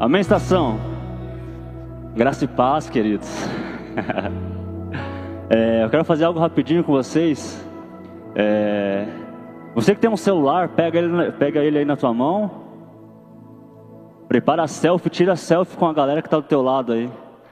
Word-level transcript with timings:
Amém, 0.00 0.20
estação? 0.20 0.78
Graça 2.14 2.44
e 2.44 2.48
paz, 2.48 2.88
queridos. 2.88 3.28
é, 5.50 5.82
eu 5.82 5.90
quero 5.90 6.04
fazer 6.04 6.24
algo 6.24 6.38
rapidinho 6.38 6.84
com 6.84 6.92
vocês. 6.92 7.66
É, 8.32 9.08
você 9.74 9.96
que 9.96 10.00
tem 10.00 10.08
um 10.08 10.16
celular, 10.16 10.68
pega 10.68 11.00
ele, 11.00 11.32
pega 11.32 11.64
ele 11.64 11.78
aí 11.78 11.84
na 11.84 11.96
tua 11.96 12.14
mão. 12.14 12.48
Prepara 14.28 14.62
a 14.62 14.68
selfie, 14.68 15.10
tira 15.10 15.32
a 15.32 15.36
selfie 15.36 15.76
com 15.76 15.86
a 15.86 15.92
galera 15.92 16.22
que 16.22 16.28
está 16.28 16.36
do 16.36 16.44
teu 16.44 16.62
lado 16.62 16.92
aí. 16.92 17.10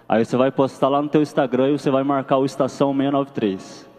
Aí 0.08 0.24
você 0.24 0.36
vai 0.36 0.52
postar 0.52 0.88
lá 0.88 1.02
no 1.02 1.08
teu 1.08 1.22
Instagram 1.22 1.70
e 1.70 1.78
você 1.80 1.90
vai 1.90 2.04
marcar 2.04 2.36
o 2.36 2.44
Estação 2.44 2.94
693. 2.94 3.90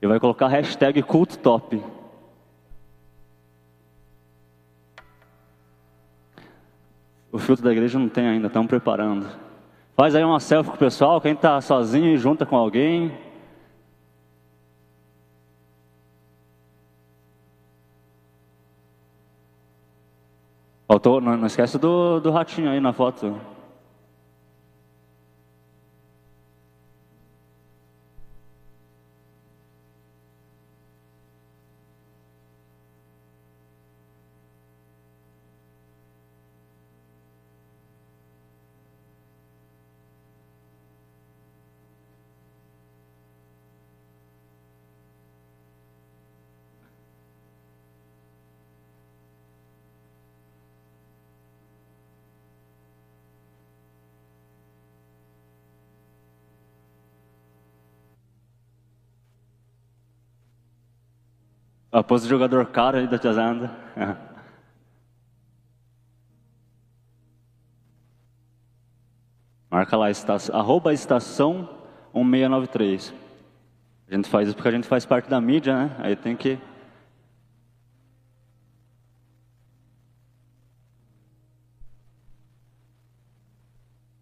E 0.00 0.06
vai 0.06 0.18
colocar 0.18 0.48
hashtag 0.48 1.02
culto 1.02 1.38
top. 1.38 1.82
O 7.36 7.38
filtro 7.38 7.62
da 7.62 7.70
igreja 7.70 7.98
não 7.98 8.08
tem 8.08 8.26
ainda, 8.26 8.46
estamos 8.46 8.66
preparando. 8.66 9.26
Faz 9.94 10.14
aí 10.14 10.24
uma 10.24 10.40
selfie 10.40 10.70
com 10.70 10.76
o 10.76 10.78
pessoal, 10.78 11.20
quem 11.20 11.32
está 11.32 11.60
sozinho 11.60 12.06
e 12.06 12.16
junta 12.16 12.46
com 12.46 12.56
alguém. 12.56 13.12
Faltou, 20.88 21.20
não, 21.20 21.36
não 21.36 21.46
esquece 21.46 21.76
do, 21.76 22.20
do 22.20 22.30
ratinho 22.30 22.70
aí 22.70 22.80
na 22.80 22.94
foto. 22.94 23.38
A 61.96 62.02
pose 62.04 62.24
de 62.24 62.28
jogador 62.28 62.66
caro 62.66 62.98
aí 62.98 63.06
da 63.06 63.18
Tiazanda. 63.18 63.70
Marca 69.70 69.96
lá, 69.96 70.10
estação, 70.10 70.54
arroba 70.54 70.92
estação 70.92 71.66
1693. 72.12 73.14
A 74.10 74.14
gente 74.14 74.28
faz 74.28 74.48
isso 74.48 74.54
porque 74.54 74.68
a 74.68 74.72
gente 74.72 74.86
faz 74.86 75.06
parte 75.06 75.30
da 75.30 75.40
mídia, 75.40 75.74
né? 75.74 75.96
Aí 76.00 76.14
tem 76.14 76.36
que. 76.36 76.58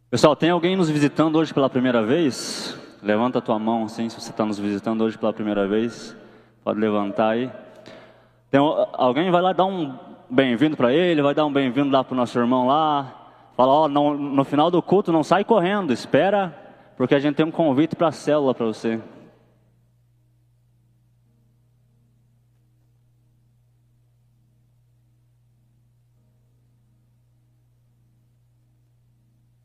Pessoal, 0.09 0.37
tem 0.37 0.51
alguém 0.51 0.77
nos 0.77 0.89
visitando 0.89 1.35
hoje 1.35 1.53
pela 1.53 1.69
primeira 1.69 2.07
vez? 2.07 2.79
Levanta 3.03 3.41
a 3.41 3.43
tua 3.43 3.59
mão 3.59 3.87
assim, 3.87 4.09
se 4.09 4.15
você 4.21 4.31
está 4.31 4.47
nos 4.47 4.61
visitando 4.61 5.03
hoje 5.03 5.19
pela 5.19 5.33
primeira 5.33 5.67
vez. 5.67 6.17
Pode 6.63 6.79
levantar 6.79 7.31
aí. 7.31 7.64
Tem, 8.55 8.61
alguém 8.93 9.33
vai 9.33 9.43
lá 9.43 9.53
dar 9.53 9.65
um 9.65 9.99
bem-vindo 10.31 10.77
para 10.77 10.93
ele, 10.93 11.21
vai 11.21 11.35
dar 11.35 11.45
um 11.45 11.53
bem-vindo 11.53 11.91
lá 11.91 12.05
para 12.05 12.15
o 12.15 12.17
nosso 12.17 12.39
irmão 12.39 12.69
lá. 12.69 13.13
Fala, 13.57 13.73
ó, 13.73 13.89
no, 13.89 14.15
no 14.17 14.45
final 14.45 14.71
do 14.71 14.81
culto 14.81 15.11
não 15.11 15.25
sai 15.25 15.43
correndo, 15.43 15.93
espera, 15.93 16.57
porque 16.97 17.17
a 17.17 17.19
gente 17.19 17.35
tem 17.35 17.45
um 17.45 17.51
convite 17.51 17.97
para 17.97 18.07
a 18.07 18.13
célula 18.13 18.55
para 18.55 18.67
você. 18.67 18.99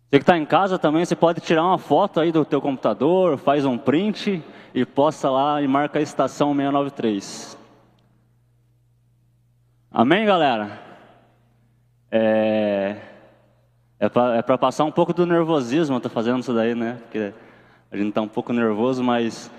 Você 0.10 0.18
que 0.18 0.18
está 0.18 0.36
em 0.36 0.48
casa 0.48 0.80
também, 0.80 1.06
você 1.06 1.16
pode 1.16 1.42
tirar 1.42 1.64
uma 1.64 1.78
foto 1.78 2.20
aí 2.20 2.32
do 2.32 2.44
teu 2.44 2.60
computador, 2.60 3.38
faz 3.38 3.66
um 3.66 3.78
print 3.78 4.44
e 4.74 4.84
posta 4.84 5.30
lá 5.30 5.62
e 5.62 5.68
marca 5.68 6.00
a 6.00 6.02
estação 6.02 6.56
693. 6.56 7.59
Amém, 9.92 10.24
galera? 10.24 10.80
É, 12.12 12.98
é 14.00 14.08
para 14.08 14.38
é 14.38 14.58
passar 14.58 14.84
um 14.84 14.92
pouco 14.92 15.12
do 15.14 15.26
nervosismo, 15.26 16.00
tô 16.00 16.10
fazendo 16.10 16.42
isso 16.42 16.54
daí, 16.54 16.76
né? 16.76 17.00
Porque 17.02 17.34
a 17.92 17.98
gente 17.98 18.10
está 18.10 18.22
um 18.22 18.28
pouco 18.28 18.54
nervoso, 18.54 19.04
mas 19.04 19.50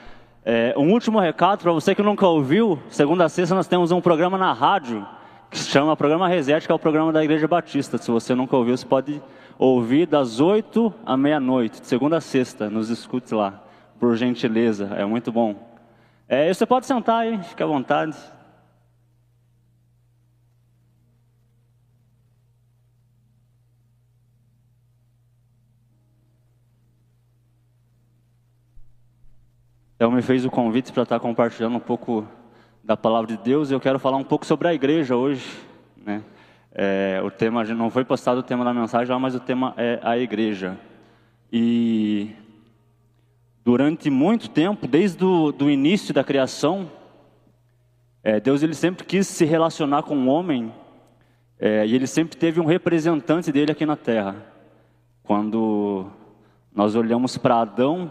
é, 0.44 0.72
um 0.76 0.92
último 0.92 1.18
recado 1.18 1.62
para 1.62 1.72
você 1.72 1.96
que 1.96 2.02
nunca 2.02 2.28
ouviu: 2.28 2.80
segunda 2.90 3.24
a 3.24 3.28
sexta 3.28 3.56
nós 3.56 3.66
temos 3.66 3.90
um 3.90 4.00
programa 4.00 4.38
na 4.38 4.52
rádio 4.52 5.04
que 5.50 5.58
se 5.58 5.68
chama 5.68 5.96
Programa 5.96 6.28
Reset, 6.28 6.64
que 6.64 6.70
é 6.70 6.74
o 6.76 6.78
programa 6.78 7.12
da 7.12 7.24
Igreja 7.24 7.48
Batista. 7.48 7.98
Se 7.98 8.08
você 8.08 8.32
nunca 8.32 8.56
ouviu, 8.56 8.76
você 8.76 8.86
pode 8.86 9.20
ouvir 9.58 10.06
das 10.06 10.38
oito 10.38 10.94
à 11.04 11.16
meia-noite, 11.16 11.80
de 11.80 11.88
segunda 11.88 12.18
a 12.18 12.20
sexta. 12.20 12.70
Nos 12.70 12.88
escute 12.88 13.34
lá, 13.34 13.60
por 13.98 14.14
gentileza, 14.14 14.94
é 14.96 15.04
muito 15.04 15.32
bom. 15.32 15.56
É, 16.28 16.54
você 16.54 16.64
pode 16.64 16.86
sentar 16.86 17.22
aí, 17.22 17.42
fique 17.42 17.64
à 17.64 17.66
vontade. 17.66 18.16
Então 30.00 30.10
me 30.10 30.22
fez 30.22 30.46
o 30.46 30.50
convite 30.50 30.90
para 30.94 31.02
estar 31.02 31.20
compartilhando 31.20 31.76
um 31.76 31.80
pouco 31.80 32.26
da 32.82 32.96
palavra 32.96 33.36
de 33.36 33.42
Deus 33.42 33.70
eu 33.70 33.78
quero 33.78 33.98
falar 33.98 34.16
um 34.16 34.24
pouco 34.24 34.46
sobre 34.46 34.66
a 34.66 34.72
igreja 34.72 35.14
hoje, 35.14 35.46
né? 35.94 36.24
É, 36.72 37.20
o 37.22 37.30
tema 37.30 37.62
não 37.64 37.90
foi 37.90 38.02
postado 38.02 38.40
o 38.40 38.42
tema 38.42 38.64
da 38.64 38.72
mensagem 38.72 39.14
mas 39.20 39.34
o 39.34 39.40
tema 39.40 39.74
é 39.76 40.00
a 40.02 40.16
igreja. 40.16 40.78
E 41.52 42.30
durante 43.62 44.08
muito 44.08 44.48
tempo, 44.48 44.86
desde 44.86 45.22
o 45.22 45.52
do 45.52 45.70
início 45.70 46.14
da 46.14 46.24
criação, 46.24 46.90
é, 48.24 48.40
Deus 48.40 48.62
ele 48.62 48.72
sempre 48.72 49.04
quis 49.04 49.26
se 49.26 49.44
relacionar 49.44 50.04
com 50.04 50.16
o 50.16 50.28
homem 50.28 50.72
é, 51.58 51.86
e 51.86 51.94
ele 51.94 52.06
sempre 52.06 52.38
teve 52.38 52.58
um 52.58 52.64
representante 52.64 53.52
dele 53.52 53.72
aqui 53.72 53.84
na 53.84 53.96
Terra. 53.96 54.34
Quando 55.22 56.06
nós 56.74 56.94
olhamos 56.94 57.36
para 57.36 57.60
Adão, 57.60 58.10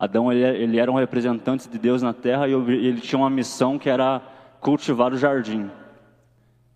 Adão 0.00 0.32
ele, 0.32 0.42
ele, 0.42 0.78
era 0.78 0.90
um 0.90 0.94
representante 0.94 1.68
de 1.68 1.78
Deus 1.78 2.00
na 2.00 2.14
terra 2.14 2.48
e 2.48 2.52
ele 2.52 3.02
tinha 3.02 3.18
uma 3.18 3.28
missão 3.28 3.78
que 3.78 3.90
era 3.90 4.22
cultivar 4.58 5.12
o 5.12 5.18
jardim. 5.18 5.70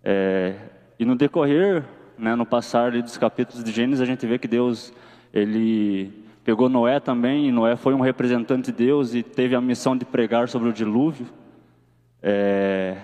É, 0.03 0.53
e 0.99 1.03
no 1.05 1.15
decorrer, 1.15 1.83
né, 2.19 2.35
no 2.35 2.45
passar 2.45 2.91
dos 2.91 3.17
capítulos 3.17 3.63
de 3.63 3.71
Gênesis, 3.71 3.99
a 3.99 4.05
gente 4.05 4.27
vê 4.27 4.37
que 4.37 4.47
Deus 4.47 4.93
ele 5.33 6.23
pegou 6.43 6.69
Noé 6.69 6.99
também, 6.99 7.47
e 7.47 7.51
Noé 7.51 7.75
foi 7.75 7.95
um 7.95 7.99
representante 7.99 8.71
de 8.71 8.77
Deus 8.77 9.15
e 9.15 9.23
teve 9.23 9.55
a 9.55 9.59
missão 9.59 9.97
de 9.97 10.05
pregar 10.05 10.47
sobre 10.47 10.69
o 10.69 10.73
dilúvio. 10.73 11.25
É, 12.21 12.95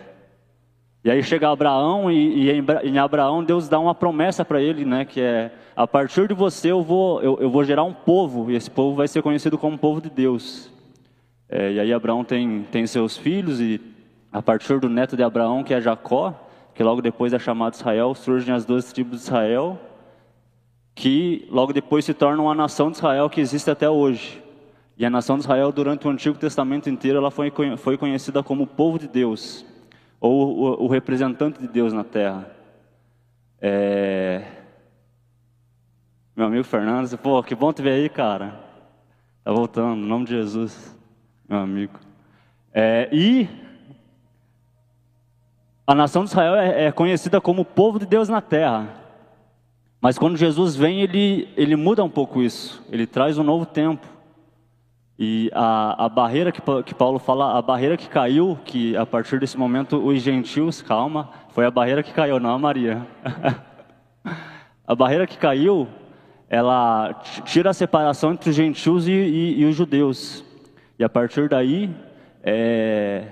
e 1.03 1.09
aí 1.09 1.23
chega 1.23 1.49
Abraão 1.49 2.11
e, 2.11 2.51
e, 2.51 2.63
em 2.83 2.99
Abraão 2.99 3.43
Deus 3.43 3.67
dá 3.67 3.79
uma 3.79 3.95
promessa 3.95 4.45
para 4.45 4.61
ele, 4.61 4.85
né, 4.85 5.03
que 5.03 5.19
é 5.19 5.51
a 5.75 5.87
partir 5.87 6.27
de 6.27 6.33
você 6.33 6.71
eu 6.71 6.83
vou 6.83 7.21
eu, 7.23 7.39
eu, 7.41 7.49
vou 7.49 7.63
gerar 7.63 7.83
um 7.83 7.93
povo 7.93 8.51
e 8.51 8.55
esse 8.55 8.69
povo 8.69 8.95
vai 8.95 9.07
ser 9.07 9.23
conhecido 9.23 9.57
como 9.57 9.77
povo 9.77 9.99
de 9.99 10.11
Deus. 10.11 10.71
É, 11.49 11.73
e 11.73 11.79
aí 11.79 11.91
Abraão 11.91 12.23
tem 12.23 12.67
tem 12.71 12.85
seus 12.85 13.17
filhos 13.17 13.59
e 13.59 13.81
a 14.31 14.43
partir 14.43 14.79
do 14.79 14.87
neto 14.87 15.17
de 15.17 15.23
Abraão 15.23 15.63
que 15.63 15.73
é 15.73 15.81
Jacó, 15.81 16.35
que 16.75 16.83
logo 16.83 17.01
depois 17.01 17.33
é 17.33 17.39
chamado 17.39 17.73
Israel, 17.73 18.13
surgem 18.13 18.53
as 18.53 18.63
duas 18.63 18.93
tribos 18.93 19.21
de 19.21 19.25
Israel, 19.25 19.79
que 20.93 21.47
logo 21.49 21.73
depois 21.73 22.05
se 22.05 22.13
tornam 22.13 22.49
a 22.49 22.53
nação 22.53 22.91
de 22.91 22.97
Israel 22.97 23.27
que 23.27 23.41
existe 23.41 23.71
até 23.71 23.89
hoje. 23.89 24.39
E 24.95 25.03
a 25.03 25.09
nação 25.09 25.35
de 25.35 25.45
Israel 25.45 25.71
durante 25.71 26.07
o 26.07 26.11
Antigo 26.11 26.37
Testamento 26.37 26.91
inteiro 26.91 27.17
ela 27.17 27.31
foi 27.31 27.51
foi 27.77 27.97
conhecida 27.97 28.43
como 28.43 28.67
povo 28.67 28.99
de 28.99 29.07
Deus 29.07 29.65
ou 30.21 30.55
o, 30.55 30.83
o 30.85 30.87
representante 30.87 31.59
de 31.59 31.67
Deus 31.67 31.91
na 31.91 32.03
terra. 32.03 32.49
É... 33.59 34.43
Meu 36.35 36.45
amigo 36.45 36.63
Fernando, 36.63 37.17
pô, 37.17 37.41
que 37.43 37.55
bom 37.55 37.73
te 37.73 37.81
ver 37.81 37.93
aí, 37.93 38.07
cara. 38.07 38.57
Tá 39.43 39.51
voltando, 39.51 39.99
em 39.99 40.07
nome 40.07 40.25
de 40.25 40.31
Jesus, 40.31 40.95
meu 41.49 41.57
amigo. 41.57 41.99
É, 42.71 43.09
e 43.11 43.49
a 45.85 45.95
nação 45.95 46.23
de 46.23 46.29
Israel 46.29 46.55
é, 46.55 46.85
é 46.85 46.91
conhecida 46.91 47.41
como 47.41 47.63
o 47.63 47.65
povo 47.65 47.99
de 47.99 48.05
Deus 48.05 48.29
na 48.29 48.39
terra. 48.39 49.01
Mas 49.99 50.17
quando 50.17 50.37
Jesus 50.37 50.75
vem, 50.75 51.01
ele, 51.01 51.49
ele 51.57 51.75
muda 51.75 52.03
um 52.03 52.09
pouco 52.09 52.41
isso. 52.41 52.83
Ele 52.91 53.05
traz 53.05 53.37
um 53.37 53.43
novo 53.43 53.65
tempo. 53.65 54.07
E 55.23 55.51
a, 55.53 56.05
a 56.05 56.09
barreira 56.09 56.51
que, 56.51 56.59
que 56.83 56.95
Paulo 56.95 57.19
fala, 57.19 57.55
a 57.55 57.61
barreira 57.61 57.95
que 57.95 58.09
caiu, 58.09 58.57
que 58.65 58.97
a 58.97 59.05
partir 59.05 59.39
desse 59.39 59.55
momento 59.55 60.03
os 60.03 60.19
gentios, 60.19 60.81
calma, 60.81 61.29
foi 61.49 61.63
a 61.63 61.69
barreira 61.69 62.01
que 62.01 62.11
caiu, 62.11 62.39
não 62.39 62.49
a 62.49 62.57
Maria. 62.57 63.05
A 64.83 64.95
barreira 64.95 65.25
que 65.27 65.37
caiu, 65.37 65.87
ela 66.49 67.13
tira 67.45 67.69
a 67.69 67.73
separação 67.73 68.33
entre 68.33 68.49
os 68.49 68.55
gentios 68.55 69.07
e, 69.07 69.11
e, 69.11 69.61
e 69.61 69.65
os 69.65 69.73
judeus. 69.73 70.43
E 70.99 71.03
a 71.03 71.07
partir 71.07 71.47
daí, 71.47 71.89
é, 72.43 73.27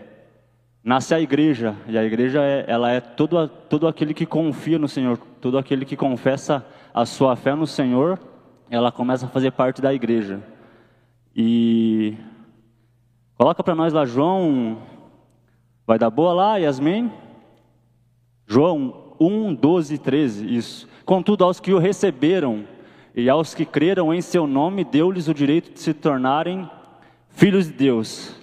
nasce 0.81 1.13
a 1.13 1.19
igreja. 1.19 1.75
E 1.87 1.97
a 1.97 2.03
igreja 2.03 2.41
é, 2.41 2.63
ela 2.65 2.91
é 2.91 3.01
todo, 3.01 3.47
todo 3.47 3.87
aquele 3.87 4.13
que 4.13 4.25
confia 4.25 4.79
no 4.79 4.87
Senhor, 4.87 5.17
todo 5.41 5.57
aquele 5.57 5.83
que 5.83 5.97
confessa 5.97 6.65
a 6.93 7.05
sua 7.05 7.35
fé 7.35 7.55
no 7.55 7.67
Senhor, 7.67 8.17
ela 8.69 8.89
começa 8.89 9.25
a 9.25 9.29
fazer 9.29 9.51
parte 9.51 9.81
da 9.81 9.93
igreja. 9.93 10.39
E 11.41 12.17
coloca 13.37 13.63
para 13.63 13.73
nós 13.73 13.93
lá 13.93 14.03
João, 14.03 14.79
vai 15.87 15.97
dar 15.97 16.09
boa 16.09 16.33
lá, 16.33 16.57
Yasmin? 16.57 17.09
João 18.45 19.15
1, 19.17 19.55
12 19.55 19.95
e 19.95 19.97
13, 19.97 20.53
isso. 20.53 20.89
Contudo, 21.05 21.45
aos 21.45 21.61
que 21.61 21.71
o 21.71 21.77
receberam 21.77 22.65
e 23.15 23.29
aos 23.29 23.53
que 23.53 23.63
creram 23.63 24.13
em 24.13 24.19
seu 24.19 24.45
nome, 24.45 24.83
deu-lhes 24.83 25.29
o 25.29 25.33
direito 25.33 25.71
de 25.71 25.79
se 25.79 25.93
tornarem 25.93 26.69
filhos 27.29 27.67
de 27.67 27.71
Deus 27.71 28.35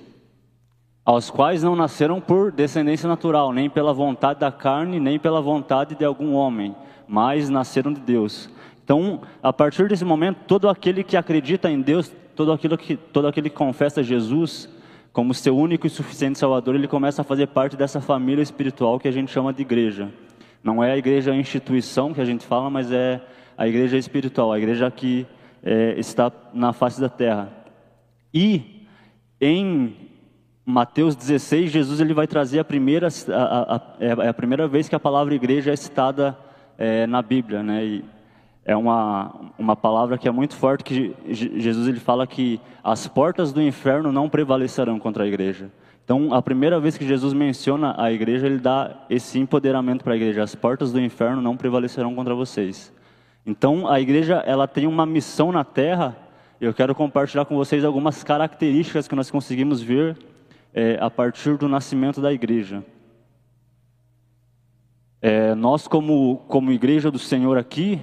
aos 1.04 1.28
quais 1.28 1.62
não 1.62 1.76
nasceram 1.76 2.18
por 2.18 2.50
descendência 2.50 3.06
natural, 3.06 3.52
nem 3.52 3.68
pela 3.68 3.92
vontade 3.92 4.40
da 4.40 4.50
carne, 4.50 4.98
nem 4.98 5.18
pela 5.18 5.42
vontade 5.42 5.94
de 5.94 6.04
algum 6.04 6.32
homem, 6.32 6.74
mas 7.06 7.50
nasceram 7.50 7.92
de 7.92 8.00
Deus. 8.00 8.48
Então, 8.82 9.20
a 9.42 9.52
partir 9.52 9.86
desse 9.86 10.04
momento, 10.04 10.38
todo 10.46 10.66
aquele 10.66 11.04
que 11.04 11.14
acredita 11.14 11.70
em 11.70 11.82
Deus, 11.82 12.10
todo 12.36 12.52
aquele 12.52 12.76
que, 12.76 12.96
todo 12.96 13.26
aquele 13.26 13.48
que 13.48 13.56
confessa 13.56 14.02
Jesus 14.02 14.68
como 15.12 15.32
seu 15.32 15.56
único 15.56 15.86
e 15.86 15.90
suficiente 15.90 16.38
Salvador, 16.38 16.74
ele 16.74 16.86
começa 16.86 17.22
a 17.22 17.24
fazer 17.24 17.46
parte 17.46 17.74
dessa 17.74 18.02
família 18.02 18.42
espiritual 18.42 19.00
que 19.00 19.08
a 19.08 19.10
gente 19.10 19.32
chama 19.32 19.50
de 19.50 19.62
igreja. 19.62 20.12
Não 20.62 20.84
é 20.84 20.92
a 20.92 20.96
igreja 20.98 21.32
a 21.32 21.36
instituição 21.36 22.12
que 22.12 22.20
a 22.20 22.24
gente 22.24 22.44
fala, 22.44 22.68
mas 22.68 22.92
é 22.92 23.22
a 23.56 23.66
igreja 23.66 23.96
espiritual, 23.96 24.52
a 24.52 24.58
igreja 24.58 24.90
que 24.90 25.26
é, 25.62 25.98
está 25.98 26.30
na 26.52 26.74
face 26.74 27.00
da 27.00 27.08
terra. 27.08 27.50
E 28.34 28.86
em 29.40 29.96
Mateus 30.66 31.16
16, 31.16 31.70
Jesus 31.70 32.00
ele 32.00 32.12
vai 32.12 32.26
trazer 32.26 32.58
a 32.58 32.64
primeira, 32.64 33.08
a, 33.32 33.76
a, 33.76 33.80
é, 33.98 34.26
é 34.26 34.28
a 34.28 34.34
primeira 34.34 34.68
vez 34.68 34.86
que 34.86 34.94
a 34.94 35.00
palavra 35.00 35.34
igreja 35.34 35.72
é 35.72 35.76
citada 35.76 36.36
é, 36.76 37.06
na 37.06 37.22
Bíblia, 37.22 37.62
né? 37.62 37.84
E 37.84 38.04
é 38.66 38.76
uma, 38.76 39.32
uma 39.56 39.76
palavra 39.76 40.18
que 40.18 40.26
é 40.26 40.30
muito 40.32 40.56
forte, 40.56 40.82
que 40.82 41.14
Jesus 41.28 41.86
ele 41.86 42.00
fala 42.00 42.26
que 42.26 42.60
as 42.82 43.06
portas 43.06 43.52
do 43.52 43.62
inferno 43.62 44.10
não 44.10 44.28
prevalecerão 44.28 44.98
contra 44.98 45.22
a 45.22 45.26
igreja. 45.26 45.70
Então, 46.04 46.34
a 46.34 46.42
primeira 46.42 46.80
vez 46.80 46.98
que 46.98 47.06
Jesus 47.06 47.32
menciona 47.32 47.94
a 47.96 48.10
igreja, 48.10 48.44
ele 48.44 48.58
dá 48.58 49.06
esse 49.08 49.38
empoderamento 49.38 50.02
para 50.02 50.14
a 50.14 50.16
igreja. 50.16 50.42
As 50.42 50.56
portas 50.56 50.92
do 50.92 51.00
inferno 51.00 51.40
não 51.40 51.56
prevalecerão 51.56 52.12
contra 52.12 52.34
vocês. 52.34 52.92
Então, 53.46 53.88
a 53.88 54.00
igreja 54.00 54.42
ela 54.44 54.66
tem 54.66 54.88
uma 54.88 55.06
missão 55.06 55.52
na 55.52 55.62
terra. 55.62 56.16
Eu 56.60 56.74
quero 56.74 56.92
compartilhar 56.92 57.44
com 57.44 57.54
vocês 57.54 57.84
algumas 57.84 58.24
características 58.24 59.06
que 59.06 59.14
nós 59.14 59.30
conseguimos 59.30 59.80
ver 59.80 60.18
é, 60.74 60.98
a 61.00 61.08
partir 61.08 61.56
do 61.56 61.68
nascimento 61.68 62.20
da 62.20 62.32
igreja. 62.32 62.84
É, 65.22 65.54
nós, 65.54 65.86
como, 65.86 66.38
como 66.48 66.72
igreja 66.72 67.12
do 67.12 67.18
Senhor 67.18 67.56
aqui, 67.56 68.00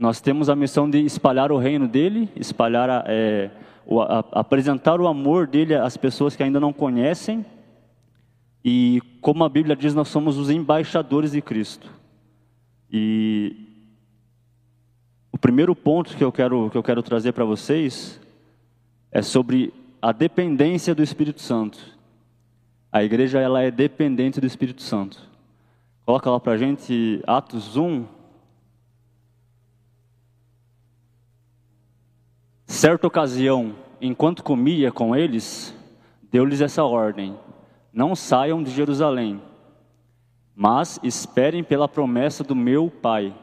nós 0.00 0.18
temos 0.18 0.48
a 0.48 0.56
missão 0.56 0.88
de 0.88 0.98
espalhar 1.04 1.52
o 1.52 1.58
reino 1.58 1.86
dele, 1.86 2.30
espalhar, 2.34 2.88
a, 2.88 3.04
é, 3.06 3.50
o, 3.84 4.00
a, 4.00 4.24
apresentar 4.32 4.98
o 4.98 5.06
amor 5.06 5.46
dele 5.46 5.74
às 5.74 5.94
pessoas 5.98 6.34
que 6.34 6.42
ainda 6.42 6.58
não 6.58 6.72
conhecem. 6.72 7.44
E 8.64 9.02
como 9.20 9.44
a 9.44 9.48
Bíblia 9.50 9.76
diz, 9.76 9.94
nós 9.94 10.08
somos 10.08 10.38
os 10.38 10.48
embaixadores 10.48 11.32
de 11.32 11.42
Cristo. 11.42 11.90
E 12.90 13.54
o 15.30 15.36
primeiro 15.36 15.76
ponto 15.76 16.16
que 16.16 16.24
eu 16.24 16.32
quero, 16.32 16.70
que 16.70 16.78
eu 16.78 16.82
quero 16.82 17.02
trazer 17.02 17.32
para 17.32 17.44
vocês 17.44 18.18
é 19.12 19.20
sobre 19.20 19.70
a 20.00 20.12
dependência 20.12 20.94
do 20.94 21.02
Espírito 21.02 21.42
Santo. 21.42 21.78
A 22.90 23.04
igreja 23.04 23.38
ela 23.38 23.60
é 23.60 23.70
dependente 23.70 24.40
do 24.40 24.46
Espírito 24.46 24.80
Santo. 24.80 25.20
Coloca 26.06 26.30
lá 26.30 26.40
para 26.40 26.52
a 26.52 26.56
gente 26.56 27.22
Atos 27.26 27.76
1. 27.76 28.19
Certa 32.70 33.04
ocasião, 33.04 33.74
enquanto 34.00 34.44
comia 34.44 34.92
com 34.92 35.14
eles, 35.14 35.74
deu-lhes 36.30 36.60
essa 36.60 36.84
ordem: 36.84 37.36
Não 37.92 38.14
saiam 38.14 38.62
de 38.62 38.70
Jerusalém, 38.70 39.42
mas 40.54 41.00
esperem 41.02 41.64
pela 41.64 41.88
promessa 41.88 42.44
do 42.44 42.54
meu 42.54 42.88
Pai, 42.88 43.34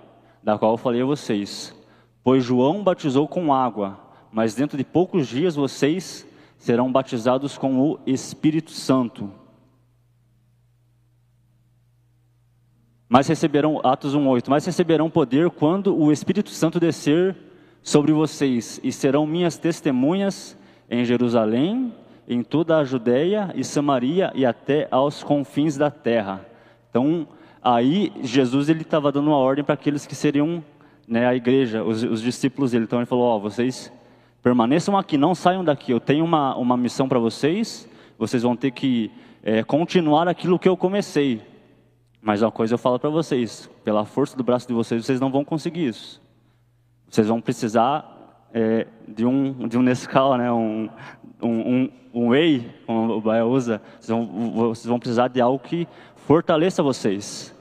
da 0.41 0.57
qual 0.57 0.77
falei 0.77 1.01
a 1.01 1.05
vocês. 1.05 1.75
Pois 2.23 2.41
João 2.41 2.81
batizou 2.81 3.27
com 3.27 3.53
água, 3.53 3.99
mas 4.31 4.55
dentro 4.55 4.77
de 4.77 4.85
poucos 4.85 5.27
dias 5.27 5.57
vocês 5.57 6.25
serão 6.57 6.89
batizados 6.89 7.57
com 7.57 7.81
o 7.81 7.99
Espírito 8.07 8.71
Santo. 8.71 9.29
Mas 13.09 13.27
receberão, 13.27 13.81
Atos 13.83 14.15
1,8, 14.15 14.45
mas 14.47 14.65
receberão 14.65 15.09
poder 15.09 15.49
quando 15.49 15.93
o 15.93 16.13
Espírito 16.13 16.49
Santo 16.49 16.79
descer 16.79 17.46
sobre 17.87 18.11
vocês, 18.11 18.81
e 18.83 18.91
serão 18.91 19.25
minhas 19.25 19.57
testemunhas 19.57 20.57
em 20.89 21.05
Jerusalém, 21.05 21.93
em 22.27 22.43
toda 22.43 22.77
a 22.77 22.83
Judéia 22.83 23.53
e 23.55 23.63
Samaria 23.63 24.29
e 24.35 24.45
até 24.45 24.89
aos 24.91 25.23
confins 25.23 25.77
da 25.77 25.89
terra. 25.89 26.45
Então, 26.89 27.25
aí 27.63 28.11
Jesus 28.21 28.67
ele 28.67 28.81
estava 28.81 29.09
dando 29.09 29.27
uma 29.27 29.37
ordem 29.37 29.63
para 29.63 29.75
aqueles 29.75 30.05
que 30.05 30.15
seriam 30.15 30.61
né, 31.07 31.25
a 31.25 31.33
igreja, 31.33 31.81
os, 31.81 32.03
os 32.03 32.21
discípulos 32.21 32.71
dele. 32.71 32.83
Então 32.83 32.99
ele 32.99 33.05
falou: 33.05 33.23
ó, 33.23 33.37
oh, 33.37 33.39
vocês 33.39 33.89
Permaneçam 34.43 34.97
aqui, 34.97 35.17
não 35.17 35.33
saiam 35.33 35.63
daqui. 35.63 35.93
Eu 35.93 35.99
tenho 36.01 36.25
uma, 36.25 36.57
uma 36.57 36.75
missão 36.75 37.07
para 37.07 37.19
vocês. 37.19 37.87
Vocês 38.19 38.43
vão 38.43 38.55
ter 38.55 38.71
que 38.71 39.09
é, 39.41 39.63
continuar 39.63 40.27
aquilo 40.27 40.59
que 40.59 40.67
eu 40.67 40.75
comecei. 40.75 41.41
Mas 42.21 42.41
uma 42.41 42.51
coisa 42.51 42.73
eu 42.73 42.77
falo 42.77 42.99
para 42.99 43.09
vocês: 43.09 43.69
pela 43.85 44.03
força 44.03 44.35
do 44.35 44.43
braço 44.43 44.67
de 44.67 44.73
vocês, 44.73 45.05
vocês 45.05 45.21
não 45.21 45.31
vão 45.31 45.45
conseguir 45.45 45.87
isso. 45.87 46.26
Vocês 47.09 47.27
vão 47.27 47.41
precisar 47.41 48.17
é, 48.53 48.87
de 49.07 49.25
um 49.25 49.67
de 49.67 49.77
um 49.77 49.81
Nescau, 49.81 50.37
né? 50.37 50.51
Um, 50.51 50.89
um, 51.41 51.89
um, 52.13 52.29
whey, 52.29 52.69
como 52.85 53.13
o 53.13 53.21
Baia 53.21 53.45
usa. 53.45 53.81
Vocês 53.99 54.09
vão, 54.09 54.51
vocês 54.51 54.85
vão 54.85 54.99
precisar 54.99 55.27
de 55.27 55.39
algo 55.39 55.59
que 55.59 55.87
fortaleça 56.15 56.81
vocês. 56.83 57.55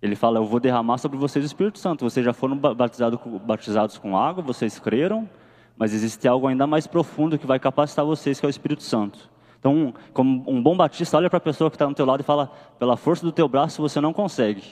Ele 0.00 0.14
fala: 0.14 0.38
Eu 0.38 0.44
vou 0.44 0.60
derramar 0.60 0.98
sobre 0.98 1.18
vocês 1.18 1.44
o 1.44 1.46
Espírito 1.46 1.78
Santo. 1.78 2.04
Vocês 2.04 2.24
já 2.24 2.32
foram 2.32 2.56
batizados, 2.56 3.18
batizados 3.44 3.98
com 3.98 4.16
água, 4.16 4.42
vocês 4.42 4.78
creram, 4.78 5.28
mas 5.76 5.92
existe 5.92 6.26
algo 6.28 6.46
ainda 6.46 6.66
mais 6.66 6.86
profundo 6.86 7.38
que 7.38 7.46
vai 7.46 7.58
capacitar 7.58 8.04
vocês, 8.04 8.38
que 8.38 8.46
é 8.46 8.48
o 8.48 8.50
Espírito 8.50 8.82
Santo. 8.82 9.30
Então, 9.58 9.92
como 10.12 10.44
um 10.48 10.62
bom 10.62 10.76
batista, 10.76 11.16
olha 11.16 11.28
para 11.28 11.38
a 11.38 11.40
pessoa 11.40 11.68
que 11.68 11.74
está 11.74 11.86
no 11.88 11.94
teu 11.94 12.06
lado 12.06 12.20
e 12.20 12.24
fala: 12.24 12.52
pela 12.78 12.96
força 12.96 13.24
do 13.24 13.32
teu 13.32 13.48
braço 13.48 13.82
você 13.82 14.00
não 14.00 14.12
consegue. 14.12 14.62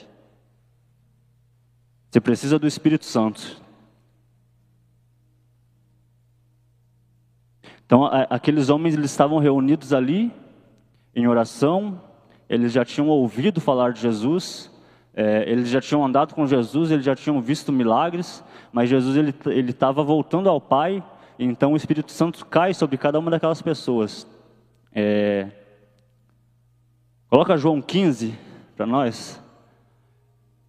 Você 2.09 2.21
precisa 2.21 2.57
do 2.57 2.65
Espírito 2.65 3.05
Santo. 3.05 3.66
Então, 7.85 8.05
aqueles 8.29 8.69
homens 8.69 8.95
eles 8.95 9.11
estavam 9.11 9.39
reunidos 9.39 9.93
ali 9.93 10.31
em 11.15 11.27
oração, 11.27 12.01
eles 12.49 12.71
já 12.71 12.83
tinham 12.83 13.07
ouvido 13.09 13.59
falar 13.61 13.93
de 13.93 14.01
Jesus, 14.01 14.71
é, 15.13 15.49
eles 15.49 15.69
já 15.69 15.81
tinham 15.81 16.05
andado 16.05 16.35
com 16.35 16.45
Jesus, 16.45 16.91
eles 16.91 17.03
já 17.03 17.15
tinham 17.15 17.41
visto 17.41 17.71
milagres, 17.71 18.43
mas 18.71 18.89
Jesus 18.89 19.15
ele 19.15 19.71
estava 19.71 20.03
voltando 20.03 20.47
ao 20.47 20.61
Pai, 20.61 21.03
então 21.39 21.73
o 21.73 21.77
Espírito 21.77 22.11
Santo 22.11 22.45
cai 22.45 22.73
sobre 22.73 22.97
cada 22.97 23.17
uma 23.17 23.31
daquelas 23.31 23.61
pessoas. 23.61 24.27
É, 24.93 25.47
coloca 27.29 27.57
João 27.57 27.81
15 27.81 28.33
para 28.75 28.85
nós. 28.85 29.41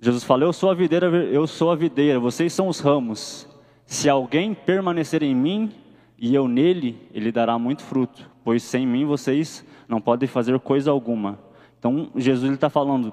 Jesus 0.00 0.24
fala: 0.24 0.44
Eu 0.44 0.52
sou 0.52 0.70
a 0.70 0.74
videira, 0.74 1.06
eu 1.06 1.46
sou 1.46 1.70
a 1.70 1.76
videira, 1.76 2.20
vocês 2.20 2.52
são 2.52 2.68
os 2.68 2.80
ramos. 2.80 3.48
Se 3.84 4.08
alguém 4.08 4.54
permanecer 4.54 5.22
em 5.22 5.34
mim 5.34 5.72
e 6.18 6.34
eu 6.34 6.48
nele, 6.48 7.08
ele 7.14 7.30
dará 7.30 7.58
muito 7.58 7.82
fruto, 7.82 8.28
pois 8.42 8.62
sem 8.62 8.86
mim 8.86 9.04
vocês 9.04 9.64
não 9.88 10.00
podem 10.00 10.28
fazer 10.28 10.58
coisa 10.58 10.90
alguma. 10.90 11.38
Então 11.78 12.10
Jesus 12.16 12.52
está 12.52 12.68
falando 12.68 13.12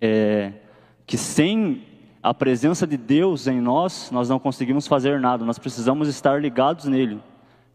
é, 0.00 0.52
que 1.04 1.18
sem 1.18 1.82
a 2.22 2.32
presença 2.32 2.86
de 2.86 2.96
Deus 2.96 3.48
em 3.48 3.60
nós, 3.60 4.10
nós 4.12 4.28
não 4.28 4.38
conseguimos 4.38 4.86
fazer 4.86 5.18
nada, 5.18 5.44
nós 5.44 5.58
precisamos 5.58 6.06
estar 6.06 6.40
ligados 6.40 6.84
nele. 6.84 7.20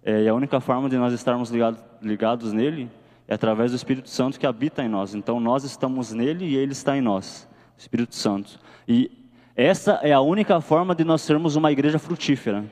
É, 0.01 0.23
e 0.23 0.29
a 0.29 0.33
única 0.33 0.61
forma 0.61 0.87
de 0.87 0.97
nós 0.97 1.11
estarmos 1.11 1.49
ligados, 1.49 1.83
ligados 2.01 2.53
nele 2.53 2.89
é 3.27 3.33
através 3.33 3.71
do 3.71 3.75
Espírito 3.75 4.09
Santo 4.09 4.39
que 4.39 4.47
habita 4.47 4.81
em 4.81 4.87
nós. 4.87 5.13
Então 5.13 5.41
nós 5.41 5.65
estamos 5.65 6.13
nele 6.13 6.45
e 6.45 6.55
ele 6.55 6.71
está 6.71 6.97
em 6.97 7.01
nós, 7.01 7.45
Espírito 7.77 8.15
Santo. 8.15 8.57
E 8.87 9.11
essa 9.53 9.99
é 10.01 10.13
a 10.13 10.21
única 10.21 10.61
forma 10.61 10.95
de 10.95 11.03
nós 11.03 11.21
sermos 11.21 11.57
uma 11.57 11.69
igreja 11.69 11.99
frutífera. 11.99 12.63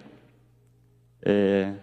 É, 1.25 1.73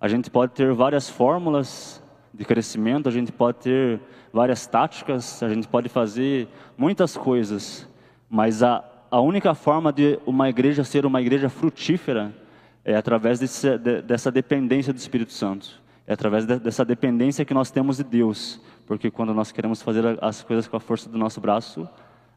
a 0.00 0.08
gente 0.08 0.30
pode 0.30 0.52
ter 0.52 0.72
várias 0.72 1.10
fórmulas 1.10 2.02
de 2.32 2.44
crescimento, 2.44 3.08
a 3.08 3.12
gente 3.12 3.30
pode 3.30 3.58
ter 3.58 4.00
várias 4.32 4.66
táticas, 4.66 5.42
a 5.42 5.48
gente 5.50 5.68
pode 5.68 5.90
fazer 5.90 6.48
muitas 6.78 7.16
coisas, 7.16 7.86
mas 8.30 8.62
a 8.62 8.82
a 9.12 9.20
única 9.20 9.54
forma 9.54 9.92
de 9.92 10.18
uma 10.24 10.48
igreja 10.48 10.82
ser 10.84 11.04
uma 11.04 11.20
igreja 11.20 11.50
frutífera 11.50 12.34
é 12.82 12.96
através 12.96 13.38
desse, 13.38 13.76
dessa 13.76 14.32
dependência 14.32 14.90
do 14.90 14.96
Espírito 14.96 15.34
Santo. 15.34 15.82
É 16.06 16.14
através 16.14 16.46
dessa 16.46 16.82
dependência 16.82 17.44
que 17.44 17.52
nós 17.52 17.70
temos 17.70 17.98
de 17.98 18.04
Deus. 18.04 18.58
Porque 18.86 19.10
quando 19.10 19.34
nós 19.34 19.52
queremos 19.52 19.82
fazer 19.82 20.18
as 20.22 20.42
coisas 20.42 20.66
com 20.66 20.78
a 20.78 20.80
força 20.80 21.10
do 21.10 21.18
nosso 21.18 21.42
braço, 21.42 21.86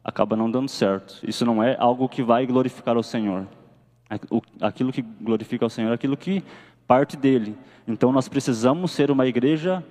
acaba 0.04 0.36
não 0.36 0.50
dando 0.50 0.68
certo. 0.68 1.18
Isso 1.26 1.46
não 1.46 1.62
é 1.62 1.74
algo 1.80 2.10
que 2.10 2.22
vai 2.22 2.46
glorificar 2.46 2.94
ao 2.94 3.02
Senhor. 3.02 3.46
Aquilo 4.60 4.92
que 4.92 5.02
glorifica 5.02 5.64
ao 5.64 5.70
Senhor 5.70 5.90
é 5.90 5.94
aquilo 5.94 6.16
que 6.16 6.42
parte 6.86 7.16
dele. 7.16 7.56
Então 7.86 8.12
nós 8.12 8.28
precisamos 8.28 8.92
ser 8.92 9.10
uma 9.10 9.26
igreja 9.26 9.84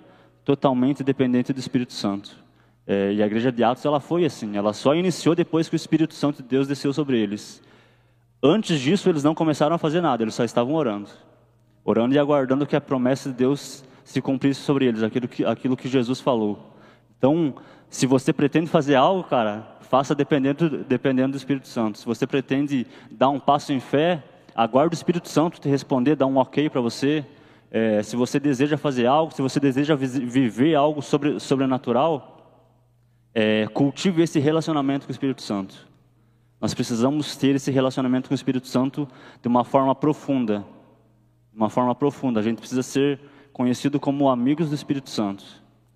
totalmente 0.44 1.04
dependente 1.04 1.52
do 1.52 1.60
Espírito 1.60 1.94
Santo. 1.94 2.44
É, 2.88 3.14
e 3.14 3.22
a 3.22 3.26
igreja 3.26 3.52
de 3.52 3.64
Atos 3.64 3.84
ela 3.84 4.00
foi 4.00 4.26
assim, 4.26 4.56
ela 4.56 4.72
só 4.72 4.94
iniciou 4.94 5.34
depois 5.34 5.68
que 5.68 5.76
o 5.76 5.78
Espírito 5.78 6.14
Santo 6.14 6.44
de 6.44 6.48
Deus 6.48 6.68
desceu 6.68 6.94
sobre 6.94 7.20
eles. 7.20 7.62
Antes 8.44 8.80
disso, 8.80 9.10
eles 9.10 9.24
não 9.24 9.34
começaram 9.34 9.76
a 9.76 9.80
fazer 9.80 10.02
nada, 10.02 10.24
eles 10.24 10.36
só 10.36 10.44
estavam 10.44 10.76
orando. 10.76 11.10
Orando 11.84 12.14
e 12.14 12.20
aguardando 12.20 12.66
que 12.66 12.76
a 12.76 12.82
promessa 12.82 13.30
de 13.30 13.36
Deus 13.36 13.84
se 14.04 14.22
cumprisse 14.22 14.62
sobre 14.62 14.86
eles, 14.86 15.02
aquilo 15.02 15.28
que, 15.28 15.44
aquilo 15.44 15.76
que 15.76 15.88
Jesus 15.88 16.22
falou. 16.22 16.74
Então, 17.18 17.56
se 17.90 18.06
você 18.06 18.32
pretende 18.32 18.68
fazer 18.68 18.94
algo, 18.94 19.24
cara, 19.24 19.75
faça 19.96 20.14
dependendo, 20.14 20.84
dependendo 20.84 21.32
do 21.32 21.38
Espírito 21.38 21.70
Santo. 21.70 21.98
Se 21.98 22.06
você 22.06 22.28
pretende 22.28 22.86
dar 23.10 23.30
um 23.30 23.40
passo 23.40 23.72
em 23.72 23.80
fé, 23.80 24.22
aguarde 24.54 24.94
o 24.94 24.98
Espírito 24.98 25.30
Santo 25.30 25.58
te 25.58 25.70
responder, 25.70 26.18
dar 26.18 26.26
um 26.26 26.36
ok 26.36 26.70
para 26.70 26.82
você. 26.82 27.26
É, 27.72 28.04
se 28.04 28.18
você 28.18 28.38
deseja 28.38 28.76
fazer 28.76 29.06
algo, 29.06 29.34
se 29.34 29.42
você 29.42 29.58
deseja 29.58 29.96
viver 29.96 30.76
algo 30.76 31.02
sobre, 31.02 31.40
sobrenatural, 31.40 32.68
é, 33.34 33.68
cultive 33.68 34.22
esse 34.22 34.38
relacionamento 34.38 35.06
com 35.06 35.12
o 35.12 35.16
Espírito 35.16 35.42
Santo. 35.42 35.88
Nós 36.60 36.74
precisamos 36.74 37.38
ter 37.38 37.56
esse 37.56 37.72
relacionamento 37.72 38.28
com 38.28 38.34
o 38.34 38.36
Espírito 38.36 38.68
Santo 38.68 39.08
de 39.42 39.48
uma 39.48 39.64
forma 39.64 39.96
profunda. 39.96 40.66
De 41.54 41.58
uma 41.58 41.70
forma 41.70 41.96
profunda. 41.96 42.42
A 42.42 42.44
gente 42.44 42.58
precisa 42.58 42.84
ser 42.84 43.18
conhecido 43.54 43.98
como 43.98 44.28
amigos 44.28 44.68
do 44.68 44.76
Espírito 44.76 45.10
Santo. 45.10 45.46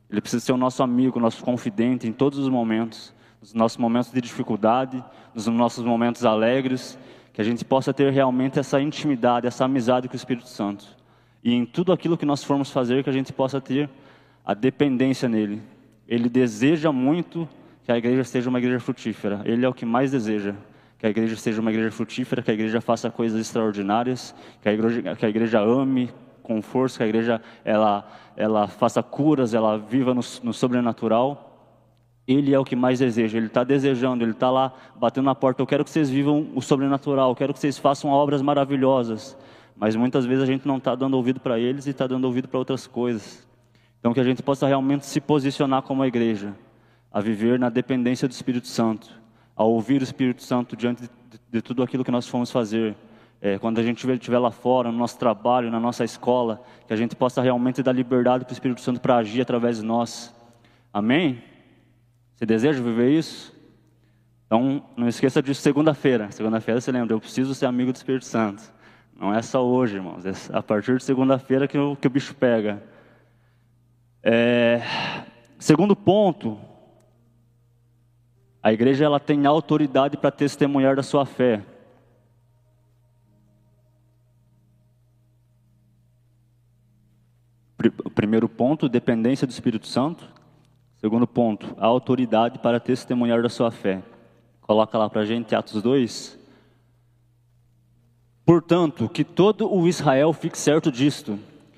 Ele 0.10 0.22
precisa 0.22 0.46
ser 0.46 0.54
o 0.54 0.58
nosso 0.58 0.82
amigo, 0.82 1.20
nosso 1.20 1.44
confidente 1.44 2.08
em 2.08 2.14
todos 2.14 2.40
os 2.40 2.48
momentos, 2.48 3.14
nos 3.42 3.54
nossos 3.54 3.78
momentos 3.78 4.12
de 4.12 4.22
dificuldade, 4.22 5.04
nos 5.34 5.48
nossos 5.48 5.84
momentos 5.84 6.26
alegres, 6.26 6.98
que 7.34 7.42
a 7.42 7.44
gente 7.44 7.64
possa 7.64 7.94
ter 7.94 8.12
realmente 8.12 8.60
essa 8.60 8.82
intimidade, 8.82 9.48
essa 9.48 9.66
amizade 9.66 10.08
com 10.08 10.14
o 10.14 10.18
Espírito 10.18 10.48
Santo. 10.48 10.86
E 11.44 11.54
em 11.54 11.66
tudo 11.66 11.94
aquilo 11.94 12.18
que 12.18 12.26
nós 12.26 12.44
formos 12.44 12.72
fazer, 12.72 13.04
que 13.04 13.10
a 13.10 13.14
gente 13.14 13.32
possa 13.32 13.62
ter 13.62 13.90
a 14.46 14.54
dependência 14.54 15.30
nele. 15.30 15.62
Ele 16.08 16.28
deseja 16.28 16.92
muito 16.92 17.48
que 17.84 17.92
a 17.92 17.98
igreja 17.98 18.24
seja 18.24 18.50
uma 18.50 18.60
igreja 18.60 18.80
frutífera. 18.80 19.42
Ele 19.46 19.66
é 19.66 19.70
o 19.70 19.74
que 19.74 19.86
mais 19.86 20.12
deseja. 20.12 20.54
Que 20.98 21.08
a 21.08 21.10
igreja 21.10 21.36
seja 21.38 21.62
uma 21.62 21.72
igreja 21.72 21.92
frutífera, 21.92 22.42
que 22.42 22.52
a 22.52 22.54
igreja 22.54 22.82
faça 22.82 23.10
coisas 23.10 23.40
extraordinárias, 23.40 24.36
que 24.62 24.68
a 24.68 24.74
igreja, 24.74 25.16
que 25.16 25.26
a 25.26 25.30
igreja 25.30 25.62
ame 25.62 26.10
com 26.44 26.62
força, 26.62 26.98
que 26.98 27.04
a 27.04 27.08
igreja 27.08 27.42
ela, 27.64 28.06
ela 28.36 28.68
faça 28.68 29.02
curas, 29.02 29.54
ela 29.54 29.78
viva 29.78 30.14
no, 30.14 30.22
no 30.44 30.54
sobrenatural. 30.54 31.49
Ele 32.32 32.54
é 32.54 32.60
o 32.60 32.64
que 32.64 32.76
mais 32.76 33.00
deseja, 33.00 33.40
ele 33.40 33.48
está 33.48 33.64
desejando, 33.64 34.24
ele 34.24 34.34
está 34.34 34.52
lá 34.52 34.72
batendo 34.96 35.26
na 35.26 35.34
porta. 35.34 35.64
Eu 35.64 35.66
quero 35.66 35.84
que 35.84 35.90
vocês 35.90 36.12
vivam 36.12 36.48
o 36.54 36.62
sobrenatural, 36.62 37.32
eu 37.32 37.36
quero 37.36 37.56
que 37.56 37.60
vocês 37.60 37.80
façam 37.80 38.12
obras 38.12 38.40
maravilhosas. 38.40 39.36
Mas 39.76 39.96
muitas 39.96 40.28
vezes 40.28 40.44
a 40.44 40.46
gente 40.46 40.68
não 40.68 40.78
está 40.78 40.94
dando 40.94 41.16
ouvido 41.16 41.40
para 41.40 41.58
eles 41.58 41.88
e 41.88 41.90
está 41.90 42.06
dando 42.06 42.26
ouvido 42.26 42.48
para 42.48 42.60
outras 42.60 42.86
coisas. 42.86 43.48
Então 44.00 44.14
que 44.14 44.20
a 44.20 44.24
gente 44.24 44.44
possa 44.44 44.68
realmente 44.68 45.08
se 45.08 45.20
posicionar 45.20 45.82
como 45.82 46.04
a 46.04 46.08
igreja, 46.08 46.54
a 47.12 47.20
viver 47.20 47.58
na 47.58 47.68
dependência 47.68 48.28
do 48.28 48.32
Espírito 48.32 48.68
Santo, 48.68 49.10
a 49.56 49.64
ouvir 49.64 50.00
o 50.00 50.04
Espírito 50.04 50.44
Santo 50.44 50.78
diante 50.78 51.02
de, 51.02 51.10
de 51.50 51.62
tudo 51.64 51.82
aquilo 51.82 52.04
que 52.04 52.12
nós 52.12 52.28
fomos 52.28 52.52
fazer. 52.52 52.96
É, 53.42 53.58
quando 53.58 53.80
a 53.80 53.84
gente 53.84 54.08
estiver 54.08 54.38
lá 54.38 54.52
fora, 54.52 54.92
no 54.92 55.00
nosso 55.00 55.18
trabalho, 55.18 55.72
na 55.72 55.80
nossa 55.80 56.04
escola, 56.04 56.62
que 56.86 56.94
a 56.94 56.96
gente 56.96 57.16
possa 57.16 57.42
realmente 57.42 57.82
dar 57.82 57.92
liberdade 57.92 58.46
para 58.46 58.52
o 58.52 58.54
Espírito 58.54 58.82
Santo 58.82 59.02
para 59.02 59.16
agir 59.16 59.42
através 59.42 59.78
de 59.78 59.84
nós. 59.84 60.32
Amém? 60.94 61.49
Você 62.40 62.46
deseja 62.46 62.82
viver 62.82 63.10
isso? 63.10 63.54
Então, 64.46 64.82
não 64.96 65.10
esqueça 65.10 65.44
disso 65.44 65.62
segunda-feira. 65.62 66.32
Segunda-feira 66.32 66.80
você 66.80 66.90
lembra, 66.90 67.14
eu 67.14 67.20
preciso 67.20 67.54
ser 67.54 67.66
amigo 67.66 67.92
do 67.92 67.98
Espírito 67.98 68.24
Santo. 68.24 68.64
Não 69.14 69.34
é 69.34 69.42
só 69.42 69.62
hoje, 69.62 69.98
irmãos. 69.98 70.26
É 70.26 70.32
a 70.54 70.64
partir 70.64 70.96
de 70.96 71.04
segunda-feira 71.04 71.68
que, 71.68 71.78
que, 71.98 72.08
o 72.08 72.10
bicho 72.10 72.34
pega. 72.34 72.82
É, 74.24 74.82
segundo 75.60 75.98
ponto, 75.98 76.58
a 78.64 78.72
igreja 78.72 79.04
ela 79.04 79.20
tem 79.20 79.46
autoridade 79.46 80.16
para 80.16 80.32
testemunhar 80.32 80.96
da 80.96 81.04
sua 81.04 81.26
fé. 81.26 81.62
Primeiro 88.16 88.48
ponto, 88.48 88.88
dependência 88.88 89.46
do 89.46 89.52
Espírito 89.52 89.88
Santo. 89.88 90.39
Segundo 91.00 91.26
ponto, 91.26 91.76
a 91.78 91.86
autoridade 91.86 92.60
para 92.60 92.80
testemunhar 92.80 93.42
da 93.42 93.50
sua 93.50 93.72
fé. 93.72 94.04
Coloca 94.62 94.98
lá 94.98 95.10
para 95.10 95.22
a 95.22 95.26
gente 95.26 95.56
Atos 95.56 95.82
2, 95.82 96.40
Portanto, 98.50 99.08
que 99.08 99.24
todo 99.24 99.72
o 99.72 99.88
Israel 99.88 100.34
fique 100.34 100.58
certo 100.58 100.92
disto: 100.92 101.38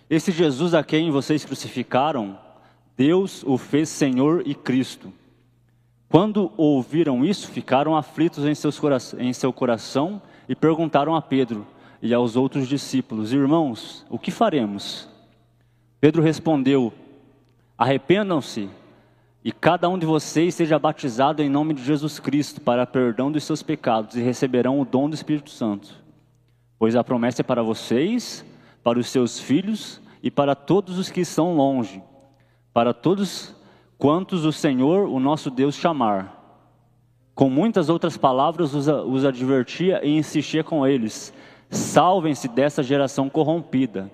esse 0.09 0.31
Jesus 0.31 0.73
a 0.73 0.81
quem 0.81 1.11
vocês 1.11 1.43
crucificaram, 1.43 2.39
Deus 2.95 3.43
o 3.43 3.57
fez 3.57 3.89
Senhor 3.89 4.41
e 4.45 4.55
Cristo. 4.55 5.11
Quando 6.07 6.49
ouviram 6.55 7.25
isso, 7.25 7.49
ficaram 7.49 7.93
aflitos 7.93 8.45
em, 8.45 8.55
seus 8.55 8.79
em 9.19 9.33
seu 9.33 9.51
coração 9.51 10.21
e 10.47 10.55
perguntaram 10.55 11.13
a 11.13 11.21
Pedro 11.21 11.67
e 12.01 12.13
aos 12.13 12.37
outros 12.37 12.69
discípulos: 12.69 13.33
Irmãos, 13.33 14.05
o 14.09 14.17
que 14.17 14.31
faremos? 14.31 15.09
Pedro 15.99 16.21
respondeu: 16.21 16.93
Arrependam-se 17.77 18.69
e 19.43 19.51
cada 19.51 19.89
um 19.89 19.97
de 19.97 20.05
vocês 20.05 20.55
seja 20.55 20.77
batizado 20.77 21.41
em 21.41 21.49
nome 21.49 21.73
de 21.73 21.83
Jesus 21.83 22.19
Cristo 22.19 22.61
para 22.61 22.85
perdão 22.85 23.31
dos 23.31 23.43
seus 23.43 23.63
pecados 23.63 24.15
e 24.15 24.21
receberão 24.21 24.79
o 24.79 24.85
dom 24.85 25.09
do 25.09 25.15
Espírito 25.15 25.49
Santo 25.49 26.01
pois 26.81 26.95
a 26.95 27.03
promessa 27.03 27.43
é 27.43 27.43
para 27.43 27.61
vocês, 27.61 28.43
para 28.83 28.97
os 28.97 29.05
seus 29.05 29.39
filhos 29.39 30.01
e 30.23 30.31
para 30.31 30.55
todos 30.55 30.97
os 30.97 31.11
que 31.11 31.21
estão 31.21 31.55
longe, 31.55 32.01
para 32.73 32.91
todos 32.91 33.55
quantos 33.99 34.45
o 34.45 34.51
Senhor, 34.51 35.07
o 35.07 35.19
nosso 35.19 35.51
Deus, 35.51 35.75
chamar. 35.75 36.65
Com 37.35 37.51
muitas 37.51 37.87
outras 37.87 38.17
palavras 38.17 38.73
os, 38.73 39.23
advertia 39.23 40.03
e 40.03 40.17
insistia 40.17 40.63
com 40.63 40.87
eles: 40.87 41.31
salvem-se 41.69 42.47
dessa 42.47 42.81
geração 42.81 43.29
corrompida. 43.29 44.09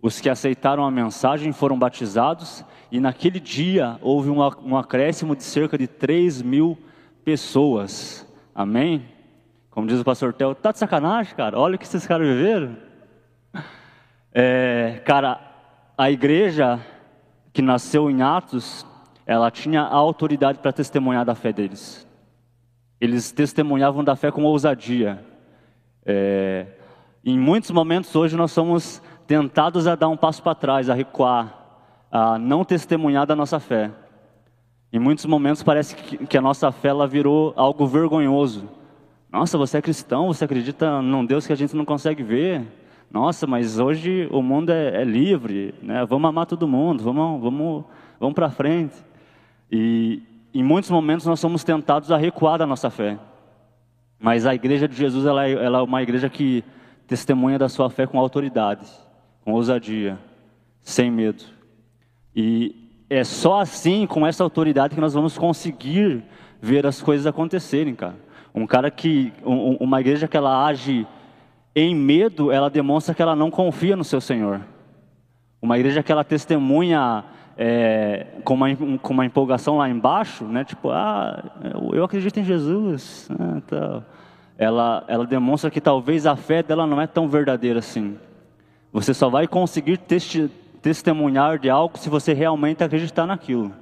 Os 0.00 0.20
que 0.20 0.28
aceitaram 0.28 0.84
a 0.84 0.90
mensagem 0.90 1.52
foram 1.52 1.78
batizados, 1.78 2.64
e 2.90 3.00
naquele 3.00 3.40
dia 3.40 3.98
houve 4.00 4.30
um, 4.30 4.76
acréscimo 4.76 5.34
de 5.34 5.42
cerca 5.42 5.76
de 5.76 5.86
3 5.86 6.40
mil 6.42 6.78
pessoas. 7.24 8.26
Amém? 8.54 9.04
Como 9.70 9.86
diz 9.86 10.00
o 10.00 10.04
pastor 10.04 10.32
Theo, 10.32 10.54
tá 10.54 10.72
de 10.72 10.78
sacanagem, 10.78 11.34
cara? 11.34 11.58
Olha 11.58 11.76
o 11.76 11.78
que 11.78 11.84
esses 11.84 12.06
caras 12.06 12.26
viveram. 12.26 12.76
É, 14.32 15.02
cara, 15.04 15.40
a 15.96 16.10
igreja 16.10 16.80
que 17.52 17.60
nasceu 17.60 18.10
em 18.10 18.22
Atos, 18.22 18.86
ela 19.26 19.50
tinha 19.50 19.82
a 19.82 19.94
autoridade 19.94 20.58
para 20.60 20.72
testemunhar 20.72 21.24
da 21.24 21.34
fé 21.34 21.52
deles. 21.52 22.06
Eles 23.00 23.32
testemunhavam 23.32 24.04
da 24.04 24.14
fé 24.16 24.30
com 24.30 24.44
ousadia. 24.44 25.24
É, 26.04 26.66
em 27.24 27.38
muitos 27.38 27.70
momentos 27.70 28.14
hoje 28.14 28.36
nós 28.36 28.52
somos 28.52 29.02
tentados 29.28 29.86
a 29.86 29.94
dar 29.94 30.08
um 30.08 30.16
passo 30.16 30.42
para 30.42 30.54
trás, 30.54 30.88
a 30.88 30.94
recuar, 30.94 31.54
a 32.10 32.38
não 32.38 32.64
testemunhar 32.64 33.26
da 33.26 33.36
nossa 33.36 33.60
fé. 33.60 33.90
Em 34.90 34.98
muitos 34.98 35.26
momentos 35.26 35.62
parece 35.62 35.94
que, 35.94 36.38
a 36.38 36.40
nossa 36.40 36.72
fé 36.72 36.88
ela 36.88 37.06
virou 37.06 37.52
algo 37.54 37.86
vergonhoso. 37.86 38.66
Nossa, 39.30 39.58
você 39.58 39.76
é 39.76 39.82
cristão, 39.82 40.28
você 40.28 40.46
acredita 40.46 41.02
num 41.02 41.26
Deus 41.26 41.46
que 41.46 41.52
a 41.52 41.56
gente 41.56 41.76
não 41.76 41.84
consegue 41.84 42.22
ver. 42.22 42.66
Nossa, 43.10 43.46
mas 43.46 43.78
hoje 43.78 44.26
o 44.32 44.40
mundo 44.40 44.70
é, 44.70 45.02
é 45.02 45.04
livre, 45.04 45.74
né? 45.82 46.06
Vamos 46.06 46.26
amar 46.26 46.46
todo 46.46 46.66
mundo, 46.66 47.04
vamos, 47.04 47.42
vamos, 47.42 47.84
vamos 48.18 48.34
para 48.34 48.48
frente. 48.48 48.96
E 49.70 50.22
em 50.54 50.62
muitos 50.62 50.90
momentos 50.90 51.26
nós 51.26 51.38
somos 51.38 51.62
tentados 51.62 52.10
a 52.10 52.16
recuar 52.16 52.56
da 52.56 52.66
nossa 52.66 52.88
fé. 52.88 53.18
Mas 54.18 54.46
a 54.46 54.54
igreja 54.54 54.88
de 54.88 54.96
Jesus 54.96 55.26
ela 55.26 55.46
é, 55.46 55.52
ela 55.52 55.80
é 55.80 55.82
uma 55.82 56.02
igreja 56.02 56.30
que 56.30 56.64
testemunha 57.06 57.58
da 57.58 57.68
sua 57.68 57.90
fé 57.90 58.06
com 58.06 58.18
autoridade, 58.18 58.86
com 59.48 59.54
ousadia, 59.54 60.18
sem 60.82 61.10
medo. 61.10 61.42
E 62.36 62.92
é 63.08 63.24
só 63.24 63.60
assim, 63.60 64.06
com 64.06 64.26
essa 64.26 64.44
autoridade, 64.44 64.94
que 64.94 65.00
nós 65.00 65.14
vamos 65.14 65.38
conseguir 65.38 66.22
ver 66.60 66.86
as 66.86 67.00
coisas 67.00 67.26
acontecerem, 67.26 67.94
cara. 67.94 68.16
Um 68.54 68.66
cara 68.66 68.90
que, 68.90 69.32
um, 69.42 69.76
uma 69.80 70.02
igreja 70.02 70.28
que 70.28 70.36
ela 70.36 70.66
age 70.66 71.06
em 71.74 71.94
medo, 71.94 72.52
ela 72.52 72.68
demonstra 72.68 73.14
que 73.14 73.22
ela 73.22 73.34
não 73.34 73.50
confia 73.50 73.96
no 73.96 74.04
seu 74.04 74.20
Senhor. 74.20 74.60
Uma 75.62 75.78
igreja 75.78 76.02
que 76.02 76.12
ela 76.12 76.24
testemunha 76.24 77.24
é, 77.56 78.26
com, 78.44 78.52
uma, 78.52 78.76
com 78.98 79.14
uma 79.14 79.24
empolgação 79.24 79.78
lá 79.78 79.88
embaixo, 79.88 80.44
né? 80.44 80.62
Tipo, 80.62 80.90
ah, 80.90 81.42
eu 81.94 82.04
acredito 82.04 82.38
em 82.38 82.44
Jesus. 82.44 83.30
Então, 83.56 84.04
ela, 84.58 85.04
ela 85.08 85.24
demonstra 85.24 85.70
que 85.70 85.80
talvez 85.80 86.26
a 86.26 86.36
fé 86.36 86.62
dela 86.62 86.86
não 86.86 87.00
é 87.00 87.06
tão 87.06 87.26
verdadeira 87.26 87.78
assim. 87.78 88.18
Você 88.92 89.12
só 89.12 89.28
vai 89.28 89.46
conseguir 89.46 89.98
testi 89.98 90.50
testemunhar 90.80 91.58
de 91.58 91.68
algo 91.68 91.98
se 91.98 92.08
você 92.08 92.32
realmente 92.32 92.82
acreditar 92.84 93.26
naquilo. 93.26 93.72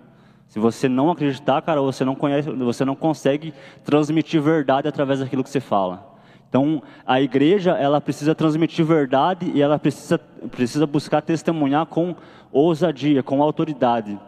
Se 0.48 0.58
você 0.58 0.88
não 0.88 1.10
acreditar, 1.10 1.60
cara, 1.62 1.80
você 1.80 2.04
não 2.04 2.14
conhece, 2.14 2.50
você 2.50 2.84
não 2.84 2.96
consegue 2.96 3.52
transmitir 3.84 4.40
verdade 4.40 4.88
através 4.88 5.20
daquilo 5.20 5.44
que 5.44 5.50
você 5.50 5.60
fala. 5.60 6.16
Então, 6.48 6.82
a 7.04 7.20
igreja, 7.20 7.72
ela 7.72 8.00
precisa 8.00 8.34
transmitir 8.34 8.84
verdade 8.84 9.50
e 9.52 9.60
ela 9.60 9.78
precisa, 9.78 10.18
precisa 10.50 10.86
buscar 10.86 11.20
testemunhar 11.20 11.86
com 11.86 12.14
ousadia, 12.52 13.22
com 13.22 13.42
autoridade. 13.42 14.18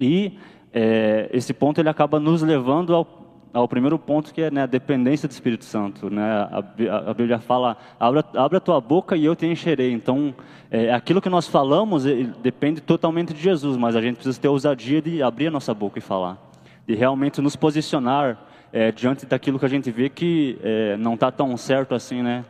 E 0.00 0.38
é, 0.72 1.28
esse 1.32 1.52
ponto 1.52 1.80
ele 1.80 1.88
acaba 1.88 2.20
nos 2.20 2.42
levando 2.42 2.94
ao, 2.94 3.17
ao 3.52 3.66
primeiro 3.66 3.98
ponto 3.98 4.32
que 4.32 4.42
é 4.42 4.50
né, 4.50 4.62
a 4.62 4.66
dependência 4.66 5.28
do 5.28 5.32
Espírito 5.32 5.64
Santo. 5.64 6.10
Né? 6.10 6.22
A, 6.22 6.58
a, 6.58 7.10
a 7.10 7.14
Bíblia 7.14 7.38
fala, 7.38 7.76
abra 7.98 8.58
a 8.58 8.60
tua 8.60 8.80
boca 8.80 9.16
e 9.16 9.24
eu 9.24 9.34
te 9.34 9.46
encherei. 9.46 9.92
Então, 9.92 10.34
é, 10.70 10.92
aquilo 10.92 11.20
que 11.20 11.28
nós 11.28 11.48
falamos 11.48 12.04
depende 12.42 12.80
totalmente 12.80 13.32
de 13.32 13.40
Jesus, 13.40 13.76
mas 13.76 13.96
a 13.96 14.00
gente 14.00 14.16
precisa 14.16 14.40
ter 14.40 14.48
ousadia 14.48 15.00
de 15.00 15.22
abrir 15.22 15.48
a 15.48 15.50
nossa 15.50 15.72
boca 15.72 15.98
e 15.98 16.02
falar. 16.02 16.38
De 16.86 16.94
realmente 16.94 17.40
nos 17.40 17.56
posicionar 17.56 18.38
é, 18.72 18.92
diante 18.92 19.26
daquilo 19.26 19.58
que 19.58 19.64
a 19.64 19.68
gente 19.68 19.90
vê 19.90 20.08
que 20.08 20.58
é, 20.62 20.96
não 20.96 21.14
está 21.14 21.30
tão 21.30 21.56
certo 21.56 21.94
assim, 21.94 22.22
né? 22.22 22.44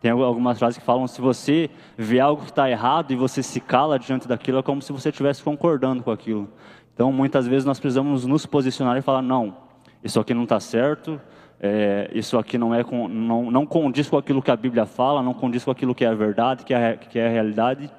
Tem 0.00 0.10
algumas 0.10 0.58
frases 0.58 0.78
que 0.78 0.84
falam: 0.84 1.06
se 1.06 1.18
você 1.18 1.70
vê 1.96 2.20
algo 2.20 2.42
que 2.42 2.50
está 2.50 2.70
errado 2.70 3.10
e 3.10 3.16
você 3.16 3.42
se 3.42 3.58
cala 3.58 3.98
diante 3.98 4.28
daquilo, 4.28 4.58
é 4.58 4.62
como 4.62 4.82
se 4.82 4.92
você 4.92 5.08
estivesse 5.08 5.42
concordando 5.42 6.02
com 6.02 6.10
aquilo. 6.10 6.46
Então, 6.92 7.10
muitas 7.10 7.46
vezes 7.46 7.64
nós 7.64 7.80
precisamos 7.80 8.26
nos 8.26 8.44
posicionar 8.44 8.98
e 8.98 9.00
falar: 9.00 9.22
não, 9.22 9.56
isso 10.04 10.20
aqui 10.20 10.34
não 10.34 10.44
está 10.44 10.60
certo, 10.60 11.20
é, 11.58 12.10
isso 12.12 12.36
aqui 12.36 12.58
não, 12.58 12.74
é 12.74 12.84
com, 12.84 13.08
não, 13.08 13.50
não 13.50 13.64
condiz 13.64 14.08
com 14.08 14.18
aquilo 14.18 14.42
que 14.42 14.50
a 14.50 14.56
Bíblia 14.56 14.84
fala, 14.84 15.22
não 15.22 15.32
condiz 15.32 15.64
com 15.64 15.70
aquilo 15.70 15.94
que 15.94 16.04
é 16.04 16.08
a 16.08 16.14
verdade, 16.14 16.62
que 16.62 16.74
é, 16.74 16.96
que 16.96 17.18
é 17.18 17.26
a 17.26 17.30
realidade. 17.30 17.90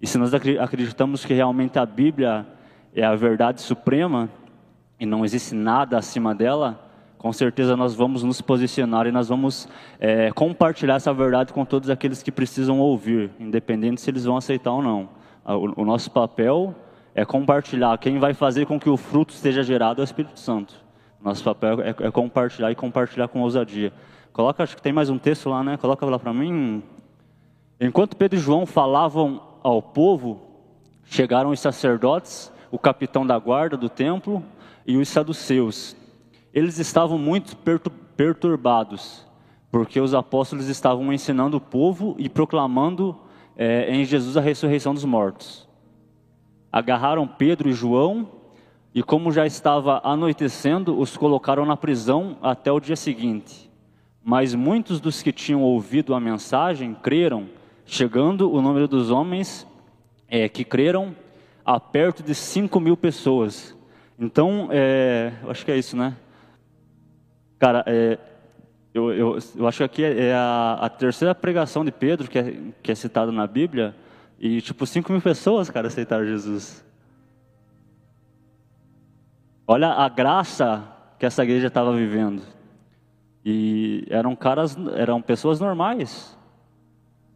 E 0.00 0.06
se 0.06 0.16
nós 0.16 0.32
acreditamos 0.34 1.24
que 1.24 1.34
realmente 1.34 1.78
a 1.78 1.84
Bíblia 1.84 2.46
é 2.94 3.04
a 3.04 3.14
verdade 3.14 3.60
suprema 3.60 4.30
e 4.98 5.04
não 5.04 5.24
existe 5.26 5.54
nada 5.54 5.98
acima 5.98 6.34
dela, 6.34 6.82
com 7.18 7.32
certeza 7.32 7.76
nós 7.76 7.94
vamos 7.94 8.22
nos 8.22 8.40
posicionar 8.40 9.06
e 9.06 9.12
nós 9.12 9.28
vamos 9.28 9.68
é, 10.00 10.30
compartilhar 10.32 10.94
essa 10.94 11.12
verdade 11.12 11.52
com 11.52 11.66
todos 11.66 11.90
aqueles 11.90 12.22
que 12.22 12.32
precisam 12.32 12.78
ouvir, 12.80 13.30
independente 13.38 14.00
se 14.00 14.08
eles 14.08 14.24
vão 14.24 14.38
aceitar 14.38 14.72
ou 14.72 14.82
não. 14.82 15.08
O, 15.44 15.84
nosso 15.84 16.10
papel 16.10 16.74
é 17.14 17.24
compartilhar. 17.24 17.98
Quem 17.98 18.18
vai 18.18 18.32
fazer 18.32 18.66
com 18.66 18.80
que 18.80 18.88
o 18.88 18.96
fruto 18.96 19.32
seja 19.32 19.62
gerado 19.62 20.00
é 20.00 20.02
o 20.02 20.04
Espírito 20.04 20.40
Santo. 20.40 20.85
Nosso 21.20 21.42
papel 21.42 21.80
é, 21.80 21.90
é 21.90 22.10
compartilhar 22.10 22.70
e 22.70 22.74
compartilhar 22.74 23.28
com 23.28 23.40
ousadia. 23.40 23.92
Coloca, 24.32 24.62
acho 24.62 24.76
que 24.76 24.82
tem 24.82 24.92
mais 24.92 25.10
um 25.10 25.18
texto 25.18 25.48
lá, 25.48 25.64
né? 25.64 25.76
Coloca 25.76 26.04
lá 26.06 26.18
para 26.18 26.32
mim. 26.32 26.82
Enquanto 27.80 28.16
Pedro 28.16 28.38
e 28.38 28.40
João 28.40 28.66
falavam 28.66 29.42
ao 29.62 29.82
povo, 29.82 30.40
chegaram 31.04 31.50
os 31.50 31.60
sacerdotes, 31.60 32.52
o 32.70 32.78
capitão 32.78 33.26
da 33.26 33.38
guarda 33.38 33.76
do 33.76 33.88
templo 33.88 34.42
e 34.86 34.96
os 34.96 35.08
saduceus 35.08 35.96
eles 36.56 36.78
estavam 36.78 37.18
muito 37.18 37.54
perturbados, 38.16 39.26
porque 39.70 40.00
os 40.00 40.14
apóstolos 40.14 40.68
estavam 40.68 41.12
ensinando 41.12 41.58
o 41.58 41.60
povo 41.60 42.16
e 42.18 42.30
proclamando 42.30 43.14
é, 43.54 43.94
em 43.94 44.06
Jesus 44.06 44.38
a 44.38 44.40
ressurreição 44.40 44.94
dos 44.94 45.04
mortos. 45.04 45.68
Agarraram 46.72 47.28
Pedro 47.28 47.68
e 47.68 47.74
João 47.74 48.26
e, 48.96 49.02
como 49.02 49.30
já 49.30 49.44
estava 49.44 50.00
anoitecendo, 50.02 50.98
os 50.98 51.18
colocaram 51.18 51.66
na 51.66 51.76
prisão 51.76 52.38
até 52.40 52.72
o 52.72 52.80
dia 52.80 52.96
seguinte. 52.96 53.70
Mas 54.24 54.54
muitos 54.54 55.00
dos 55.00 55.22
que 55.22 55.30
tinham 55.30 55.60
ouvido 55.60 56.14
a 56.14 56.18
mensagem 56.18 56.94
creram, 56.94 57.46
chegando 57.84 58.50
o 58.50 58.62
número 58.62 58.88
dos 58.88 59.10
homens 59.10 59.66
é, 60.26 60.48
que 60.48 60.64
creram 60.64 61.14
a 61.62 61.78
perto 61.78 62.22
de 62.22 62.34
5 62.34 62.80
mil 62.80 62.96
pessoas. 62.96 63.76
Então, 64.18 64.70
é, 64.70 65.30
acho 65.46 65.62
que 65.62 65.72
é 65.72 65.76
isso, 65.76 65.94
né? 65.94 66.16
Cara, 67.58 67.84
é, 67.86 68.18
eu, 68.94 69.12
eu, 69.12 69.38
eu, 69.56 69.68
acho 69.68 69.76
que 69.76 69.84
aqui 69.84 70.04
é, 70.04 70.28
é 70.28 70.34
a, 70.34 70.78
a, 70.80 70.88
terceira 70.88 71.34
pregação 71.34 71.84
de 71.84 71.92
Pedro 71.92 72.30
que 72.30 72.38
é, 72.38 72.56
que 72.82 72.90
é 72.90 72.94
citada 72.94 73.30
na 73.30 73.46
Bíblia, 73.46 73.94
e 74.40 74.62
tipo, 74.62 74.86
5 74.86 75.12
mil 75.12 75.20
pessoas, 75.20 75.68
cara, 75.68 75.88
aceitaram 75.88 76.24
Jesus. 76.24 76.82
Olha 79.66 79.88
a 79.88 80.08
graça 80.08 80.84
que 81.18 81.26
essa 81.26 81.42
igreja 81.42 81.66
estava 81.66 81.92
vivendo. 81.92 82.42
E 83.44 84.06
eram 84.10 84.36
caras, 84.36 84.76
eram 84.94 85.20
pessoas 85.20 85.58
normais. 85.58 86.36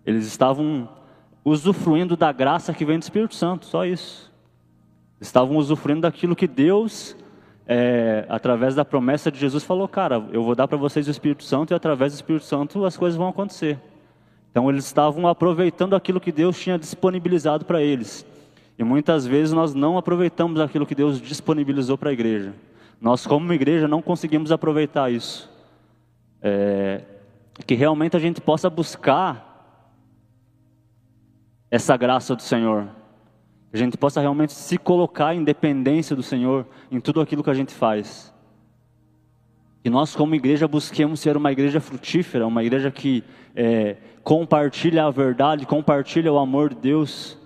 Eles 0.05 0.27
estavam 0.27 0.89
usufruindo 1.45 2.17
da 2.17 2.33
graça 2.33 2.73
que 2.73 2.85
vem 2.85 2.99
do 2.99 3.03
Espírito 3.03 3.35
Santo, 3.35 3.67
só 3.67 3.85
isso. 3.85 4.31
Estavam 5.21 5.57
usufruindo 5.57 6.03
daquilo 6.03 6.37
que 6.37 6.47
Deus 6.47 7.17
é, 7.67 8.27
através 8.29 8.75
da 8.75 8.85
promessa 8.85 9.31
de 9.31 9.39
Jesus, 9.39 9.63
falou: 9.63 9.87
Cara, 9.87 10.25
eu 10.33 10.43
vou 10.43 10.57
dar 10.57 10.67
para 10.67 10.77
vocês 10.77 11.07
o 11.07 11.11
Espírito 11.11 11.45
Santo 11.45 11.73
e 11.73 11.75
através 11.75 12.13
do 12.13 12.17
Espírito 12.17 12.45
Santo 12.45 12.85
as 12.85 12.97
coisas 12.97 13.17
vão 13.17 13.29
acontecer. 13.29 13.79
Então 14.51 14.69
eles 14.69 14.85
estavam 14.85 15.29
aproveitando 15.29 15.95
aquilo 15.95 16.21
que 16.21 16.33
Deus 16.33 16.59
tinha 16.59 16.77
disponibilizado 16.77 17.65
para 17.65 17.81
eles. 17.81 18.27
E 18.81 18.83
muitas 18.83 19.25
vezes 19.25 19.53
nós 19.53 19.75
não 19.75 19.97
aproveitamos 19.97 20.59
aquilo 20.59 20.85
que 20.85 20.95
Deus 20.97 21.21
disponibilizou 21.21 21.97
para 21.97 22.11
a 22.11 22.13
igreja. 22.13 22.53
Nós, 23.01 23.25
como 23.27 23.53
igreja, 23.53 23.87
não 23.87 24.03
conseguimos 24.03 24.51
aproveitar 24.51 25.13
isso. 25.13 25.49
É, 26.43 27.03
que 27.65 27.77
realmente 27.77 28.17
a 28.17 28.21
gente 28.21 28.41
possa 28.41 28.69
buscar 28.69 29.47
essa 31.71 31.97
graça 31.97 32.35
do 32.35 32.43
Senhor 32.43 32.89
a 33.73 33.77
gente 33.77 33.97
possa 33.97 34.21
realmente 34.21 34.53
se 34.53 34.77
colocar 34.77 35.35
em 35.35 35.45
dependência 35.45 36.17
do 36.17 36.23
Senhor 36.23 36.67
em 36.91 36.99
tudo 36.99 37.21
aquilo 37.21 37.43
que 37.43 37.51
a 37.51 37.55
gente 37.55 37.73
faz. 37.73 38.35
Que 39.83 39.89
nós, 39.89 40.15
como 40.15 40.35
igreja, 40.35 40.67
busquemos 40.67 41.21
ser 41.21 41.37
uma 41.37 41.53
igreja 41.53 41.81
frutífera, 41.81 42.47
uma 42.47 42.65
igreja 42.65 42.91
que 42.91 43.23
é, 43.55 43.97
compartilha 44.25 45.05
a 45.05 45.11
verdade, 45.11 45.67
compartilha 45.67 46.33
o 46.33 46.39
amor 46.39 46.71
de 46.71 46.81
Deus. 46.81 47.39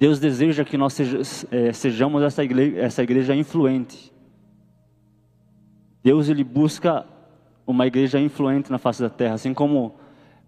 Deus 0.00 0.18
deseja 0.18 0.64
que 0.64 0.78
nós 0.78 0.98
é, 1.50 1.74
sejamos 1.74 2.22
essa 2.22 2.42
igreja, 2.42 2.80
essa 2.80 3.02
igreja 3.02 3.36
influente. 3.36 4.10
Deus 6.02 6.30
ele 6.30 6.42
busca 6.42 7.04
uma 7.66 7.86
igreja 7.86 8.18
influente 8.18 8.70
na 8.70 8.78
face 8.78 9.02
da 9.02 9.10
terra, 9.10 9.34
assim 9.34 9.52
como 9.52 9.94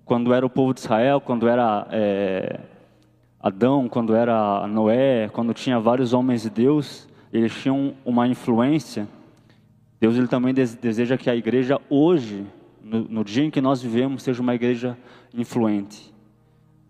quando 0.07 0.33
era 0.33 0.47
o 0.47 0.49
povo 0.49 0.73
de 0.73 0.81
Israel, 0.81 1.21
quando 1.21 1.47
era 1.47 1.87
é, 1.91 2.61
Adão, 3.38 3.91
quando 3.91 4.15
era 4.15 4.67
Noé, 4.67 5.29
quando 5.29 5.53
tinha 5.53 5.79
vários 5.79 6.15
homens 6.15 6.43
de 6.45 6.51
Deus, 6.51 7.07
eles 7.31 7.55
tinham 7.55 7.93
uma 8.07 8.27
influência. 8.27 9.07
Deus 10.01 10.17
ele 10.17 10.29
também 10.29 10.55
deseja 10.55 11.19
que 11.19 11.29
a 11.29 11.37
igreja 11.37 11.79
hoje, 11.91 12.47
no, 12.83 13.01
no 13.01 13.23
dia 13.23 13.45
em 13.45 13.51
que 13.51 13.61
nós 13.61 13.83
vivemos, 13.83 14.23
seja 14.23 14.41
uma 14.41 14.55
igreja 14.55 14.97
influente. 15.35 16.12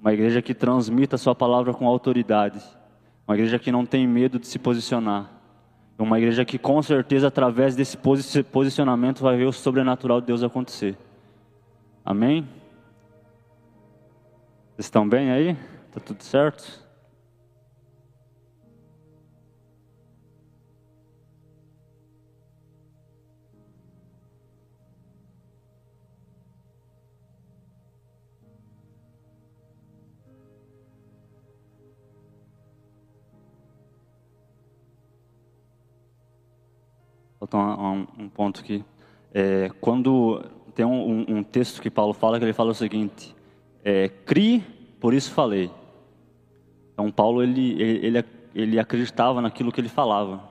Uma 0.02 0.12
igreja 0.12 0.42
que 0.42 0.52
transmita 0.52 1.14
a 1.14 1.18
sua 1.18 1.32
palavra 1.32 1.72
com 1.72 1.86
autoridade. 1.86 2.60
Uma 3.24 3.36
igreja 3.36 3.56
que 3.56 3.70
não 3.70 3.86
tem 3.86 4.04
medo 4.04 4.36
de 4.36 4.48
se 4.48 4.58
posicionar. 4.58 5.30
Uma 5.96 6.18
igreja 6.18 6.44
que 6.44 6.58
com 6.58 6.82
certeza 6.82 7.28
através 7.28 7.76
desse 7.76 7.96
posicionamento 7.96 9.22
vai 9.22 9.36
ver 9.36 9.44
o 9.44 9.52
sobrenatural 9.52 10.20
de 10.20 10.26
Deus 10.26 10.42
acontecer. 10.42 10.98
Amém? 12.04 12.42
Vocês 14.74 14.86
estão 14.86 15.08
bem 15.08 15.30
aí? 15.30 15.56
Tá 15.92 16.00
tudo 16.00 16.20
certo? 16.24 16.82
Falta 37.52 37.56
um, 37.56 38.06
um, 38.18 38.28
ponto 38.28 38.60
aqui. 38.60 38.84
É, 39.32 39.70
quando 39.80 40.42
tem 40.74 40.84
um, 40.84 41.24
um, 41.28 41.42
texto 41.42 41.80
que 41.80 41.90
Paulo 41.90 42.12
fala, 42.12 42.38
que 42.38 42.44
ele 42.44 42.52
fala 42.52 42.70
o 42.70 42.74
seguinte: 42.74 43.34
é, 43.84 44.08
crie, 44.08 44.60
por 45.00 45.12
isso 45.12 45.30
falei. 45.32 45.70
Então 46.92 47.10
Paulo 47.10 47.42
ele, 47.42 47.80
ele, 47.82 48.24
ele 48.54 48.78
acreditava 48.78 49.40
naquilo 49.40 49.70
que 49.70 49.80
ele 49.80 49.88
falava. 49.88 50.50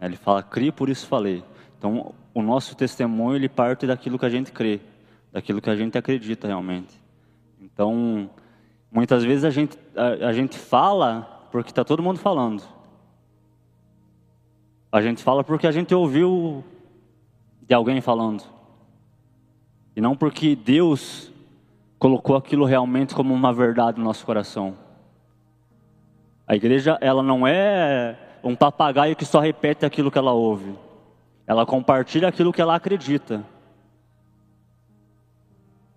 Ele 0.00 0.16
fala, 0.16 0.42
crie, 0.42 0.72
por 0.72 0.88
isso 0.88 1.06
falei. 1.06 1.44
Então 1.78 2.12
o 2.34 2.42
nosso 2.42 2.76
testemunho 2.76 3.36
ele 3.36 3.48
parte 3.48 3.86
daquilo 3.86 4.18
que 4.18 4.26
a 4.26 4.30
gente 4.30 4.50
crê, 4.50 4.80
daquilo 5.32 5.60
que 5.60 5.70
a 5.70 5.76
gente 5.76 5.96
acredita 5.96 6.48
realmente. 6.48 7.00
Então 7.60 8.28
Muitas 8.92 9.24
vezes 9.24 9.42
a 9.42 9.50
gente, 9.50 9.78
a, 9.96 10.28
a 10.28 10.32
gente 10.34 10.58
fala 10.58 11.48
porque 11.50 11.70
está 11.70 11.82
todo 11.82 12.02
mundo 12.02 12.18
falando. 12.18 12.62
A 14.92 15.00
gente 15.00 15.22
fala 15.22 15.42
porque 15.42 15.66
a 15.66 15.72
gente 15.72 15.94
ouviu 15.94 16.62
de 17.66 17.72
alguém 17.72 18.02
falando. 18.02 18.44
E 19.96 20.00
não 20.02 20.14
porque 20.14 20.54
Deus 20.54 21.32
colocou 21.98 22.36
aquilo 22.36 22.66
realmente 22.66 23.14
como 23.14 23.32
uma 23.32 23.54
verdade 23.54 23.98
no 23.98 24.04
nosso 24.04 24.26
coração. 24.26 24.76
A 26.46 26.54
igreja, 26.54 26.98
ela 27.00 27.22
não 27.22 27.46
é 27.46 28.18
um 28.44 28.54
papagaio 28.54 29.16
que 29.16 29.24
só 29.24 29.40
repete 29.40 29.86
aquilo 29.86 30.10
que 30.10 30.18
ela 30.18 30.32
ouve. 30.32 30.74
Ela 31.46 31.64
compartilha 31.64 32.28
aquilo 32.28 32.52
que 32.52 32.60
ela 32.60 32.74
acredita. 32.74 33.42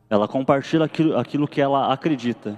Ela 0.09 0.27
compartilha 0.27 0.85
aquilo, 0.85 1.17
aquilo 1.17 1.47
que 1.47 1.59
ela 1.59 1.91
acredita. 1.91 2.57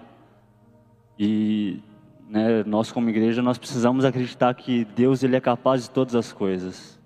E 1.17 1.79
né, 2.29 2.63
nós 2.65 2.91
como 2.91 3.09
igreja 3.09 3.41
nós 3.41 3.57
precisamos 3.57 4.03
acreditar 4.03 4.53
que 4.53 4.85
Deus 4.95 5.23
ele 5.23 5.35
é 5.35 5.39
capaz 5.39 5.83
de 5.83 5.89
todas 5.89 6.15
as 6.15 6.33
coisas. 6.33 6.97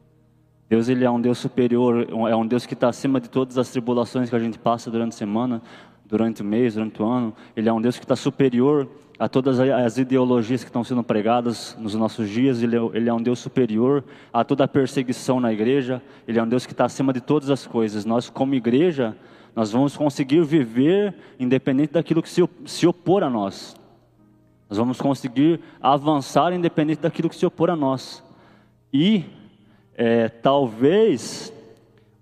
Deus 0.67 0.87
ele 0.87 1.03
é 1.03 1.11
um 1.11 1.19
Deus 1.19 1.37
superior, 1.37 2.07
é 2.29 2.35
um 2.35 2.47
Deus 2.47 2.65
que 2.65 2.73
está 2.73 2.87
acima 2.87 3.19
de 3.19 3.29
todas 3.29 3.57
as 3.57 3.69
tribulações 3.69 4.29
que 4.29 4.35
a 4.35 4.39
gente 4.39 4.57
passa 4.57 4.89
durante 4.89 5.13
a 5.13 5.17
semana, 5.17 5.61
durante 6.05 6.41
o 6.41 6.45
mês, 6.45 6.75
durante 6.75 7.01
o 7.01 7.05
ano. 7.05 7.33
Ele 7.55 7.67
é 7.67 7.73
um 7.73 7.81
Deus 7.81 7.97
que 7.97 8.05
está 8.05 8.15
superior 8.15 8.87
a 9.19 9.27
todas 9.27 9.59
as 9.59 9.97
ideologias 9.97 10.63
que 10.63 10.69
estão 10.69 10.83
sendo 10.83 11.03
pregadas 11.03 11.77
nos 11.77 11.93
nossos 11.93 12.29
dias. 12.29 12.63
Ele 12.63 12.77
é, 12.77 12.79
ele 12.93 13.09
é 13.09 13.13
um 13.13 13.21
Deus 13.21 13.39
superior 13.39 14.03
a 14.31 14.43
toda 14.45 14.63
a 14.63 14.67
perseguição 14.67 15.39
na 15.39 15.51
igreja. 15.51 16.01
Ele 16.27 16.39
é 16.39 16.43
um 16.43 16.47
Deus 16.47 16.65
que 16.65 16.71
está 16.71 16.85
acima 16.85 17.11
de 17.11 17.19
todas 17.19 17.49
as 17.49 17.67
coisas. 17.67 18.05
Nós 18.05 18.29
como 18.29 18.55
igreja 18.55 19.15
nós 19.53 19.71
vamos 19.71 19.97
conseguir 19.97 20.41
viver 20.43 21.13
independente 21.37 21.93
daquilo 21.93 22.23
que 22.23 22.29
se, 22.29 22.47
se 22.65 22.87
opor 22.87 23.23
a 23.23 23.29
nós. 23.29 23.75
Nós 24.71 24.77
vamos 24.77 25.01
conseguir 25.01 25.59
avançar 25.81 26.53
independente 26.53 27.01
daquilo 27.01 27.27
que 27.27 27.35
se 27.35 27.45
opor 27.45 27.69
a 27.69 27.75
nós. 27.75 28.23
E 28.93 29.25
é, 29.93 30.29
talvez 30.29 31.51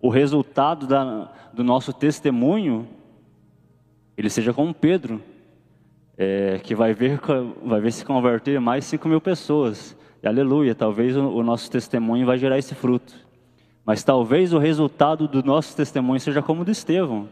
o 0.01 0.09
resultado 0.09 0.87
da, 0.87 1.31
do 1.53 1.63
nosso 1.63 1.93
testemunho 1.93 2.87
ele 4.17 4.31
seja 4.31 4.51
como 4.51 4.73
Pedro, 4.73 5.21
é, 6.17 6.57
que 6.63 6.73
vai 6.73 6.91
ver, 6.91 7.19
vai 7.63 7.79
ver 7.79 7.91
se 7.91 8.03
converter 8.03 8.59
mais 8.59 8.83
5 8.85 9.07
mil 9.07 9.21
pessoas. 9.21 9.95
E 10.23 10.27
aleluia, 10.27 10.73
talvez 10.73 11.15
o, 11.15 11.29
o 11.29 11.43
nosso 11.43 11.69
testemunho 11.69 12.25
vai 12.25 12.39
gerar 12.39 12.57
esse 12.57 12.73
fruto. 12.73 13.13
Mas 13.85 14.03
talvez 14.03 14.53
o 14.53 14.57
resultado 14.57 15.27
do 15.27 15.43
nosso 15.43 15.77
testemunho 15.77 16.19
seja 16.19 16.41
como 16.41 16.63
o 16.63 16.65
de 16.65 16.71
Estevão, 16.71 17.29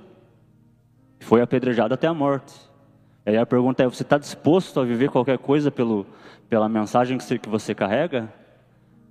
que 1.19 1.25
foi 1.25 1.41
apedrejado 1.41 1.95
até 1.95 2.05
a 2.05 2.13
morte. 2.13 2.66
Aí 3.27 3.37
a 3.37 3.45
pergunta 3.45 3.83
é: 3.83 3.85
você 3.85 4.03
está 4.03 4.17
disposto 4.17 4.79
a 4.79 4.85
viver 4.85 5.09
qualquer 5.09 5.37
coisa 5.37 5.69
pelo, 5.69 6.07
pela 6.47 6.69
mensagem 6.69 7.17
que 7.17 7.25
você, 7.25 7.37
que 7.37 7.49
você 7.49 7.75
carrega? 7.75 8.31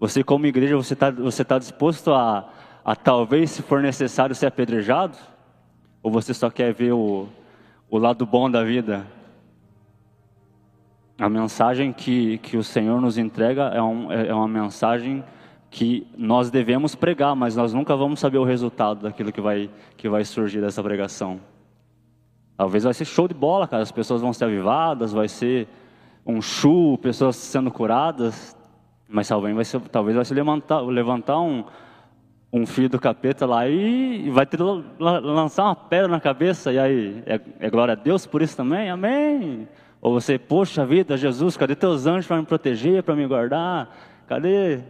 Você, 0.01 0.25
como 0.25 0.47
igreja, 0.47 0.75
você 0.75 0.95
está 0.95 1.11
você 1.11 1.45
tá 1.45 1.59
disposto 1.59 2.15
a, 2.15 2.51
a 2.83 2.97
talvez, 2.97 3.51
se 3.51 3.61
for 3.61 3.83
necessário, 3.83 4.35
ser 4.35 4.47
apedrejado? 4.47 5.19
Ou 6.03 6.11
você 6.11 6.33
só 6.33 6.49
quer 6.49 6.73
ver 6.73 6.93
o, 6.93 7.29
o 7.91 7.99
lado 7.99 8.25
bom 8.25 8.51
da 8.51 8.65
vida? 8.65 9.07
A 11.19 11.29
mensagem 11.29 11.93
que, 11.93 12.39
que 12.39 12.57
o 12.57 12.65
Senhor 12.65 12.99
nos 13.03 13.19
entrega 13.19 13.65
é, 13.65 13.83
um, 13.83 14.11
é, 14.11 14.29
é 14.29 14.35
uma 14.35 14.49
mensagem 14.49 15.23
que 15.71 16.07
nós 16.17 16.51
devemos 16.51 16.95
pregar, 16.95 17.37
mas 17.37 17.55
nós 17.55 17.75
nunca 17.75 17.95
vamos 17.95 18.19
saber 18.19 18.39
o 18.39 18.45
resultado 18.45 19.03
daquilo 19.03 19.31
que 19.31 19.43
vai, 19.43 19.69
que 19.95 20.09
vai 20.09 20.25
surgir 20.25 20.63
dessa 20.63 20.83
pregação. 20.83 21.39
Talvez 22.57 22.85
vai 22.85 22.95
ser 22.95 23.05
show 23.05 23.29
de 23.29 23.35
bola, 23.35 23.69
cara. 23.69 23.83
As 23.83 23.93
pessoas 23.93 24.23
vão 24.23 24.33
ser 24.33 24.45
avivadas, 24.45 25.13
vai 25.13 25.29
ser 25.29 25.69
um 26.25 26.41
chu, 26.41 26.99
pessoas 27.03 27.37
sendo 27.37 27.71
curadas. 27.71 28.57
Mas 29.09 29.29
talvez 29.29 29.55
vai 29.55 29.65
ser, 29.65 29.81
talvez 29.83 30.17
vai 30.17 30.25
se 30.25 30.35
levantar, 30.35 30.81
levantar 30.81 31.41
um, 31.41 31.65
um 32.53 32.65
filho 32.67 32.89
do 32.89 32.99
capeta 32.99 33.47
lá 33.47 33.69
e 33.69 34.31
vai 34.31 34.47
ter 34.47 34.59
lançar 34.99 35.65
uma 35.65 35.77
pedra 35.77 36.09
na 36.09 36.21
cabeça. 36.21 36.73
E 36.73 36.79
aí, 36.79 37.23
é, 37.27 37.41
é 37.61 37.71
glória 37.71 37.93
a 37.93 37.97
Deus 37.97 38.27
por 38.27 38.41
isso 38.41 38.57
também? 38.57 38.91
Amém. 38.91 39.69
Ou 40.01 40.13
você, 40.13 40.39
poxa 40.39 40.87
vida, 40.87 41.17
Jesus, 41.17 41.57
cadê 41.57 41.75
teus 41.75 42.07
anjos 42.07 42.27
para 42.27 42.39
me 42.39 42.47
proteger, 42.47 43.03
para 43.03 43.15
me 43.15 43.27
guardar? 43.27 43.95
Cadê? 44.27 44.81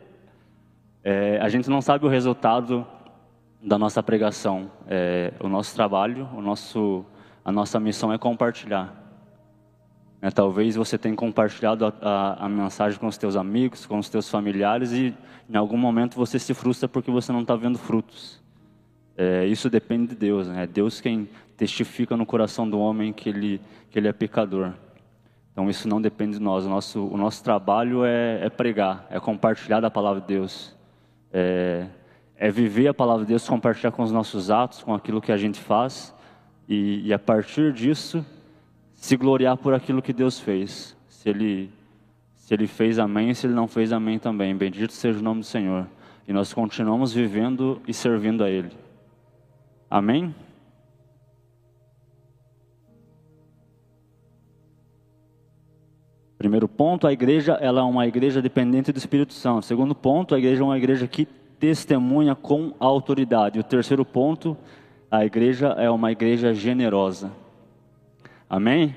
É, 1.02 1.38
a 1.40 1.48
gente 1.48 1.68
não 1.68 1.81
sabe 1.81 2.07
o 2.07 2.09
resultado 2.09 2.87
da 3.62 3.79
nossa 3.79 4.02
pregação. 4.02 4.70
É, 4.87 5.33
o 5.40 5.48
nosso 5.48 5.74
trabalho, 5.74 6.29
o 6.35 6.40
nosso 6.40 7.05
a 7.47 7.53
nossa 7.53 7.79
missão 7.79 8.13
é 8.13 8.19
compartilhar. 8.19 8.93
É, 10.21 10.33
talvez 10.33 10.75
você 10.75 10.99
tenha 10.99 11.15
compartilhado 11.15 11.87
a, 11.87 11.93
a, 12.03 12.47
a, 12.47 12.49
mensagem 12.49 12.99
com 12.99 13.07
os 13.07 13.17
teus 13.17 13.37
amigos, 13.37 13.87
com 13.87 14.01
os 14.01 14.09
teus 14.09 14.29
familiares 14.29 14.91
e 14.91 15.15
em 15.49 15.57
algum 15.57 15.77
momento 15.77 16.17
você 16.17 16.41
se 16.41 16.53
frustra 16.53 16.89
porque 16.89 17.09
você 17.09 17.31
não 17.31 17.43
está 17.43 17.55
vendo 17.55 17.79
frutos. 17.79 18.43
É, 19.17 19.47
isso 19.47 19.71
depende 19.71 20.09
de 20.09 20.17
Deus, 20.17 20.49
né? 20.49 20.65
é 20.65 20.67
Deus 20.67 21.01
quem 21.01 21.29
testifica 21.57 22.17
no 22.17 22.27
coração 22.27 22.69
do 22.69 22.81
homem 22.81 23.13
que 23.13 23.29
ele, 23.29 23.61
que 23.91 23.99
ele 24.01 24.09
é 24.09 24.13
pecador. 24.13 24.73
Então 25.53 25.71
isso 25.71 25.87
não 25.87 26.03
depende 26.03 26.39
de 26.39 26.43
nós. 26.43 26.67
O 26.67 26.69
nosso, 26.69 27.07
o 27.07 27.17
nosso 27.17 27.45
trabalho 27.45 28.05
é, 28.05 28.45
é 28.45 28.51
pregar, 28.51 29.07
é 29.09 29.21
compartilhar 29.21 29.79
da 29.79 29.89
palavra 29.89 30.21
de 30.21 30.27
Deus, 30.27 30.75
é, 31.33 31.87
é 32.37 32.51
viver 32.51 32.89
a 32.89 32.95
palavra 32.95 33.25
de 33.25 33.29
Deus, 33.29 33.49
compartilhar 33.49 33.93
com 33.93 34.03
os 34.03 34.11
nossos 34.11 34.51
atos, 34.51 34.83
com 34.83 34.93
aquilo 34.93 35.21
que 35.21 35.31
a 35.31 35.37
gente 35.37 35.61
faz 35.61 36.15
e, 36.68 37.07
e 37.07 37.12
a 37.12 37.18
partir 37.18 37.72
disso 37.72 38.24
se 38.94 39.16
gloriar 39.16 39.57
por 39.57 39.74
aquilo 39.74 40.02
que 40.02 40.12
Deus 40.12 40.40
fez. 40.40 40.96
Se 41.09 41.29
ele, 41.29 41.70
se 42.35 42.55
ele 42.55 42.66
fez 42.66 42.98
amém, 42.98 43.35
se 43.35 43.46
ele 43.46 43.55
não 43.55 43.68
fez 43.68 43.92
amém 43.92 44.18
também. 44.18 44.57
Bendito 44.57 44.92
seja 44.92 45.18
o 45.18 45.22
nome 45.22 45.40
do 45.40 45.46
Senhor. 45.46 45.87
E 46.26 46.33
nós 46.33 46.52
continuamos 46.52 47.12
vivendo 47.12 47.81
e 47.87 47.94
servindo 47.94 48.42
a 48.42 48.50
Ele. 48.50 48.72
Amém? 49.88 50.35
Primeiro 56.37 56.68
ponto, 56.68 57.07
a 57.07 57.12
igreja 57.12 57.55
ela 57.55 57.81
é 57.81 57.85
uma 57.85 58.07
igreja 58.07 58.42
dependente 58.42 58.92
do 58.92 58.98
Espírito 58.98 59.33
Santo. 59.33 59.64
Segundo 59.64 59.94
ponto, 59.94 60.35
a 60.35 60.38
igreja 60.38 60.62
é 60.62 60.64
uma 60.64 60.76
igreja 60.76 61.07
que 61.07 61.26
testemunha 61.59 62.35
com 62.35 62.74
autoridade. 62.79 63.59
O 63.59 63.64
terceiro 63.64 64.05
ponto, 64.05 64.57
a 65.11 65.25
igreja 65.25 65.69
é 65.79 65.88
uma 65.90 66.11
igreja 66.11 66.53
generosa. 66.53 67.33
Amém? 68.49 68.95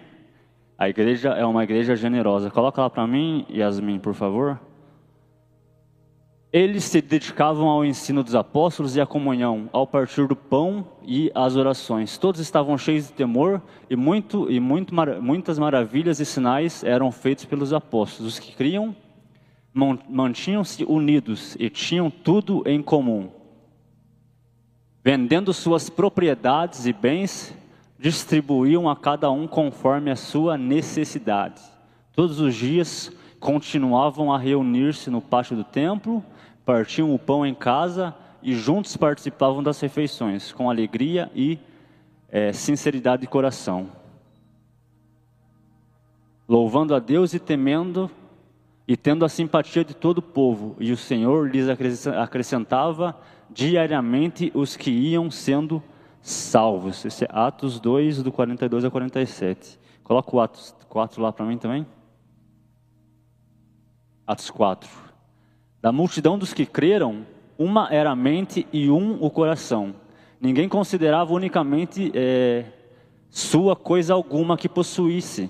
A 0.77 0.89
igreja 0.89 1.29
é 1.29 1.45
uma 1.45 1.63
igreja 1.63 1.95
generosa. 1.95 2.49
Coloca 2.49 2.81
lá 2.81 2.89
para 2.89 3.05
mim, 3.05 3.45
Yasmin, 3.49 3.99
por 3.99 4.13
favor. 4.13 4.59
Eles 6.51 6.83
se 6.85 6.99
dedicavam 6.99 7.67
ao 7.67 7.85
ensino 7.85 8.23
dos 8.23 8.33
apóstolos 8.33 8.95
e 8.95 9.01
à 9.01 9.05
comunhão, 9.05 9.69
ao 9.71 9.85
partir 9.85 10.27
do 10.27 10.35
pão 10.35 10.87
e 11.03 11.31
às 11.35 11.55
orações. 11.55 12.17
Todos 12.17 12.41
estavam 12.41 12.75
cheios 12.75 13.07
de 13.07 13.13
temor 13.13 13.61
e, 13.87 13.95
muito, 13.95 14.49
e 14.49 14.59
muito, 14.59 14.95
muitas 15.21 15.59
maravilhas 15.59 16.19
e 16.19 16.25
sinais 16.25 16.83
eram 16.83 17.11
feitos 17.11 17.45
pelos 17.45 17.71
apóstolos. 17.71 18.33
Os 18.33 18.39
que 18.39 18.55
criam 18.55 18.95
mantinham-se 20.09 20.83
unidos 20.85 21.55
e 21.59 21.69
tinham 21.69 22.09
tudo 22.09 22.63
em 22.65 22.81
comum 22.81 23.29
vendendo 25.09 25.51
suas 25.55 25.89
propriedades 25.89 26.85
e 26.85 26.93
bens, 26.93 27.51
distribuíam 27.97 28.87
a 28.87 28.95
cada 28.95 29.31
um 29.31 29.47
conforme 29.47 30.11
a 30.11 30.15
sua 30.15 30.55
necessidade. 30.55 31.63
Todos 32.13 32.39
os 32.39 32.53
dias 32.53 33.11
continuavam 33.39 34.31
a 34.31 34.37
reunir-se 34.37 35.09
no 35.09 35.19
pátio 35.19 35.55
do 35.55 35.63
templo, 35.63 36.23
partiam 36.63 37.11
o 37.11 37.17
pão 37.17 37.43
em 37.43 37.55
casa 37.55 38.13
e 38.43 38.53
juntos 38.53 38.95
participavam 38.95 39.63
das 39.63 39.79
refeições, 39.79 40.51
com 40.51 40.69
alegria 40.69 41.31
e 41.33 41.57
é, 42.29 42.53
sinceridade 42.53 43.23
de 43.23 43.27
coração. 43.27 43.89
Louvando 46.47 46.93
a 46.93 46.99
Deus 46.99 47.33
e 47.33 47.39
temendo, 47.39 48.11
e 48.87 48.95
tendo 48.95 49.25
a 49.25 49.29
simpatia 49.29 49.83
de 49.83 49.95
todo 49.95 50.19
o 50.19 50.21
povo, 50.21 50.75
e 50.79 50.91
o 50.91 50.97
Senhor 50.97 51.49
lhes 51.49 51.67
acrescentava 52.05 53.19
diariamente 53.49 54.51
os 54.53 54.75
que 54.75 54.91
iam 54.91 55.29
sendo 55.31 55.81
salvos. 56.21 57.03
Esse 57.05 57.25
é 57.25 57.29
Atos 57.31 57.79
2, 57.79 58.23
do 58.23 58.31
42 58.31 58.85
a 58.85 58.91
47. 58.91 59.79
Coloca 60.03 60.35
o 60.35 60.39
Atos 60.39 60.75
4 60.87 61.21
lá 61.21 61.31
para 61.31 61.45
mim 61.45 61.57
também. 61.57 61.85
Atos 64.25 64.49
4. 64.49 64.89
Da 65.81 65.91
multidão 65.91 66.37
dos 66.37 66.53
que 66.53 66.65
creram, 66.65 67.25
uma 67.57 67.87
era 67.91 68.11
a 68.11 68.15
mente 68.15 68.67
e 68.71 68.89
um 68.89 69.21
o 69.21 69.29
coração. 69.29 69.95
Ninguém 70.39 70.69
considerava 70.69 71.33
unicamente 71.33 72.11
é, 72.13 72.65
sua 73.29 73.75
coisa 73.75 74.13
alguma 74.13 74.57
que 74.57 74.69
possuísse, 74.69 75.49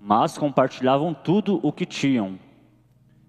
mas 0.00 0.36
compartilhavam 0.36 1.14
tudo 1.14 1.58
o 1.62 1.72
que 1.72 1.86
tinham. 1.86 2.38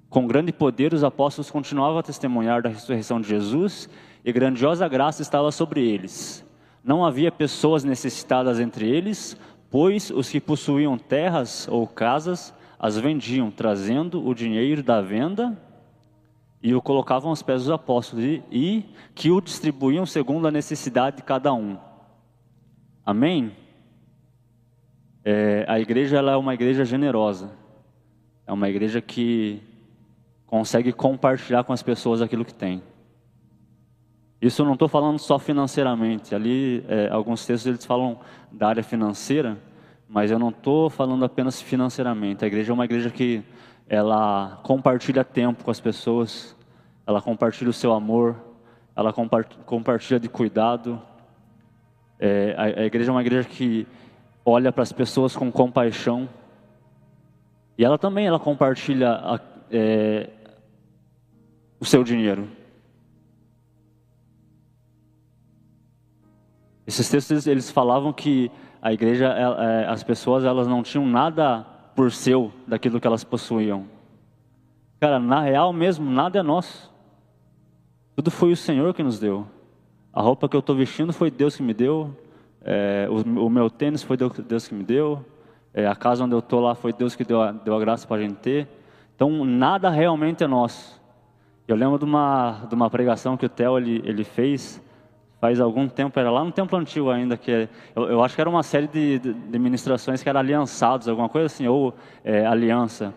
Com 0.10 0.26
grande 0.26 0.54
poder, 0.54 0.94
os 0.94 1.04
apóstolos 1.04 1.52
continuavam 1.52 2.00
a 2.00 2.04
testemunhar 2.04 2.62
da 2.62 2.70
ressurreição 2.70 3.20
de 3.20 3.28
Jesus 3.28 3.90
e 4.24 4.32
grandiosa 4.32 4.88
graça 4.88 5.22
estava 5.22 5.52
sobre 5.52 5.86
eles. 5.86 6.46
Não 6.84 7.06
havia 7.06 7.32
pessoas 7.32 7.84
necessitadas 7.84 8.60
entre 8.60 8.90
eles, 8.90 9.38
pois 9.70 10.10
os 10.10 10.30
que 10.30 10.40
possuíam 10.40 10.98
terras 10.98 11.68
ou 11.70 11.86
casas 11.86 12.54
as 12.80 12.98
vendiam, 12.98 13.52
trazendo 13.52 14.26
o 14.26 14.34
dinheiro 14.34 14.82
da 14.82 15.02
venda 15.02 15.58
e 16.62 16.74
o 16.74 16.82
colocavam 16.82 17.30
aos 17.30 17.42
pés 17.42 17.64
dos 17.64 17.72
apóstolos 17.72 18.24
e, 18.24 18.44
e 18.52 18.86
que 19.14 19.32
o 19.32 19.42
distribuíam 19.42 20.06
segundo 20.06 20.48
a 20.48 20.52
necessidade 20.52 21.18
de 21.18 21.24
cada 21.24 21.54
um. 21.54 21.78
Amém? 23.06 23.52
É, 25.24 25.66
a 25.68 25.80
igreja 25.80 26.18
ela 26.18 26.32
é 26.32 26.38
uma 26.38 26.54
igreja 26.54 26.86
generosa. 26.86 27.52
É 28.46 28.54
uma 28.54 28.70
igreja 28.70 29.02
que 29.02 29.62
consegue 30.48 30.92
compartilhar 30.94 31.64
com 31.64 31.74
as 31.74 31.84
pessoas 31.84 32.22
aquilo 32.22 32.44
que 32.44 32.54
tem. 32.54 32.82
Isso 34.42 34.62
eu 34.62 34.66
não 34.66 34.74
estou 34.74 34.88
falando 34.88 35.20
só 35.20 35.38
financeiramente. 35.38 36.34
Ali, 36.34 36.86
é, 36.88 37.10
alguns 37.10 37.46
textos 37.46 37.68
eles 37.68 37.86
falam 37.86 38.20
da 38.52 38.70
área 38.70 38.84
financeira, 38.84 39.58
mas 40.08 40.32
eu 40.32 40.40
não 40.40 40.50
estou 40.50 40.90
falando 40.90 41.26
apenas 41.26 41.62
financeiramente. 41.62 42.46
A 42.46 42.48
igreja 42.48 42.72
é 42.72 42.74
uma 42.74 42.86
igreja 42.86 43.10
que 43.10 43.44
ela 43.90 44.60
compartilha 44.64 45.24
tempo 45.24 45.64
com 45.64 45.72
as 45.72 45.80
pessoas, 45.80 46.56
ela 47.06 47.22
compartilha 47.22 47.70
o 47.70 47.74
seu 47.74 47.94
amor, 47.94 48.36
ela 48.96 49.14
compartilha 49.14 50.20
de 50.20 50.30
cuidado. 50.30 51.02
É, 52.20 52.56
a, 52.58 52.82
a 52.82 52.86
igreja 52.86 53.12
é 53.12 53.14
uma 53.14 53.22
igreja 53.22 53.48
que 53.48 53.88
olha 54.46 54.72
para 54.72 54.84
as 54.84 54.92
pessoas 54.92 55.36
com 55.36 55.52
compaixão 55.52 56.30
e 57.78 57.84
ela 57.84 57.98
também 57.98 58.26
ela 58.26 58.40
compartilha 58.40 59.12
a, 59.12 59.40
é, 59.72 60.30
o 61.80 61.86
seu 61.86 62.04
dinheiro. 62.04 62.48
Esses 66.86 67.10
textos 67.10 67.46
eles 67.48 67.70
falavam 67.70 68.14
que 68.14 68.50
a 68.82 68.94
igreja, 68.94 69.28
é, 69.28 69.88
as 69.88 70.04
pessoas 70.04 70.46
elas 70.46 70.68
não 70.68 70.82
tinham 70.82 71.06
nada 71.06 71.66
por 71.96 72.12
seu 72.12 72.52
daquilo 72.66 73.00
que 73.00 73.08
elas 73.08 73.24
possuíam. 73.24 73.86
Cara, 75.00 75.20
na 75.20 75.42
real 75.42 75.74
mesmo, 75.74 76.10
nada 76.10 76.40
é 76.40 76.44
nosso. 76.44 76.92
Tudo 78.16 78.32
foi 78.32 78.52
o 78.52 78.58
Senhor 78.58 78.94
que 78.94 79.04
nos 79.04 79.20
deu. 79.20 79.46
A 80.14 80.22
roupa 80.22 80.50
que 80.50 80.56
eu 80.56 80.60
estou 80.60 80.76
vestindo 80.76 81.14
foi 81.14 81.30
Deus 81.30 81.56
que 81.56 81.62
me 81.62 81.74
deu. 81.74 82.16
É, 82.62 83.08
o, 83.10 83.46
o, 83.46 83.50
meu 83.50 83.70
tênis 83.70 84.02
foi 84.02 84.18
Deus 84.18 84.68
que 84.68 84.74
me 84.74 84.84
deu. 84.84 85.24
É, 85.74 85.86
a 85.86 85.96
casa 85.96 86.24
onde 86.24 86.34
eu 86.34 86.40
estou 86.40 86.60
lá 86.60 86.74
foi 86.74 86.92
Deus 86.92 87.16
que 87.16 87.24
deu 87.24 87.42
a, 87.42 87.52
deu 87.52 87.76
a 87.76 87.80
graça 87.80 88.08
para 88.08 88.18
a 88.18 88.22
gente 88.22 88.38
ter. 88.38 88.68
Então, 89.16 89.46
nada 89.46 89.90
realmente 89.90 90.44
é 90.44 90.48
nosso. 90.48 90.97
Eu 91.68 91.76
lembro 91.76 92.00
de 92.00 92.06
uma, 92.06 92.66
de 92.70 92.74
uma 92.74 92.90
pregação 92.90 93.36
que 93.36 93.46
o 93.46 93.50
Theo 93.50 93.78
ele, 93.78 94.02
ele 94.06 94.24
fez 94.24 94.82
faz 95.40 95.60
algum 95.60 95.88
tempo, 95.88 96.20
era 96.20 96.32
lá 96.32 96.44
no 96.44 96.52
templo 96.52 96.78
antigo 96.78 97.10
ainda, 97.10 97.38
que 97.38 97.70
eu, 97.96 98.04
eu 98.06 98.24
acho 98.24 98.34
que 98.34 98.42
era 98.42 98.50
uma 98.50 98.64
série 98.64 98.88
de, 98.88 99.20
de, 99.20 99.34
de, 99.34 99.60
ministrações 99.60 100.24
que 100.24 100.30
era 100.30 100.40
aliançados, 100.40 101.08
alguma 101.08 101.30
coisa 101.30 101.46
assim, 101.46 101.68
ou 101.68 101.94
é, 102.24 102.46
aliança. 102.46 103.14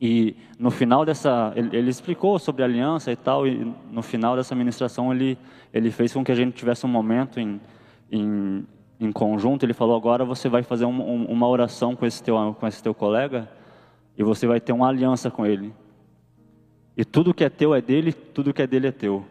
E 0.00 0.36
no 0.58 0.70
final 0.70 1.04
dessa, 1.04 1.52
ele, 1.56 1.74
ele, 1.74 1.88
explicou 1.88 2.38
sobre 2.38 2.62
aliança 2.62 3.10
e 3.10 3.16
tal, 3.16 3.46
e 3.46 3.72
no 3.90 4.02
final 4.02 4.36
dessa 4.36 4.54
ministração 4.54 5.12
ele, 5.12 5.38
ele 5.72 5.90
fez 5.90 6.12
com 6.12 6.22
que 6.22 6.32
a 6.32 6.34
gente 6.34 6.52
tivesse 6.52 6.84
um 6.84 6.88
momento 6.88 7.40
em, 7.40 7.60
em, 8.10 8.66
em 9.00 9.12
conjunto, 9.12 9.64
ele 9.64 9.72
falou, 9.72 9.96
agora 9.96 10.24
você 10.24 10.48
vai 10.48 10.62
fazer 10.62 10.84
um, 10.84 11.00
um, 11.00 11.24
uma 11.26 11.48
oração 11.48 11.96
com 11.96 12.04
esse, 12.04 12.22
teu, 12.22 12.56
com 12.58 12.66
esse 12.66 12.82
teu 12.82 12.92
colega, 12.92 13.48
e 14.18 14.22
você 14.22 14.46
vai 14.46 14.60
ter 14.60 14.72
uma 14.72 14.88
aliança 14.88 15.30
com 15.30 15.46
ele. 15.46 15.72
E 16.96 17.04
tudo 17.04 17.34
que 17.34 17.44
é 17.44 17.48
teu 17.48 17.74
é 17.74 17.80
dele, 17.80 18.12
tudo 18.12 18.52
que 18.52 18.62
é 18.62 18.66
dele 18.66 18.86
é 18.86 18.92
teu. 18.92 19.24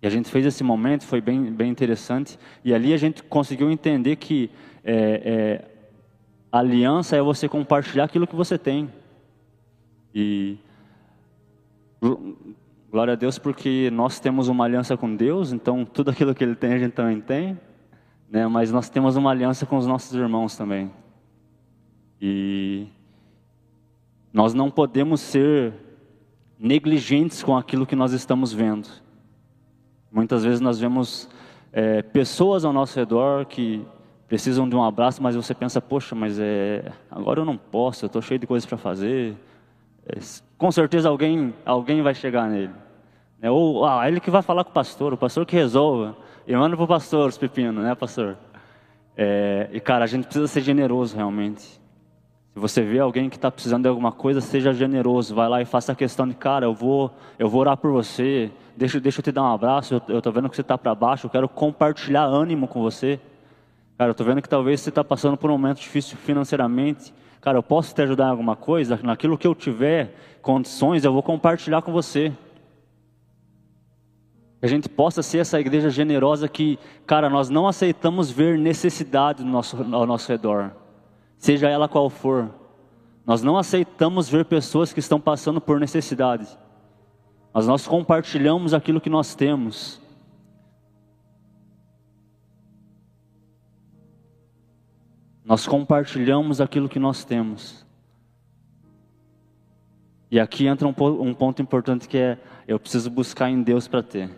E 0.00 0.06
a 0.06 0.10
gente 0.10 0.30
fez 0.30 0.44
esse 0.44 0.62
momento, 0.62 1.04
foi 1.04 1.20
bem, 1.20 1.50
bem 1.50 1.70
interessante. 1.70 2.38
E 2.64 2.74
ali 2.74 2.92
a 2.92 2.96
gente 2.96 3.22
conseguiu 3.22 3.70
entender 3.70 4.16
que 4.16 4.50
é, 4.84 4.94
é, 5.24 5.64
aliança 6.52 7.16
é 7.16 7.22
você 7.22 7.48
compartilhar 7.48 8.04
aquilo 8.04 8.26
que 8.26 8.36
você 8.36 8.58
tem. 8.58 8.90
E 10.14 10.58
glória 12.90 13.14
a 13.14 13.16
Deus 13.16 13.38
porque 13.38 13.90
nós 13.92 14.20
temos 14.20 14.48
uma 14.48 14.64
aliança 14.64 14.96
com 14.96 15.16
Deus, 15.16 15.52
então 15.52 15.84
tudo 15.84 16.10
aquilo 16.10 16.34
que 16.34 16.44
Ele 16.44 16.54
tem 16.54 16.74
a 16.74 16.78
gente 16.78 16.92
também 16.92 17.20
tem. 17.20 17.58
Né? 18.30 18.46
Mas 18.46 18.70
nós 18.70 18.88
temos 18.88 19.16
uma 19.16 19.30
aliança 19.30 19.64
com 19.64 19.76
os 19.76 19.86
nossos 19.86 20.14
irmãos 20.14 20.56
também. 20.56 20.90
E 22.20 22.86
nós 24.32 24.54
não 24.54 24.70
podemos 24.70 25.20
ser 25.20 25.72
negligentes 26.64 27.42
com 27.42 27.54
aquilo 27.54 27.84
que 27.84 27.94
nós 27.94 28.12
estamos 28.12 28.50
vendo. 28.50 28.88
Muitas 30.10 30.42
vezes 30.42 30.62
nós 30.62 30.80
vemos 30.80 31.28
é, 31.70 32.00
pessoas 32.00 32.64
ao 32.64 32.72
nosso 32.72 32.98
redor 32.98 33.44
que 33.44 33.84
precisam 34.26 34.66
de 34.66 34.74
um 34.74 34.82
abraço, 34.82 35.22
mas 35.22 35.36
você 35.36 35.52
pensa, 35.52 35.78
poxa, 35.78 36.14
mas 36.14 36.38
é, 36.40 36.90
agora 37.10 37.40
eu 37.40 37.44
não 37.44 37.58
posso, 37.58 38.06
eu 38.06 38.06
estou 38.06 38.22
cheio 38.22 38.40
de 38.40 38.46
coisas 38.46 38.66
para 38.66 38.78
fazer. 38.78 39.36
É, 40.06 40.18
com 40.56 40.72
certeza 40.72 41.10
alguém, 41.10 41.52
alguém 41.66 42.00
vai 42.00 42.14
chegar 42.14 42.48
nele. 42.48 42.72
É, 43.42 43.50
ou 43.50 43.84
ah, 43.84 44.08
ele 44.08 44.18
que 44.18 44.30
vai 44.30 44.40
falar 44.40 44.64
com 44.64 44.70
o 44.70 44.74
pastor, 44.74 45.12
o 45.12 45.18
pastor 45.18 45.44
que 45.44 45.54
resolva. 45.54 46.16
E 46.46 46.56
manda 46.56 46.74
para 46.76 46.84
o 46.84 46.88
pastor 46.88 47.28
os 47.28 47.36
pepinos, 47.36 47.84
né, 47.84 47.94
pastor? 47.94 48.38
É, 49.14 49.68
e 49.70 49.80
cara, 49.80 50.04
a 50.04 50.06
gente 50.06 50.24
precisa 50.24 50.46
ser 50.46 50.62
generoso 50.62 51.14
realmente. 51.14 51.78
Se 52.54 52.60
você 52.60 52.82
vê 52.82 53.00
alguém 53.00 53.28
que 53.28 53.36
está 53.36 53.50
precisando 53.50 53.82
de 53.82 53.88
alguma 53.88 54.12
coisa, 54.12 54.40
seja 54.40 54.72
generoso. 54.72 55.34
Vai 55.34 55.48
lá 55.48 55.60
e 55.60 55.64
faça 55.64 55.92
a 55.92 55.94
questão 55.94 56.26
de, 56.26 56.34
cara, 56.34 56.64
eu 56.64 56.72
vou, 56.72 57.10
eu 57.38 57.48
vou 57.48 57.60
orar 57.60 57.76
por 57.76 57.92
você 57.92 58.50
deixa, 58.76 59.00
deixa 59.00 59.20
eu 59.20 59.22
te 59.22 59.32
dar 59.32 59.42
um 59.42 59.52
abraço, 59.52 60.02
eu 60.08 60.18
estou 60.18 60.32
vendo 60.32 60.48
que 60.48 60.56
você 60.56 60.62
está 60.62 60.76
para 60.76 60.94
baixo, 60.94 61.26
eu 61.26 61.30
quero 61.30 61.48
compartilhar 61.48 62.24
ânimo 62.24 62.66
com 62.66 62.82
você. 62.82 63.20
Cara, 63.96 64.10
eu 64.10 64.12
estou 64.12 64.26
vendo 64.26 64.42
que 64.42 64.48
talvez 64.48 64.80
você 64.80 64.88
está 64.88 65.04
passando 65.04 65.36
por 65.36 65.50
um 65.50 65.54
momento 65.54 65.78
difícil 65.78 66.16
financeiramente. 66.16 67.14
Cara, 67.40 67.58
eu 67.58 67.62
posso 67.62 67.94
te 67.94 68.02
ajudar 68.02 68.26
em 68.26 68.30
alguma 68.30 68.56
coisa? 68.56 68.98
Naquilo 69.02 69.38
que 69.38 69.46
eu 69.46 69.54
tiver 69.54 70.14
condições, 70.42 71.04
eu 71.04 71.12
vou 71.12 71.22
compartilhar 71.22 71.82
com 71.82 71.92
você. 71.92 72.32
Que 74.58 74.66
a 74.66 74.68
gente 74.68 74.88
possa 74.88 75.22
ser 75.22 75.38
essa 75.38 75.60
igreja 75.60 75.90
generosa 75.90 76.48
que, 76.48 76.78
cara, 77.06 77.30
nós 77.30 77.48
não 77.50 77.68
aceitamos 77.68 78.30
ver 78.30 78.58
necessidade 78.58 79.44
no 79.44 79.50
nosso, 79.50 79.76
ao 79.94 80.06
nosso 80.06 80.28
redor, 80.32 80.72
seja 81.44 81.68
ela 81.68 81.88
qual 81.88 82.10
for. 82.10 82.50
Nós 83.26 83.42
não 83.42 83.56
aceitamos 83.56 84.28
ver 84.28 84.44
pessoas 84.44 84.92
que 84.92 85.00
estão 85.00 85.20
passando 85.20 85.60
por 85.60 85.78
necessidade 85.80 86.46
mas 87.54 87.68
nós 87.68 87.86
compartilhamos 87.86 88.74
aquilo 88.74 89.00
que 89.00 89.08
nós 89.08 89.36
temos. 89.36 90.02
Nós 95.44 95.64
compartilhamos 95.64 96.60
aquilo 96.60 96.88
que 96.88 96.98
nós 96.98 97.24
temos. 97.24 97.86
E 100.28 100.40
aqui 100.40 100.66
entra 100.66 100.88
um, 100.88 100.94
um 101.20 101.32
ponto 101.32 101.62
importante 101.62 102.08
que 102.08 102.18
é: 102.18 102.40
eu 102.66 102.80
preciso 102.80 103.08
buscar 103.08 103.48
em 103.48 103.62
Deus 103.62 103.86
para 103.86 104.02
ter. 104.02 104.36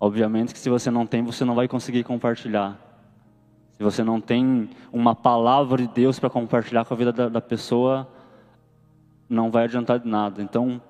Obviamente 0.00 0.54
que 0.54 0.58
se 0.58 0.70
você 0.70 0.90
não 0.90 1.06
tem, 1.06 1.22
você 1.22 1.44
não 1.44 1.54
vai 1.54 1.68
conseguir 1.68 2.02
compartilhar. 2.02 2.80
Se 3.76 3.82
você 3.82 4.02
não 4.02 4.20
tem 4.20 4.70
uma 4.92 5.14
palavra 5.14 5.82
de 5.82 5.88
Deus 5.88 6.18
para 6.18 6.30
compartilhar 6.30 6.84
com 6.84 6.94
a 6.94 6.96
vida 6.96 7.12
da, 7.12 7.28
da 7.28 7.40
pessoa, 7.40 8.08
não 9.28 9.50
vai 9.50 9.64
adiantar 9.64 9.98
de 9.98 10.08
nada. 10.08 10.42
Então, 10.42 10.80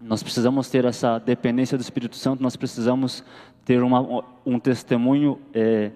nós 0.00 0.22
precisamos 0.22 0.68
ter 0.68 0.84
essa 0.84 1.18
dependência 1.18 1.78
do 1.78 1.80
Espírito 1.80 2.16
Santo, 2.16 2.42
nós 2.42 2.56
precisamos 2.56 3.24
ter 3.64 3.82
uma, 3.82 4.22
um 4.44 4.58
testemunho 4.58 5.40
é, 5.54 5.92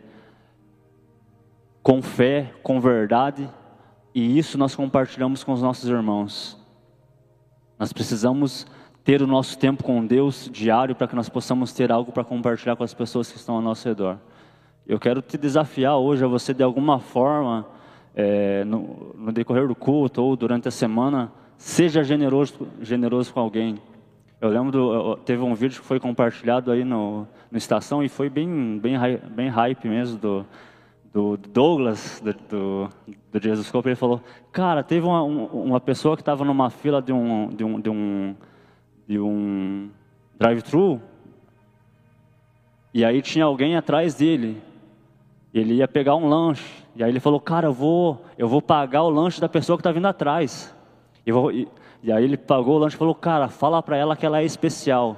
com 1.82 2.00
fé, 2.00 2.54
com 2.62 2.80
verdade, 2.80 3.48
e 4.14 4.38
isso 4.38 4.56
nós 4.56 4.74
compartilhamos 4.74 5.44
com 5.44 5.52
os 5.52 5.60
nossos 5.60 5.88
irmãos. 5.88 6.58
Nós 7.78 7.92
precisamos 7.92 8.66
ter 9.04 9.22
o 9.22 9.26
nosso 9.26 9.58
tempo 9.58 9.84
com 9.84 10.04
Deus 10.04 10.48
diário 10.50 10.94
para 10.94 11.06
que 11.06 11.16
nós 11.16 11.28
possamos 11.28 11.72
ter 11.72 11.92
algo 11.92 12.12
para 12.12 12.24
compartilhar 12.24 12.76
com 12.76 12.84
as 12.84 12.94
pessoas 12.94 13.30
que 13.30 13.36
estão 13.36 13.56
ao 13.56 13.62
nosso 13.62 13.86
redor. 13.86 14.18
Eu 14.90 14.98
quero 14.98 15.22
te 15.22 15.38
desafiar 15.38 15.96
hoje 15.98 16.24
a 16.24 16.26
você, 16.26 16.52
de 16.52 16.64
alguma 16.64 16.98
forma, 16.98 17.64
é, 18.12 18.64
no, 18.64 19.14
no 19.16 19.30
decorrer 19.30 19.68
do 19.68 19.74
culto 19.76 20.20
ou 20.20 20.34
durante 20.34 20.66
a 20.66 20.70
semana, 20.72 21.30
seja 21.56 22.02
generoso, 22.02 22.66
generoso 22.82 23.32
com 23.32 23.38
alguém. 23.38 23.78
Eu 24.40 24.48
lembro, 24.48 24.72
do, 24.72 25.16
teve 25.18 25.44
um 25.44 25.54
vídeo 25.54 25.80
que 25.80 25.86
foi 25.86 26.00
compartilhado 26.00 26.72
aí 26.72 26.82
no, 26.82 27.24
no 27.52 27.56
Estação 27.56 28.02
e 28.02 28.08
foi 28.08 28.28
bem, 28.28 28.80
bem, 28.80 28.96
bem 29.30 29.48
hype 29.48 29.86
mesmo 29.86 30.18
do, 30.18 30.46
do 31.14 31.36
Douglas, 31.36 32.20
do, 32.20 32.32
do, 32.48 32.88
do 33.30 33.40
Jesus 33.40 33.68
Scope, 33.68 33.90
ele 33.90 33.94
falou, 33.94 34.20
cara, 34.50 34.82
teve 34.82 35.06
uma, 35.06 35.22
uma 35.22 35.80
pessoa 35.80 36.16
que 36.16 36.22
estava 36.22 36.44
numa 36.44 36.68
fila 36.68 37.00
de 37.00 37.12
um, 37.12 37.48
de 37.50 37.62
um, 37.62 37.80
de 37.80 37.90
um, 37.90 38.34
de 39.06 39.20
um 39.20 39.88
drive-thru, 40.36 41.00
e 42.92 43.04
aí 43.04 43.22
tinha 43.22 43.44
alguém 43.44 43.76
atrás 43.76 44.16
dele, 44.16 44.60
ele 45.52 45.74
ia 45.74 45.88
pegar 45.88 46.14
um 46.14 46.28
lanche, 46.28 46.64
e 46.94 47.02
aí 47.02 47.10
ele 47.10 47.20
falou, 47.20 47.40
cara, 47.40 47.66
eu 47.66 47.72
vou, 47.72 48.24
eu 48.38 48.48
vou 48.48 48.62
pagar 48.62 49.02
o 49.02 49.10
lanche 49.10 49.40
da 49.40 49.48
pessoa 49.48 49.76
que 49.76 49.80
está 49.80 49.90
vindo 49.90 50.06
atrás. 50.06 50.74
E, 51.26 51.32
vou, 51.32 51.50
e, 51.50 51.66
e 52.02 52.12
aí 52.12 52.22
ele 52.22 52.36
pagou 52.36 52.76
o 52.76 52.78
lanche 52.78 52.94
e 52.94 52.98
falou, 52.98 53.14
cara, 53.14 53.48
fala 53.48 53.82
para 53.82 53.96
ela 53.96 54.16
que 54.16 54.24
ela 54.24 54.40
é 54.40 54.44
especial. 54.44 55.16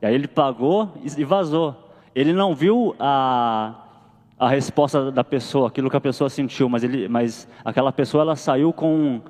E 0.00 0.06
aí 0.06 0.14
ele 0.14 0.26
pagou 0.26 0.92
e 1.16 1.24
vazou. 1.24 1.76
Ele 2.14 2.32
não 2.32 2.54
viu 2.54 2.94
a, 2.98 3.74
a 4.38 4.48
resposta 4.48 5.10
da 5.10 5.24
pessoa, 5.24 5.68
aquilo 5.68 5.90
que 5.90 5.96
a 5.96 6.00
pessoa 6.00 6.30
sentiu, 6.30 6.68
mas, 6.68 6.82
ele, 6.82 7.08
mas 7.08 7.48
aquela 7.64 7.92
pessoa 7.92 8.22
ela 8.22 8.36
saiu 8.36 8.72
com, 8.72 9.20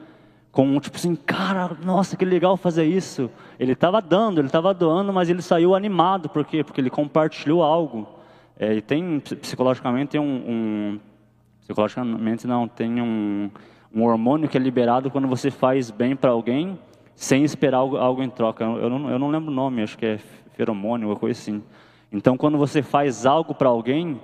com 0.53 0.79
tipo 0.81 0.97
assim, 0.97 1.15
cara, 1.17 1.77
nossa, 1.85 2.17
que 2.17 2.25
legal 2.25 2.57
fazer 2.57 2.85
isso. 2.85 3.31
Ele 3.59 3.73
estava 3.73 4.01
dando, 4.01 4.41
ele 4.41 4.49
estava 4.49 4.73
doando, 4.73 5.13
mas 5.13 5.29
ele 5.29 5.43
saiu 5.43 5.75
animado, 5.75 6.29
por 6.29 6.45
quê? 6.45 6.63
Porque 6.63 6.81
ele 6.81 6.91
compartilhou 6.91 7.63
algo. 7.63 8.07
É, 8.59 8.75
e 8.75 8.81
tem, 8.81 9.21
psicologicamente, 9.21 10.13
tem 10.13 10.21
um, 10.21 10.45
um 10.49 11.01
psicologicamente 11.61 12.47
não, 12.47 12.69
tem 12.69 13.01
um, 13.01 13.51
um 13.93 14.03
hormônio 14.03 14.49
que 14.49 14.57
é 14.57 14.61
liberado 14.61 15.11
quando 15.11 15.27
você 15.27 15.51
faz 15.51 15.91
bem 15.91 16.15
para 16.15 16.31
alguém, 16.31 16.79
sem 17.15 17.43
esperar 17.43 17.79
algo, 17.79 17.97
algo 17.97 18.23
em 18.23 18.31
troca. 18.31 18.65
Eu 18.65 18.91
não, 18.91 19.11
eu 19.11 19.19
não 19.19 19.31
lembro 19.31 19.51
o 19.51 19.55
nome, 19.55 19.83
acho 19.83 19.97
que 19.97 20.07
é 20.07 20.19
feromônio, 20.53 21.09
uma 21.09 21.17
coisa 21.17 21.39
assim. 21.39 21.63
Então, 22.13 22.37
quando 22.37 22.57
você 22.59 22.83
faz 22.83 23.27
algo 23.27 23.55
para 23.55 23.69
alguém, 23.69 24.21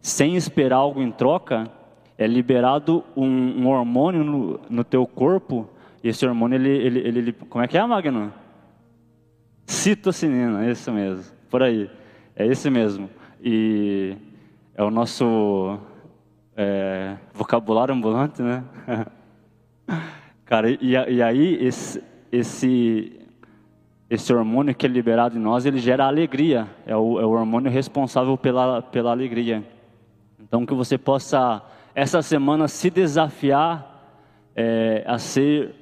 sem 0.00 0.36
esperar 0.36 0.76
algo 0.76 1.02
em 1.02 1.10
troca, 1.10 1.70
é 2.16 2.26
liberado 2.26 3.02
um, 3.16 3.26
um 3.62 3.68
hormônio 3.68 4.22
no, 4.22 4.60
no, 4.70 4.84
teu 4.84 5.06
corpo, 5.06 5.68
e 6.02 6.08
esse 6.08 6.24
hormônio, 6.24 6.56
ele, 6.56 6.68
ele, 6.68 6.98
ele, 7.00 7.32
como 7.32 7.64
é 7.64 7.66
que 7.66 7.76
é, 7.76 7.84
Magno? 7.84 8.32
Citocinina, 9.66 10.70
isso 10.70 10.92
mesmo, 10.92 11.24
por 11.50 11.62
aí, 11.62 11.90
é 12.36 12.46
esse 12.46 12.70
mesmo. 12.70 13.08
E 13.46 14.16
é 14.74 14.82
o 14.82 14.90
nosso 14.90 15.78
é, 16.56 17.14
vocabulário 17.34 17.94
ambulante, 17.94 18.40
né? 18.40 18.64
Cara, 20.46 20.70
e, 20.70 20.78
e 20.80 21.22
aí 21.22 21.62
esse, 21.62 22.02
esse, 22.32 23.20
esse 24.08 24.32
hormônio 24.32 24.74
que 24.74 24.86
é 24.86 24.88
liberado 24.88 25.36
em 25.36 25.40
nós, 25.40 25.66
ele 25.66 25.78
gera 25.78 26.06
alegria, 26.06 26.66
é 26.86 26.96
o, 26.96 27.20
é 27.20 27.26
o 27.26 27.32
hormônio 27.32 27.70
responsável 27.70 28.38
pela, 28.38 28.80
pela 28.80 29.10
alegria. 29.10 29.62
Então, 30.40 30.64
que 30.64 30.72
você 30.72 30.96
possa, 30.96 31.62
essa 31.94 32.22
semana, 32.22 32.66
se 32.66 32.88
desafiar 32.88 34.16
é, 34.56 35.04
a 35.06 35.18
ser 35.18 35.74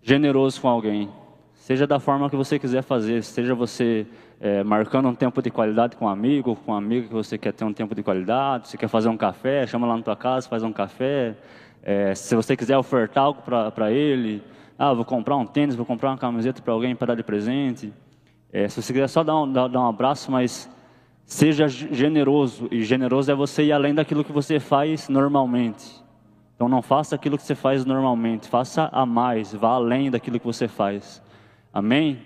generoso 0.00 0.60
com 0.60 0.68
alguém. 0.68 1.08
Seja 1.54 1.84
da 1.84 1.98
forma 1.98 2.30
que 2.30 2.36
você 2.36 2.60
quiser 2.60 2.82
fazer, 2.82 3.24
seja 3.24 3.56
você 3.56 4.06
é, 4.42 4.62
marcando 4.62 5.08
um 5.08 5.14
tempo 5.14 5.40
de 5.40 5.50
qualidade 5.50 5.96
com 5.96 6.04
um 6.04 6.08
amigo, 6.08 6.54
com 6.56 6.72
um 6.72 6.74
amigo 6.74 7.06
que 7.08 7.14
você 7.14 7.38
quer 7.38 7.52
ter 7.52 7.64
um 7.64 7.72
tempo 7.72 7.94
de 7.94 8.02
qualidade, 8.02 8.68
você 8.68 8.76
quer 8.76 8.88
fazer 8.88 9.08
um 9.08 9.16
café, 9.16 9.66
chama 9.66 9.86
lá 9.86 9.96
na 9.96 10.02
tua 10.02 10.16
casa, 10.16 10.48
faz 10.48 10.62
um 10.62 10.72
café. 10.72 11.34
É, 11.82 12.14
se 12.14 12.34
você 12.34 12.56
quiser 12.56 12.76
ofertar 12.76 13.24
algo 13.24 13.40
para 13.42 13.90
ele, 13.90 14.42
ah, 14.78 14.92
vou 14.92 15.04
comprar 15.04 15.36
um 15.36 15.46
tênis, 15.46 15.74
vou 15.74 15.86
comprar 15.86 16.10
uma 16.10 16.18
camiseta 16.18 16.60
para 16.60 16.74
alguém 16.74 16.94
para 16.94 17.06
dar 17.06 17.14
de 17.14 17.22
presente. 17.22 17.92
É, 18.52 18.68
se 18.68 18.82
você 18.82 18.92
quiser 18.92 19.08
só 19.08 19.24
dar 19.24 19.40
um, 19.40 19.50
dar, 19.50 19.68
dar 19.68 19.80
um 19.80 19.88
abraço, 19.88 20.30
mas 20.30 20.68
Seja 21.24 21.66
generoso, 21.66 22.68
e 22.70 22.82
generoso 22.82 23.30
é 23.30 23.34
você 23.34 23.64
ir 23.64 23.72
além 23.72 23.94
daquilo 23.94 24.24
que 24.24 24.32
você 24.32 24.60
faz 24.60 25.08
normalmente. 25.08 26.02
Então 26.54 26.68
não 26.68 26.82
faça 26.82 27.14
aquilo 27.14 27.38
que 27.38 27.42
você 27.42 27.54
faz 27.54 27.84
normalmente, 27.84 28.48
faça 28.48 28.88
a 28.92 29.06
mais, 29.06 29.54
vá 29.54 29.70
além 29.70 30.10
daquilo 30.10 30.38
que 30.38 30.44
você 30.44 30.68
faz. 30.68 31.22
Amém? 31.72 32.18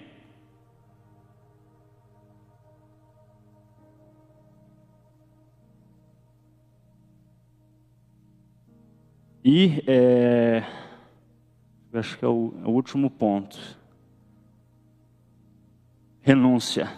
E 9.48 9.80
é, 9.86 10.64
acho 11.94 12.18
que 12.18 12.24
é 12.24 12.28
o, 12.28 12.52
é 12.64 12.66
o 12.66 12.70
último 12.70 13.08
ponto. 13.08 13.56
Renúncia. 16.20 16.90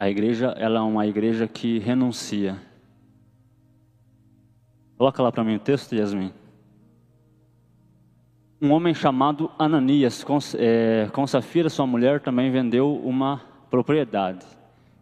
A 0.00 0.10
igreja, 0.10 0.48
ela 0.58 0.80
é 0.80 0.82
uma 0.82 1.06
igreja 1.06 1.46
que 1.46 1.78
renuncia. 1.78 2.60
Coloca 4.98 5.22
lá 5.22 5.30
para 5.30 5.44
mim 5.44 5.54
o 5.54 5.60
texto, 5.60 5.94
Yasmin. 5.94 6.32
Um 8.60 8.72
homem 8.72 8.92
chamado 8.92 9.48
Ananias, 9.56 10.24
com, 10.24 10.38
é, 10.58 11.08
com 11.12 11.24
Safira, 11.24 11.70
sua 11.70 11.86
mulher, 11.86 12.20
também 12.20 12.50
vendeu 12.50 12.96
uma 12.96 13.40
propriedade. 13.70 14.44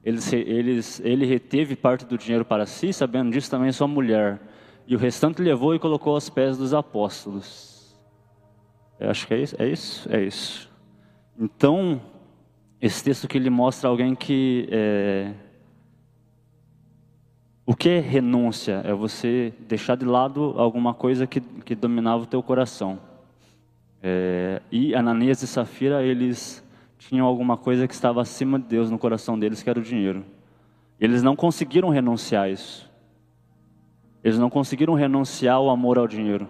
Ele, 0.04 0.18
eles, 0.32 1.00
ele 1.00 1.24
reteve 1.24 1.74
parte 1.74 2.04
do 2.04 2.18
dinheiro 2.18 2.44
para 2.44 2.66
si, 2.66 2.92
sabendo 2.92 3.30
disso 3.30 3.50
também 3.50 3.72
sua 3.72 3.88
mulher. 3.88 4.38
E 4.86 4.94
o 4.94 4.98
restante 4.98 5.40
levou 5.40 5.74
e 5.74 5.78
colocou 5.78 6.14
aos 6.14 6.28
pés 6.28 6.58
dos 6.58 6.74
apóstolos. 6.74 7.96
Eu 9.00 9.10
acho 9.10 9.26
que 9.26 9.34
é 9.34 9.40
isso. 9.40 9.56
É 9.58 9.68
isso? 9.68 10.08
É 10.12 10.22
isso. 10.22 10.70
Então, 11.38 12.00
esse 12.80 13.02
texto 13.02 13.26
que 13.26 13.38
ele 13.38 13.50
mostra 13.50 13.88
alguém 13.88 14.14
que 14.14 14.68
é, 14.70 15.32
o 17.66 17.74
que 17.74 17.88
é 17.88 17.98
renúncia? 17.98 18.82
É 18.84 18.92
você 18.92 19.54
deixar 19.60 19.96
de 19.96 20.04
lado 20.04 20.54
alguma 20.58 20.92
coisa 20.92 21.26
que, 21.26 21.40
que 21.40 21.74
dominava 21.74 22.24
o 22.24 22.26
teu 22.26 22.42
coração. 22.42 22.98
É, 24.02 24.60
e 24.70 24.94
Ananias 24.94 25.42
e 25.42 25.46
Safira, 25.46 26.02
eles 26.02 26.62
tinham 26.98 27.26
alguma 27.26 27.56
coisa 27.56 27.88
que 27.88 27.94
estava 27.94 28.20
acima 28.20 28.58
de 28.58 28.66
Deus 28.66 28.90
no 28.90 28.98
coração 28.98 29.38
deles, 29.38 29.62
que 29.62 29.70
era 29.70 29.78
o 29.78 29.82
dinheiro. 29.82 30.26
Eles 31.00 31.22
não 31.22 31.34
conseguiram 31.34 31.88
renunciar 31.88 32.44
a 32.44 32.50
isso. 32.50 32.90
Eles 34.24 34.38
não 34.38 34.48
conseguiram 34.48 34.94
renunciar 34.94 35.60
o 35.60 35.68
amor 35.68 35.98
ao 35.98 36.08
dinheiro. 36.08 36.48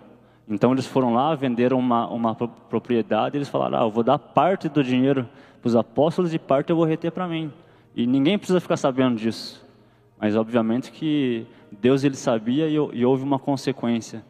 Então 0.49 0.73
eles 0.73 0.87
foram 0.87 1.13
lá, 1.13 1.35
venderam 1.35 1.77
uma, 1.77 2.09
uma 2.09 2.35
propriedade, 2.37 3.37
e 3.37 3.39
eles 3.39 3.49
falaram: 3.49 3.79
ah, 3.79 3.83
eu 3.83 3.91
vou 3.91 4.05
dar 4.05 4.17
parte 4.17 4.69
do 4.69 4.85
dinheiro 4.85 5.29
para 5.61 5.69
os 5.69 5.75
apóstolos 5.75 6.33
e 6.33 6.39
parte 6.39 6.71
eu 6.71 6.77
vou 6.77 6.85
reter 6.85 7.11
para 7.11 7.27
mim. 7.27 7.53
E 7.97 8.07
ninguém 8.07 8.39
precisa 8.39 8.61
ficar 8.61 8.77
sabendo 8.77 9.17
disso. 9.17 9.65
Mas 10.21 10.37
obviamente 10.37 10.93
que 10.93 11.47
Deus 11.73 12.05
ele 12.05 12.15
sabia 12.15 12.69
e, 12.69 12.75
e 12.75 13.05
houve 13.05 13.25
uma 13.25 13.41
consequência. 13.41 14.25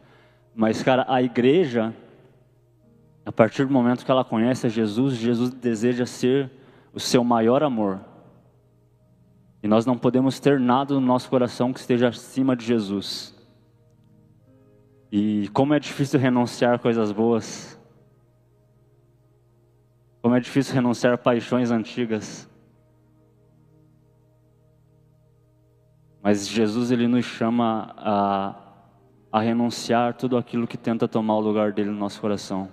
Mas 0.55 0.81
cara, 0.81 1.05
a 1.07 1.21
igreja, 1.21 1.93
a 3.23 3.31
partir 3.31 3.65
do 3.65 3.73
momento 3.73 4.03
que 4.03 4.09
ela 4.09 4.23
conhece 4.23 4.69
Jesus, 4.69 5.15
Jesus 5.15 5.51
deseja 5.51 6.05
ser 6.07 6.49
o 6.93 6.99
seu 6.99 7.23
maior 7.23 7.61
amor. 7.61 7.99
E 9.61 9.67
nós 9.67 9.85
não 9.85 9.97
podemos 9.97 10.39
ter 10.39 10.59
nada 10.59 10.93
no 10.93 11.01
nosso 11.01 11.29
coração 11.29 11.73
que 11.73 11.79
esteja 11.79 12.07
acima 12.07 12.55
de 12.55 12.65
Jesus. 12.65 13.34
E 15.17 15.47
como 15.53 15.73
é 15.73 15.79
difícil 15.79 16.19
renunciar 16.19 16.77
coisas 16.77 17.09
boas. 17.09 17.79
Como 20.21 20.35
é 20.35 20.41
difícil 20.41 20.75
renunciar 20.75 21.17
paixões 21.17 21.71
antigas. 21.71 22.49
Mas 26.21 26.45
Jesus 26.45 26.91
ele 26.91 27.07
nos 27.07 27.23
chama 27.23 27.95
a, 27.95 28.55
a 29.31 29.39
renunciar 29.39 30.15
tudo 30.15 30.35
aquilo 30.35 30.67
que 30.67 30.77
tenta 30.77 31.07
tomar 31.07 31.35
o 31.35 31.39
lugar 31.39 31.71
dele 31.71 31.91
no 31.91 31.97
nosso 31.97 32.19
coração. 32.19 32.69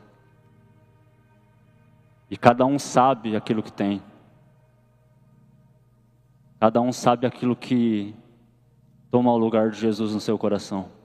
E 2.28 2.36
cada 2.36 2.66
um 2.66 2.76
sabe 2.76 3.36
aquilo 3.36 3.62
que 3.62 3.72
tem. 3.72 4.02
Cada 6.58 6.80
um 6.80 6.90
sabe 6.90 7.24
aquilo 7.24 7.54
que 7.54 8.12
toma 9.12 9.30
o 9.32 9.38
lugar 9.38 9.70
de 9.70 9.78
Jesus 9.78 10.12
no 10.12 10.18
seu 10.18 10.36
coração. 10.36 11.01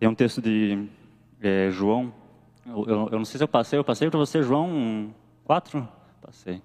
Tem 0.00 0.08
um 0.08 0.14
texto 0.14 0.40
de 0.40 0.88
é, 1.42 1.68
João, 1.70 2.10
eu, 2.66 2.86
eu, 2.86 3.08
eu, 3.12 3.18
não 3.18 3.24
sei 3.26 3.36
se 3.36 3.44
eu 3.44 3.48
passei, 3.48 3.78
eu 3.78 3.84
passei 3.84 4.08
para 4.08 4.18
você 4.18 4.42
João 4.42 5.14
4? 5.44 5.86
Passei. 6.22 6.62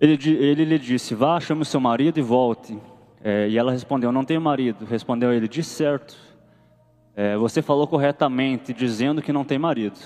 Ele, 0.00 0.12
ele 0.12 0.64
lhe 0.64 0.78
disse, 0.78 1.12
vá, 1.12 1.40
chame 1.40 1.62
o 1.62 1.64
seu 1.64 1.80
marido 1.80 2.16
e 2.16 2.22
volte. 2.22 2.78
É, 3.20 3.48
e 3.48 3.58
ela 3.58 3.72
respondeu, 3.72 4.12
não 4.12 4.24
tenho 4.24 4.40
marido. 4.40 4.84
Respondeu 4.84 5.32
ele, 5.32 5.48
de 5.48 5.64
certo, 5.64 6.16
é, 7.16 7.36
você 7.36 7.60
falou 7.60 7.88
corretamente, 7.88 8.72
dizendo 8.72 9.20
que 9.20 9.32
não 9.32 9.44
tem 9.44 9.58
marido. 9.58 9.98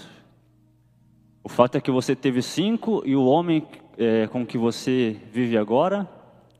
O 1.44 1.48
fato 1.50 1.76
é 1.76 1.80
que 1.80 1.90
você 1.90 2.16
teve 2.16 2.40
cinco 2.40 3.02
e 3.04 3.14
o 3.14 3.26
homem 3.26 3.66
é, 3.98 4.26
com 4.28 4.46
que 4.46 4.56
você 4.56 5.20
vive 5.30 5.58
agora 5.58 6.08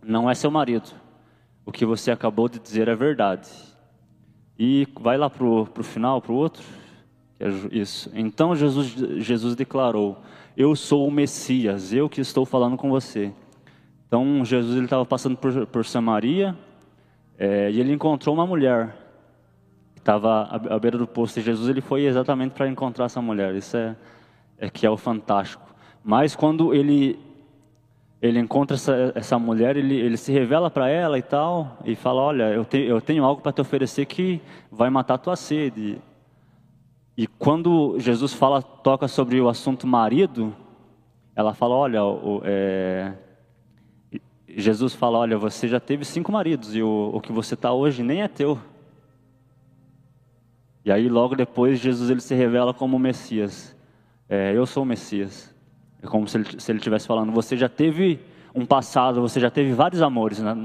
não 0.03 0.29
é 0.29 0.35
seu 0.35 0.51
marido. 0.51 0.91
O 1.65 1.73
que 1.73 1.87
você 1.87 2.11
acabou 2.11 2.51
de 2.51 2.59
dizer 2.59 2.87
é 2.87 2.95
verdade. 2.95 3.49
E 4.59 4.89
vai 5.01 5.17
lá 5.17 5.31
para 5.31 5.45
o 5.45 5.67
final, 5.83 6.21
para 6.21 6.33
o 6.33 6.35
outro. 6.35 6.65
É 7.39 7.49
isso. 7.71 8.11
Então 8.15 8.57
Jesus, 8.57 8.89
Jesus 9.23 9.55
declarou: 9.55 10.19
Eu 10.57 10.75
sou 10.75 11.07
o 11.07 11.11
Messias, 11.11 11.93
eu 11.93 12.09
que 12.09 12.21
estou 12.21 12.45
falando 12.45 12.77
com 12.77 12.91
você. 12.91 13.33
Então 14.07 14.45
Jesus 14.45 14.83
estava 14.83 15.05
passando 15.05 15.37
por, 15.37 15.67
por 15.67 15.85
Samaria 15.85 16.57
é, 17.39 17.71
e 17.71 17.79
ele 17.79 17.93
encontrou 17.93 18.35
uma 18.35 18.47
mulher 18.47 18.97
estava 20.09 20.45
à, 20.45 20.75
à 20.75 20.79
beira 20.79 20.97
do 20.97 21.07
poço. 21.07 21.39
E 21.39 21.43
Jesus 21.43 21.69
ele 21.69 21.83
foi 21.83 22.05
exatamente 22.05 22.53
para 22.53 22.67
encontrar 22.67 23.05
essa 23.05 23.21
mulher. 23.21 23.55
Isso 23.55 23.77
é, 23.77 23.95
é 24.59 24.71
que 24.71 24.87
é 24.87 24.91
o 24.91 24.97
fantástico. 24.97 25.63
Mas 26.03 26.35
quando 26.35 26.75
ele 26.75 27.19
ele 28.21 28.41
encontra 28.41 28.75
essa, 28.75 29.13
essa 29.15 29.39
mulher, 29.39 29.77
ele, 29.77 29.95
ele 29.95 30.17
se 30.17 30.33
revela 30.33 30.69
para 30.71 30.89
ela 30.89 31.19
e 31.19 31.23
tal, 31.23 31.79
e 31.85 31.95
fala: 31.95 32.21
Olha, 32.21 32.53
eu, 32.53 32.65
te, 32.65 32.79
eu 32.79 33.01
tenho 33.01 33.25
algo 33.25 33.41
para 33.41 33.53
te 33.53 33.61
oferecer 33.61 34.07
que 34.07 34.41
vai 34.71 34.91
matar 34.91 35.15
a 35.15 35.19
tua 35.19 35.37
sede. 35.37 35.99
E 37.17 37.27
quando 37.27 37.99
Jesus 37.99 38.33
fala, 38.33 38.63
toca 38.63 39.09
sobre 39.09 39.41
o 39.41 39.49
assunto 39.49 39.87
marido, 39.87 40.55
ela 41.35 41.55
fala: 41.55 41.75
Olha, 41.75 42.05
o, 42.05 42.43
é... 42.45 43.13
Jesus 44.49 44.95
fala: 44.95 45.19
Olha, 45.19 45.39
você 45.39 45.69
já 45.69 45.79
teve 45.79 46.05
cinco 46.05 46.33
maridos 46.33 46.75
e 46.75 46.83
o, 46.83 47.11
o 47.15 47.21
que 47.21 47.33
você 47.33 47.55
está 47.55 47.73
hoje 47.73 48.03
nem 48.03 48.23
é 48.23 48.29
teu. 48.29 48.59
E 50.85 50.91
aí, 50.91 51.09
logo 51.09 51.37
depois, 51.37 51.79
Jesus 51.79 52.11
ele 52.11 52.21
se 52.21 52.35
revela 52.35 52.75
como 52.75 52.97
o 52.97 53.01
Messias. 53.01 53.77
É, 54.29 54.53
eu 54.57 54.67
sou 54.67 54.83
o 54.83 54.87
Messias. 54.87 55.55
É 56.03 56.07
como 56.07 56.29
se 56.29 56.39
ele, 56.39 56.61
se 56.61 56.71
ele 56.71 56.79
estivesse 56.79 57.07
falando: 57.07 57.33
Você 57.33 57.57
já 57.57 57.69
teve 57.69 58.21
um 58.55 58.65
passado, 58.65 59.21
você 59.21 59.41
já 59.41 59.51
teve 59.51 59.73
vários 59.73 60.03
amores 60.03 60.41
na, 60.41 60.57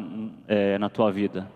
é, 0.47 0.77
na 0.77 0.89
tua 0.89 1.11
vida. 1.11 1.49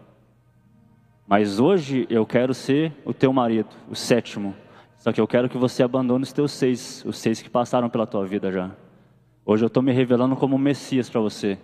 Mas 1.28 1.59
hoje 1.59 2.07
eu 2.09 2.25
quero 2.25 2.53
ser 2.53 2.93
o 3.03 3.13
teu 3.13 3.34
marido, 3.34 3.69
o 3.89 3.95
sétimo. 3.95 4.55
Só 4.97 5.11
que 5.11 5.21
eu 5.21 5.28
quero 5.28 5.49
que 5.49 5.57
você 5.57 5.84
abandone 5.84 6.23
os 6.23 6.34
teus 6.34 6.51
seis, 6.51 7.03
os 7.05 7.17
seis 7.17 7.41
que 7.41 7.49
passaram 7.49 7.89
pela 7.89 8.07
tua 8.07 8.25
vida 8.25 8.51
já. 8.51 8.71
Hoje 9.45 9.63
eu 9.63 9.67
estou 9.67 9.84
me 9.84 9.91
revelando 9.91 10.36
como 10.36 10.57
Messias 10.57 11.09
para 11.09 11.21
você. 11.21 11.57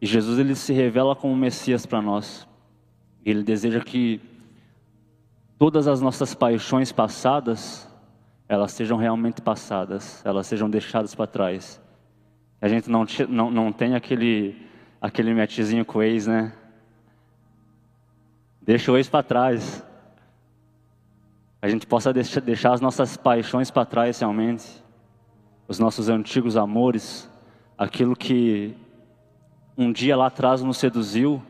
E 0.00 0.06
Jesus 0.06 0.38
ele 0.38 0.54
se 0.54 0.72
revela 0.72 1.14
como 1.14 1.36
Messias 1.36 1.84
para 1.84 2.00
nós. 2.00 2.48
Ele 3.24 3.42
deseja 3.42 3.80
que 3.80 4.20
todas 5.60 5.86
as 5.86 6.00
nossas 6.00 6.34
paixões 6.34 6.90
passadas, 6.90 7.86
elas 8.48 8.72
sejam 8.72 8.96
realmente 8.96 9.42
passadas, 9.42 10.24
elas 10.24 10.46
sejam 10.46 10.70
deixadas 10.70 11.14
para 11.14 11.26
trás. 11.26 11.78
A 12.62 12.66
gente 12.66 12.88
não, 12.88 13.04
não, 13.28 13.50
não 13.50 13.70
tem 13.70 13.94
aquele, 13.94 14.56
aquele 14.98 15.34
matchzinho 15.34 15.84
com 15.84 15.98
o 15.98 16.02
ex, 16.02 16.26
né? 16.26 16.54
Deixa 18.62 18.90
o 18.90 18.96
ex 18.96 19.06
para 19.06 19.22
trás. 19.22 19.84
A 21.60 21.68
gente 21.68 21.86
possa 21.86 22.10
deixar, 22.10 22.40
deixar 22.40 22.72
as 22.72 22.80
nossas 22.80 23.18
paixões 23.18 23.70
para 23.70 23.84
trás 23.84 24.18
realmente, 24.18 24.82
os 25.68 25.78
nossos 25.78 26.08
antigos 26.08 26.56
amores, 26.56 27.30
aquilo 27.76 28.16
que 28.16 28.74
um 29.76 29.92
dia 29.92 30.16
lá 30.16 30.28
atrás 30.28 30.62
nos 30.62 30.78
seduziu, 30.78 31.42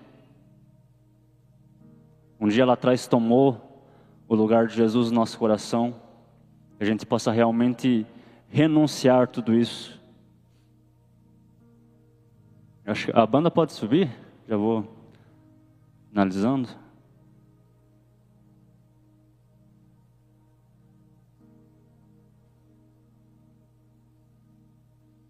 um 2.40 2.48
dia 2.48 2.66
lá 2.66 2.72
atrás 2.72 3.06
tomou 3.06 3.69
o 4.30 4.36
lugar 4.36 4.68
de 4.68 4.76
Jesus 4.76 5.10
no 5.10 5.16
nosso 5.16 5.36
coração, 5.36 5.92
que 6.78 6.84
a 6.84 6.86
gente 6.86 7.04
possa 7.04 7.32
realmente 7.32 8.06
renunciar 8.48 9.26
tudo 9.26 9.52
isso. 9.52 10.00
Acho 12.86 13.06
que 13.06 13.18
a 13.18 13.26
banda 13.26 13.50
pode 13.50 13.72
subir? 13.72 14.08
Já 14.46 14.56
vou 14.56 14.86
analisando. 16.14 16.68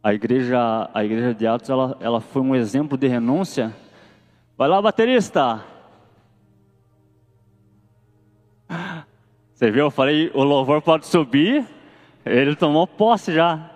A 0.03 0.13
igreja, 0.13 0.91
a 0.93 1.03
igreja 1.03 1.35
de 1.35 1.47
Atos, 1.47 1.71
ela, 1.71 1.97
ela 2.01 2.21
foi 2.21 2.43
um 2.43 2.55
exemplo 2.55 2.99
de 2.99 3.09
renúncia. 3.09 3.75
Vai 4.59 4.69
lá, 4.69 4.83
baterista. 4.83 5.65
Você 9.61 9.71
viu? 9.71 9.85
Eu 9.85 9.91
falei, 9.91 10.31
o 10.33 10.43
louvor 10.43 10.81
pode 10.81 11.07
subir. 11.07 11.67
Ele 12.25 12.57
tomou 12.57 12.87
posse 12.87 13.31
já. 13.31 13.71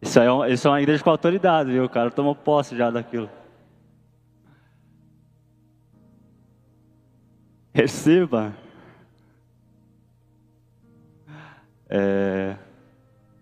Isso, 0.00 0.20
é, 0.20 0.52
isso 0.52 0.68
é 0.68 0.70
uma 0.70 0.80
igreja 0.80 1.02
com 1.02 1.10
autoridade, 1.10 1.72
viu? 1.72 1.82
O 1.82 1.88
cara 1.88 2.12
tomou 2.12 2.32
posse 2.32 2.76
já 2.76 2.92
daquilo. 2.92 3.28
Receba. 7.74 8.54
É, 11.90 12.54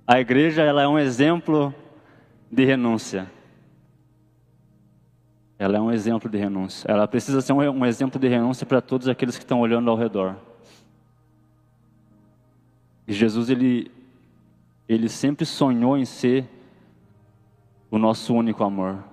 a 0.06 0.18
igreja 0.20 0.62
ela 0.62 0.80
é 0.80 0.88
um 0.88 0.98
exemplo 0.98 1.74
de 2.50 2.64
renúncia. 2.64 3.30
Ela 5.58 5.76
é 5.76 5.80
um 5.82 5.92
exemplo 5.92 6.30
de 6.30 6.38
renúncia. 6.38 6.90
Ela 6.90 7.06
precisa 7.06 7.42
ser 7.42 7.52
um, 7.52 7.58
um 7.58 7.84
exemplo 7.84 8.18
de 8.18 8.26
renúncia 8.26 8.64
para 8.64 8.80
todos 8.80 9.06
aqueles 9.06 9.36
que 9.36 9.44
estão 9.44 9.60
olhando 9.60 9.90
ao 9.90 9.98
redor. 9.98 10.34
E 13.12 13.14
Jesus, 13.14 13.50
ele, 13.50 13.90
ele 14.88 15.06
sempre 15.06 15.44
sonhou 15.44 15.98
em 15.98 16.04
ser 16.06 16.48
o 17.90 17.98
nosso 17.98 18.32
único 18.32 18.64
amor. 18.64 19.04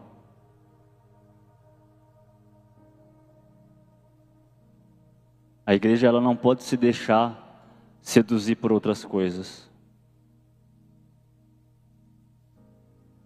A 5.66 5.76
igreja 5.76 6.08
ela 6.08 6.22
não 6.22 6.34
pode 6.34 6.64
se 6.64 6.78
deixar 6.78 7.78
seduzir 8.02 8.56
por 8.56 8.72
outras 8.72 9.04
coisas. 9.04 9.70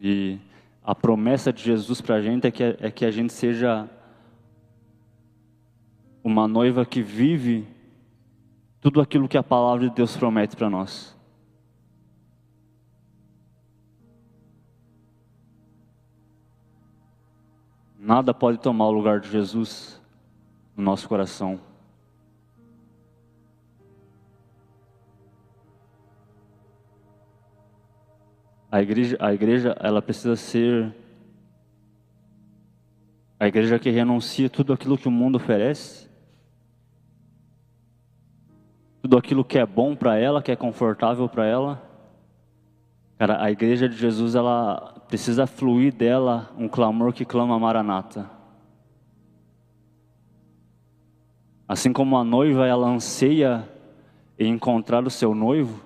E 0.02 0.40
a 0.84 0.96
promessa 0.96 1.54
de 1.54 1.62
Jesus 1.62 2.02
para 2.02 2.16
a 2.16 2.22
gente 2.24 2.48
é 2.48 2.52
que, 2.52 2.64
é 2.64 2.90
que 2.90 3.06
a 3.06 3.12
gente 3.12 3.32
seja 3.32 3.88
uma 6.24 6.48
noiva 6.48 6.84
que 6.84 7.04
vive 7.04 7.68
tudo 8.84 9.00
aquilo 9.00 9.30
que 9.30 9.38
a 9.38 9.42
palavra 9.42 9.88
de 9.88 9.96
Deus 9.96 10.18
promete 10.18 10.58
para 10.58 10.70
nós. 10.70 11.18
Nada 17.98 18.34
pode 18.34 18.60
tomar 18.60 18.88
o 18.88 18.92
lugar 18.92 19.22
de 19.22 19.30
Jesus 19.30 20.02
no 20.76 20.84
nosso 20.84 21.08
coração. 21.08 21.62
A 28.70 28.82
igreja, 28.82 29.16
a 29.18 29.34
igreja, 29.34 29.78
ela 29.80 30.02
precisa 30.02 30.36
ser 30.36 30.94
a 33.40 33.48
igreja 33.48 33.80
que 33.80 33.90
renuncia 33.90 34.50
tudo 34.50 34.74
aquilo 34.74 34.98
que 34.98 35.08
o 35.08 35.12
mundo 35.12 35.38
oferece 35.38 36.03
tudo 39.04 39.18
aquilo 39.18 39.44
que 39.44 39.60
é 39.60 39.66
bom 39.66 39.98
para 39.98 40.18
ela, 40.18 40.42
que 40.42 40.50
é 40.50 40.56
confortável 40.56 41.28
para 41.28 41.46
ela. 41.46 41.84
Cara, 43.18 43.44
a 43.44 43.52
igreja 43.52 43.90
de 43.90 43.98
Jesus, 43.98 44.34
ela 44.34 44.94
precisa 45.10 45.46
fluir 45.46 45.94
dela 45.94 46.50
um 46.58 46.70
clamor 46.70 47.12
que 47.12 47.26
clama 47.26 47.60
Maranata. 47.60 48.30
Assim 51.68 51.92
como 51.92 52.18
a 52.18 52.24
noiva, 52.24 52.66
ela 52.66 52.88
anseia 52.88 53.70
em 54.40 54.54
encontrar 54.54 55.06
o 55.06 55.10
seu 55.10 55.36
noivo, 55.36 55.84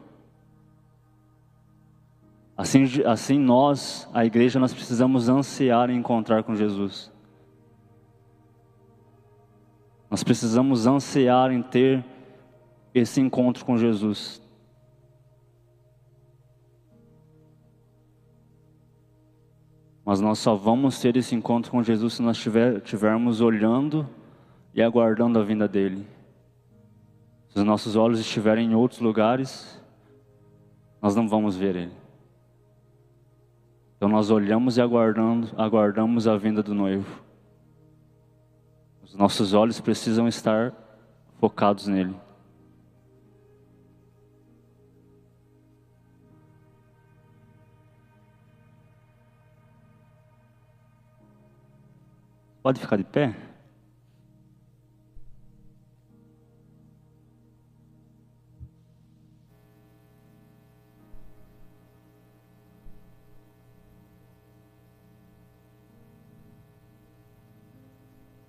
assim, 2.56 2.84
assim 3.04 3.40
nós, 3.40 4.08
a 4.14 4.26
igreja, 4.26 4.60
nós 4.60 4.76
precisamos 4.76 5.28
ansiar 5.28 5.90
em 5.90 5.98
encontrar 5.98 6.44
com 6.44 6.56
Jesus. 6.56 7.12
Nós 10.08 10.24
precisamos 10.24 10.86
ansiar 10.86 11.52
em 11.52 11.64
ter 11.64 12.06
esse 12.98 13.22
encontro 13.22 13.64
com 13.66 13.78
Jesus. 13.78 14.42
Mas 20.04 20.22
nós 20.22 20.40
só 20.40 20.56
vamos 20.56 21.00
ter 21.00 21.18
esse 21.18 21.36
encontro 21.36 21.70
com 21.70 21.84
Jesus 21.84 22.14
se 22.14 22.22
nós 22.22 22.38
estiver, 22.38 22.78
estivermos 22.78 23.42
olhando 23.42 24.08
e 24.74 24.82
aguardando 24.82 25.38
a 25.38 25.44
vinda 25.44 25.68
dele. 25.68 26.08
Se 27.50 27.60
os 27.60 27.66
nossos 27.66 27.96
olhos 27.96 28.20
estiverem 28.20 28.72
em 28.72 28.76
outros 28.76 29.02
lugares, 29.02 29.82
nós 31.02 31.16
não 31.16 31.28
vamos 31.28 31.58
ver 31.58 31.76
ele. 31.76 31.94
Então 33.98 34.08
nós 34.08 34.30
olhamos 34.30 34.78
e 34.78 34.82
aguardando, 34.82 35.50
aguardamos 35.58 36.28
a 36.28 36.38
vinda 36.38 36.64
do 36.64 36.74
noivo. 36.74 37.22
Os 39.04 39.16
nossos 39.16 39.54
olhos 39.54 39.82
precisam 39.82 40.28
estar 40.28 40.72
focados 41.40 41.88
nele. 41.88 42.16
Pode 52.68 52.82
ficar 52.82 52.98
de 52.98 53.06
pé? 53.06 53.34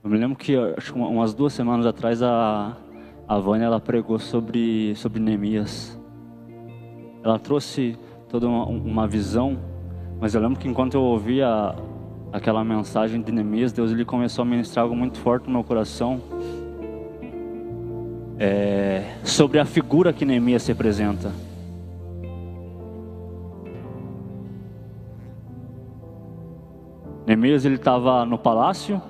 Eu 0.02 0.10
me 0.10 0.18
lembro 0.18 0.36
que 0.36 0.56
acho 0.56 0.96
umas 0.96 1.32
duas 1.32 1.52
semanas 1.52 1.86
atrás 1.86 2.20
a, 2.20 2.76
a 3.28 3.38
Vânia 3.38 3.66
ela 3.66 3.78
pregou 3.78 4.18
sobre, 4.18 4.96
sobre 4.96 5.20
Neemias. 5.20 5.96
ela 7.22 7.38
trouxe 7.38 7.96
toda 8.28 8.48
uma, 8.48 8.64
uma 8.66 9.06
visão, 9.06 9.56
mas 10.20 10.34
eu 10.34 10.40
lembro 10.40 10.58
que 10.58 10.66
enquanto 10.66 10.94
eu 10.94 11.02
ouvia 11.02 11.72
aquela 12.32 12.62
mensagem 12.62 13.20
de 13.20 13.32
Neemias, 13.32 13.72
Deus 13.72 13.90
ele 13.90 14.04
começou 14.04 14.42
a 14.42 14.46
ministrar 14.46 14.84
algo 14.84 14.96
muito 14.96 15.18
forte 15.18 15.46
no 15.46 15.52
meu 15.52 15.64
coração 15.64 16.20
é, 18.38 19.02
sobre 19.24 19.58
a 19.58 19.64
figura 19.64 20.12
que 20.12 20.24
Neemias 20.24 20.66
representa. 20.66 21.32
Neemias 27.26 27.64
ele 27.64 27.74
estava 27.74 28.24
no 28.24 28.38
palácio, 28.38 29.02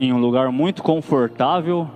em 0.00 0.12
um 0.12 0.18
lugar 0.18 0.50
muito 0.50 0.82
confortável. 0.82 1.88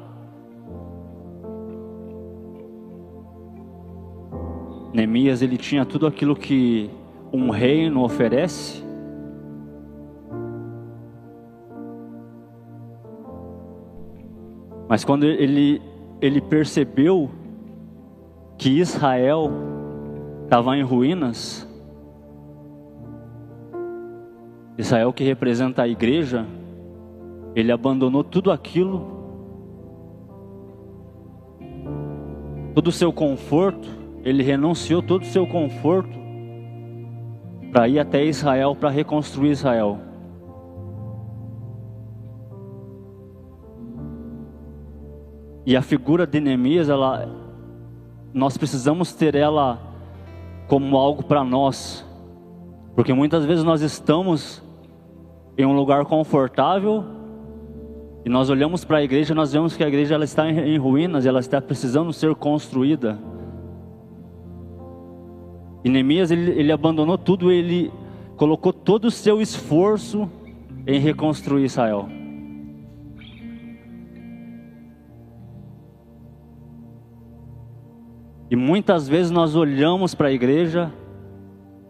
Neemias 4.93 5.43
ele 5.43 5.57
tinha 5.57 5.85
tudo 5.85 6.07
aquilo 6.07 6.37
que 6.37 6.89
um 7.33 7.51
reino 7.51 8.05
oferece. 8.05 8.84
Mas 14.89 15.05
quando 15.05 15.25
ele 15.25 15.81
ele 16.21 16.41
percebeu 16.41 17.31
que 18.57 18.71
Israel 18.71 19.51
estava 20.45 20.75
em 20.75 20.83
ruínas, 20.83 21.69
Israel 24.79 25.13
que 25.13 25.23
representa 25.23 25.83
a 25.83 25.89
igreja, 25.89 26.47
ele 27.55 27.71
abandonou 27.71 28.25
tudo 28.25 28.51
aquilo, 28.51 29.07
todo 32.75 32.89
o 32.89 32.93
seu 32.93 33.13
conforto, 33.13 33.87
ele 34.25 34.43
renunciou 34.43 35.03
todo 35.03 35.23
o 35.23 35.27
seu 35.27 35.47
conforto 35.47 36.19
para 37.71 37.87
ir 37.87 37.99
até 37.99 38.25
Israel 38.25 38.75
para 38.75 38.89
reconstruir 38.89 39.51
Israel. 39.51 39.99
E 45.67 45.77
a 45.77 45.83
figura 45.83 46.27
de 46.27 46.41
Neemias, 46.41 46.89
ela, 46.89 47.29
nós 48.33 48.57
precisamos 48.57 49.15
ter 49.15 49.35
ela 49.35 49.79
como 50.69 50.97
algo 50.97 51.23
para 51.23 51.43
nós, 51.43 52.05
porque 52.95 53.13
muitas 53.13 53.45
vezes 53.45 53.65
nós 53.65 53.81
estamos 53.81 54.63
em 55.57 55.65
um 55.65 55.75
lugar 55.75 56.05
confortável 56.05 57.05
e 58.25 58.29
nós 58.29 58.51
olhamos 58.51 58.85
para 58.85 58.99
a 58.99 59.03
igreja, 59.03 59.35
nós 59.35 59.53
vemos 59.53 59.77
que 59.77 59.85
a 59.85 59.89
igreja 59.89 60.15
ela 60.15 60.25
está 60.25 60.49
em 60.51 60.77
ruínas, 60.79 61.27
ela 61.27 61.41
está 61.41 61.61
precisando 61.61 62.13
ser 62.13 62.35
construída. 62.35 63.19
E 65.85 65.89
Neemias 65.89 66.31
ele, 66.31 66.51
ele 66.53 66.73
abandonou 66.73 67.19
tudo, 67.19 67.53
ele 67.53 67.93
colocou 68.37 68.73
todo 68.73 69.07
o 69.07 69.11
seu 69.11 69.41
esforço 69.41 70.29
em 70.87 70.99
reconstruir 70.99 71.65
Israel. 71.65 72.09
E 78.55 78.57
muitas 78.57 79.09
vezes 79.09 79.33
nós 79.33 79.57
olhamos 79.57 80.15
para 80.15 80.29
a 80.29 80.33
igreja, 80.33 80.93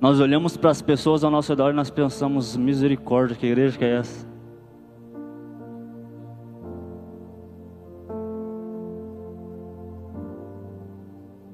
nós 0.01 0.19
olhamos 0.19 0.57
para 0.57 0.71
as 0.71 0.81
pessoas 0.81 1.23
ao 1.23 1.31
nosso 1.31 1.53
redor 1.53 1.73
e 1.73 1.75
nós 1.75 1.91
pensamos, 1.91 2.57
misericórdia, 2.57 3.37
que 3.37 3.47
igreja 3.47 3.77
que 3.77 3.85
é 3.85 3.99
essa? 3.99 4.27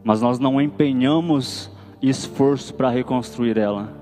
Mas 0.04 0.22
nós 0.22 0.38
não 0.38 0.60
empenhamos 0.60 1.72
esforço 2.00 2.72
para 2.72 2.88
reconstruir 2.88 3.58
ela. 3.58 3.92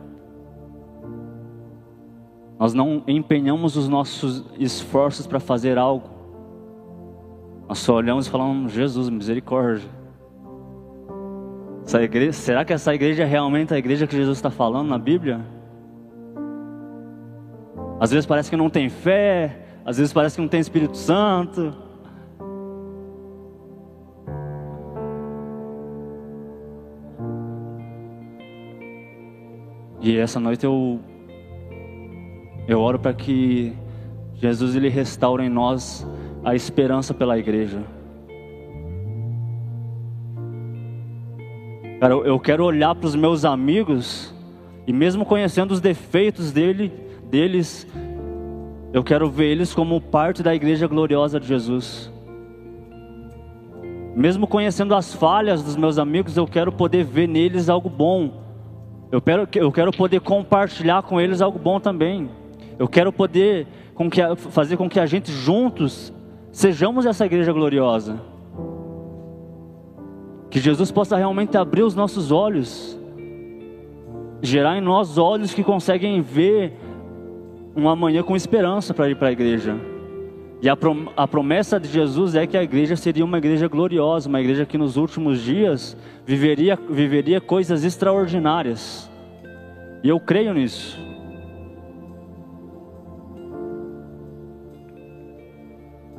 Nós 2.59 2.75
não 2.75 3.03
empenhamos 3.09 3.79
os 3.79 3.89
nossos 3.89 4.45
esforços 4.59 5.27
para 5.27 5.41
fazer 5.41 5.79
algo. 5.79 6.07
Nós 7.67 7.79
só 7.79 7.95
olhamos 7.95 8.27
e 8.27 8.31
falamos, 8.31 8.73
Jesus, 8.73 9.09
misericórdia. 9.09 9.98
Essa 11.89 12.03
igreja, 12.03 12.33
será 12.35 12.67
que 12.67 12.73
essa 12.75 12.95
igreja 12.95 13.23
é 13.23 13.27
realmente 13.27 13.73
a 13.73 13.79
igreja 13.79 14.07
que 14.07 14.15
Jesus 14.15 14.37
está 14.37 14.51
falando 14.51 14.91
na 14.91 14.99
Bíblia? 14.99 15.41
Às 17.99 18.11
vezes 18.11 18.27
parece 18.27 18.51
que 18.51 18.59
não 18.59 18.69
tem 18.69 18.91
fé, 18.91 19.59
às 19.87 19.97
vezes 19.97 20.13
parece 20.13 20.37
que 20.37 20.43
não 20.43 20.49
tem 20.49 20.61
Espírito 20.61 20.99
Santo. 20.99 21.75
E 30.03 30.19
essa 30.19 30.39
noite 30.39 30.67
eu 30.67 31.01
eu 32.67 32.81
oro 32.81 32.99
para 32.99 33.15
que 33.15 33.73
Jesus 34.35 34.77
ele 34.77 34.91
restaure 34.91 35.43
em 35.43 35.49
nós 35.49 36.07
a 36.45 36.55
esperança 36.55 37.15
pela 37.15 37.39
igreja. 37.39 37.83
Cara, 42.01 42.15
eu 42.15 42.39
quero 42.39 42.65
olhar 42.65 42.95
para 42.95 43.07
os 43.07 43.17
meus 43.17 43.45
amigos 43.45 44.33
e 44.87 44.93
mesmo 44.93 45.25
conhecendo 45.27 45.73
os 45.73 45.81
defeitos 45.81 46.53
dele, 46.53 46.93
deles, 47.25 47.87
eu 48.93 49.03
quero 49.03 49.29
ver 49.29 49.47
eles 49.47 49.75
como 49.75 50.01
parte 50.01 50.41
da 50.41 50.55
igreja 50.55 50.87
gloriosa 50.87 51.41
de 51.41 51.49
Jesus. 51.49 52.11
Mesmo 54.15 54.47
conhecendo 54.47 54.95
as 54.95 55.13
falhas 55.13 55.63
dos 55.63 55.77
meus 55.77 55.99
amigos, 55.99 56.37
eu 56.37 56.47
quero 56.47 56.71
poder 56.71 57.05
ver 57.05 57.27
neles 57.27 57.69
algo 57.69 57.89
bom. 57.89 58.45
Eu 59.11 59.21
quero, 59.21 59.49
eu 59.57 59.73
quero 59.73 59.91
poder 59.91 60.21
compartilhar 60.21 61.03
com 61.03 61.21
eles 61.21 61.41
algo 61.41 61.59
bom 61.59 61.81
também. 61.81 62.31
Eu 62.79 62.87
quero 62.87 63.13
poder 63.13 63.67
com 63.95 64.09
que, 64.09 64.21
fazer 64.37 64.77
com 64.77 64.89
que 64.89 65.01
a 65.01 65.07
gente 65.07 65.33
juntos 65.33 66.13
sejamos 66.53 67.07
essa 67.07 67.27
igreja 67.27 67.53
gloriosa. 67.53 68.21
Que 70.51 70.61
Jesus 70.61 70.91
possa 70.91 71.17
realmente 71.17 71.57
abrir 71.57 71.83
os 71.83 71.95
nossos 71.95 72.31
olhos, 72.31 72.99
gerar 74.43 74.79
em 74.79 74.81
nós 74.81 75.19
olhos 75.19 75.53
que 75.53 75.63
conseguem 75.63 76.21
ver 76.21 76.73
uma 77.75 77.95
manhã 77.95 78.23
com 78.23 78.35
esperança 78.35 78.93
para 78.93 79.09
ir 79.09 79.17
para 79.17 79.29
a 79.29 79.33
igreja. 79.33 79.77
E 80.61 80.69
a, 80.69 80.77
a 81.17 81.29
promessa 81.29 81.79
de 81.79 81.89
Jesus 81.89 82.35
é 82.35 82.47
que 82.47 82.57
a 82.57 82.63
igreja 82.63 82.97
seria 82.97 83.25
uma 83.25 83.39
igreja 83.39 83.69
gloriosa, 83.69 84.29
uma 84.29 84.41
igreja 84.41 84.67
que 84.67 84.77
nos 84.77 84.97
últimos 84.97 85.41
dias 85.41 85.97
viveria, 86.27 86.77
viveria 86.91 87.41
coisas 87.41 87.85
extraordinárias. 87.85 89.09
E 90.03 90.09
eu 90.09 90.19
creio 90.19 90.53
nisso. 90.53 90.99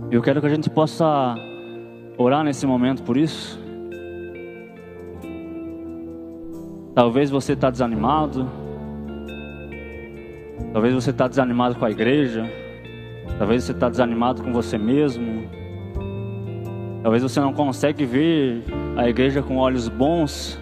Eu 0.09 0.21
quero 0.21 0.39
que 0.39 0.47
a 0.47 0.49
gente 0.49 0.69
possa 0.69 1.35
orar 2.17 2.43
nesse 2.43 2.65
momento 2.65 3.03
por 3.03 3.17
isso. 3.17 3.59
Talvez 6.99 7.29
você 7.29 7.53
está 7.53 7.69
desanimado. 7.69 8.45
Talvez 10.73 10.93
você 10.93 11.11
está 11.11 11.29
desanimado 11.29 11.75
com 11.75 11.85
a 11.85 11.89
igreja. 11.89 12.45
Talvez 13.37 13.63
você 13.63 13.71
está 13.71 13.87
desanimado 13.87 14.43
com 14.43 14.51
você 14.51 14.77
mesmo. 14.77 15.49
Talvez 17.01 17.23
você 17.23 17.39
não 17.39 17.53
consegue 17.53 18.03
ver 18.03 18.65
a 18.97 19.07
igreja 19.07 19.41
com 19.41 19.55
olhos 19.55 19.87
bons. 19.87 20.59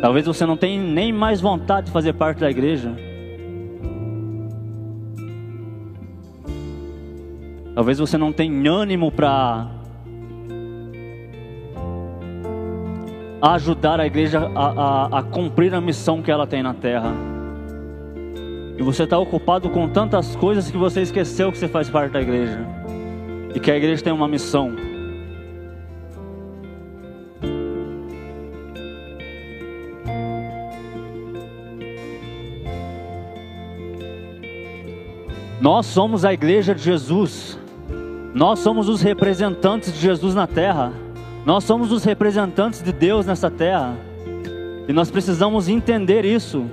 Talvez 0.00 0.26
você 0.26 0.44
não 0.44 0.56
tenha 0.56 0.82
nem 0.82 1.12
mais 1.12 1.40
vontade 1.40 1.86
de 1.86 1.92
fazer 1.92 2.12
parte 2.12 2.40
da 2.40 2.50
igreja. 2.50 2.96
Talvez 7.76 8.00
você 8.00 8.18
não 8.18 8.32
tenha 8.32 8.72
ânimo 8.72 9.12
para 9.12 9.75
ajudar 13.40 14.00
a 14.00 14.06
igreja 14.06 14.50
a, 14.54 14.66
a, 14.66 15.18
a 15.18 15.22
cumprir 15.22 15.74
a 15.74 15.80
missão 15.80 16.22
que 16.22 16.30
ela 16.30 16.46
tem 16.46 16.62
na 16.62 16.74
terra. 16.74 17.12
E 18.78 18.82
você 18.82 19.04
está 19.04 19.18
ocupado 19.18 19.70
com 19.70 19.88
tantas 19.88 20.36
coisas 20.36 20.70
que 20.70 20.76
você 20.76 21.00
esqueceu 21.00 21.50
que 21.50 21.58
você 21.58 21.68
faz 21.68 21.88
parte 21.88 22.12
da 22.12 22.20
igreja. 22.20 22.58
E 23.54 23.60
que 23.60 23.70
a 23.70 23.76
igreja 23.76 24.02
tem 24.02 24.12
uma 24.12 24.28
missão. 24.28 24.74
Nós 35.58 35.86
somos 35.86 36.24
a 36.24 36.32
igreja 36.32 36.74
de 36.74 36.82
Jesus. 36.82 37.58
Nós 38.34 38.58
somos 38.58 38.90
os 38.90 39.00
representantes 39.00 39.92
de 39.92 39.98
Jesus 39.98 40.34
na 40.34 40.46
terra. 40.46 40.92
Nós 41.46 41.62
somos 41.62 41.92
os 41.92 42.02
representantes 42.02 42.82
de 42.82 42.92
Deus 42.92 43.24
nessa 43.24 43.48
terra. 43.48 43.96
E 44.88 44.92
nós 44.92 45.12
precisamos 45.12 45.68
entender 45.68 46.24
isso. 46.24 46.66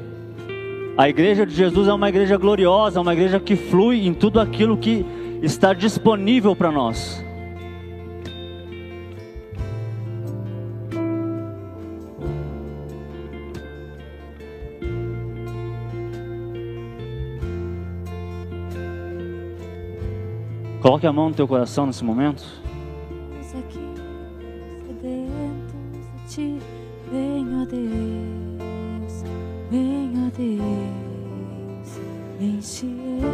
A 0.98 1.08
igreja 1.08 1.46
de 1.46 1.54
Jesus 1.54 1.88
é 1.88 1.94
uma 1.94 2.10
igreja 2.10 2.38
gloriosa, 2.38 3.00
uma 3.00 3.14
igreja 3.14 3.40
que 3.40 3.56
flui 3.56 4.08
em 4.08 4.16
tudo 4.16 4.40
aquilo 4.40 4.76
que 4.76 5.06
está 5.44 5.76
disponível 5.76 6.56
para 6.56 6.72
nós. 6.72 7.24
Coloque 20.82 21.06
a 21.06 21.14
mão 21.14 21.30
no 21.30 21.36
teu 21.36 21.48
coração 21.48 21.86
nesse 21.86 22.04
momento. 22.04 22.44
Deus, 27.66 29.24
enche 32.40 32.88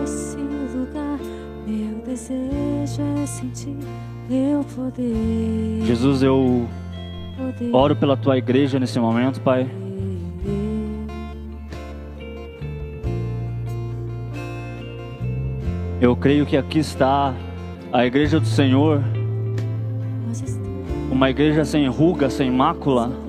esse 0.04 0.38
lugar. 0.38 1.20
Meu 1.66 2.02
desejo 2.06 3.02
é 3.22 3.26
sentir 3.26 3.78
teu 4.28 4.64
poder. 4.76 5.86
Jesus, 5.86 6.22
eu 6.24 6.68
oro 7.72 7.96
pela 7.96 8.18
tua 8.18 8.38
igreja 8.38 8.80
nesse 8.80 9.00
momento, 9.00 9.40
Pai. 9.42 9.70
Eu 16.02 16.16
creio 16.16 16.46
que 16.46 16.56
aqui 16.56 16.80
está 16.80 17.34
a 17.92 18.06
igreja 18.06 18.40
do 18.40 18.46
Senhor, 18.46 19.04
uma 21.12 21.30
igreja 21.30 21.66
sem 21.66 21.88
ruga, 21.88 22.30
sem 22.30 22.50
mácula. 22.50 23.29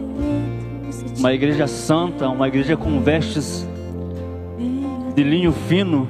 Uma 1.21 1.35
igreja 1.35 1.67
santa, 1.67 2.31
uma 2.31 2.49
igreja 2.49 2.79
com 2.79 2.99
vestes 2.99 3.69
de 5.15 5.23
linho 5.23 5.53
fino. 5.53 6.09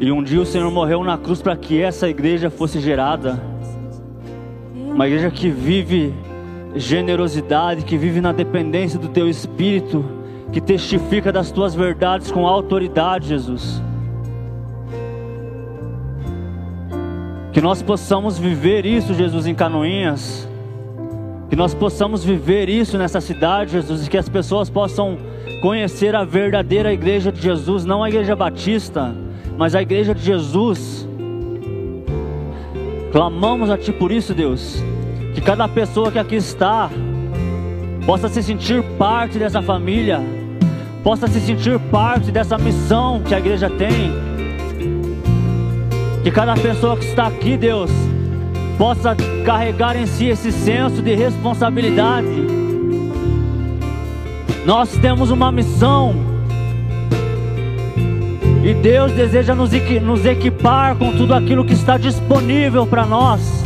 E 0.00 0.10
um 0.10 0.22
dia 0.22 0.40
o 0.40 0.46
Senhor 0.46 0.70
morreu 0.70 1.04
na 1.04 1.18
cruz 1.18 1.42
para 1.42 1.54
que 1.54 1.78
essa 1.78 2.08
igreja 2.08 2.48
fosse 2.48 2.80
gerada. 2.80 3.38
Uma 4.74 5.06
igreja 5.06 5.30
que 5.30 5.50
vive 5.50 6.14
generosidade, 6.74 7.84
que 7.84 7.98
vive 7.98 8.18
na 8.18 8.32
dependência 8.32 8.98
do 8.98 9.08
teu 9.08 9.28
espírito, 9.28 10.02
que 10.50 10.60
testifica 10.60 11.30
das 11.30 11.50
tuas 11.50 11.74
verdades 11.74 12.32
com 12.32 12.46
autoridade, 12.46 13.28
Jesus. 13.28 13.82
Que 17.52 17.60
nós 17.60 17.82
possamos 17.82 18.38
viver 18.38 18.86
isso, 18.86 19.12
Jesus, 19.12 19.46
em 19.46 19.54
Canoinhas. 19.54 20.48
Que 21.54 21.58
nós 21.58 21.72
possamos 21.72 22.24
viver 22.24 22.68
isso 22.68 22.98
nessa 22.98 23.20
cidade, 23.20 23.70
Jesus, 23.70 24.04
e 24.04 24.10
que 24.10 24.18
as 24.18 24.28
pessoas 24.28 24.68
possam 24.68 25.16
conhecer 25.62 26.12
a 26.12 26.24
verdadeira 26.24 26.92
igreja 26.92 27.30
de 27.30 27.40
Jesus, 27.40 27.84
não 27.84 28.02
a 28.02 28.08
igreja 28.08 28.34
batista, 28.34 29.14
mas 29.56 29.72
a 29.76 29.80
igreja 29.80 30.12
de 30.12 30.20
Jesus. 30.20 31.08
Clamamos 33.12 33.70
a 33.70 33.78
Ti 33.78 33.92
por 33.92 34.10
isso, 34.10 34.34
Deus. 34.34 34.82
Que 35.32 35.40
cada 35.40 35.68
pessoa 35.68 36.10
que 36.10 36.18
aqui 36.18 36.34
está 36.34 36.90
possa 38.04 38.28
se 38.28 38.42
sentir 38.42 38.82
parte 38.98 39.38
dessa 39.38 39.62
família, 39.62 40.20
possa 41.04 41.28
se 41.28 41.38
sentir 41.38 41.78
parte 41.78 42.32
dessa 42.32 42.58
missão 42.58 43.22
que 43.22 43.32
a 43.32 43.38
igreja 43.38 43.70
tem. 43.70 44.10
Que 46.24 46.32
cada 46.32 46.54
pessoa 46.56 46.96
que 46.96 47.04
está 47.04 47.28
aqui, 47.28 47.56
Deus, 47.56 47.92
possa 48.78 49.16
carregar 49.44 49.96
em 49.96 50.06
si 50.06 50.26
esse 50.26 50.50
senso 50.50 51.02
de 51.02 51.14
responsabilidade. 51.14 52.26
Nós 54.64 54.96
temos 54.96 55.30
uma 55.30 55.52
missão. 55.52 56.14
E 58.64 58.72
Deus 58.72 59.12
deseja 59.12 59.54
nos 59.54 59.72
nos 60.00 60.24
equipar 60.24 60.96
com 60.96 61.12
tudo 61.12 61.34
aquilo 61.34 61.64
que 61.64 61.74
está 61.74 61.98
disponível 61.98 62.86
para 62.86 63.04
nós. 63.04 63.62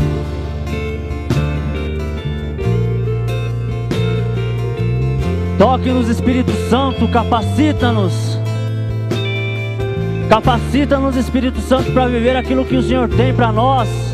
Toque-nos, 5.57 6.09
Espírito 6.09 6.53
Santo, 6.69 7.07
capacita-nos. 7.09 8.39
Capacita-nos, 10.29 11.17
Espírito 11.17 11.61
Santo, 11.61 11.93
para 11.93 12.07
viver 12.07 12.37
aquilo 12.37 12.65
que 12.65 12.77
o 12.77 12.83
Senhor 12.83 13.09
tem 13.09 13.33
para 13.33 13.51
nós. 13.53 14.08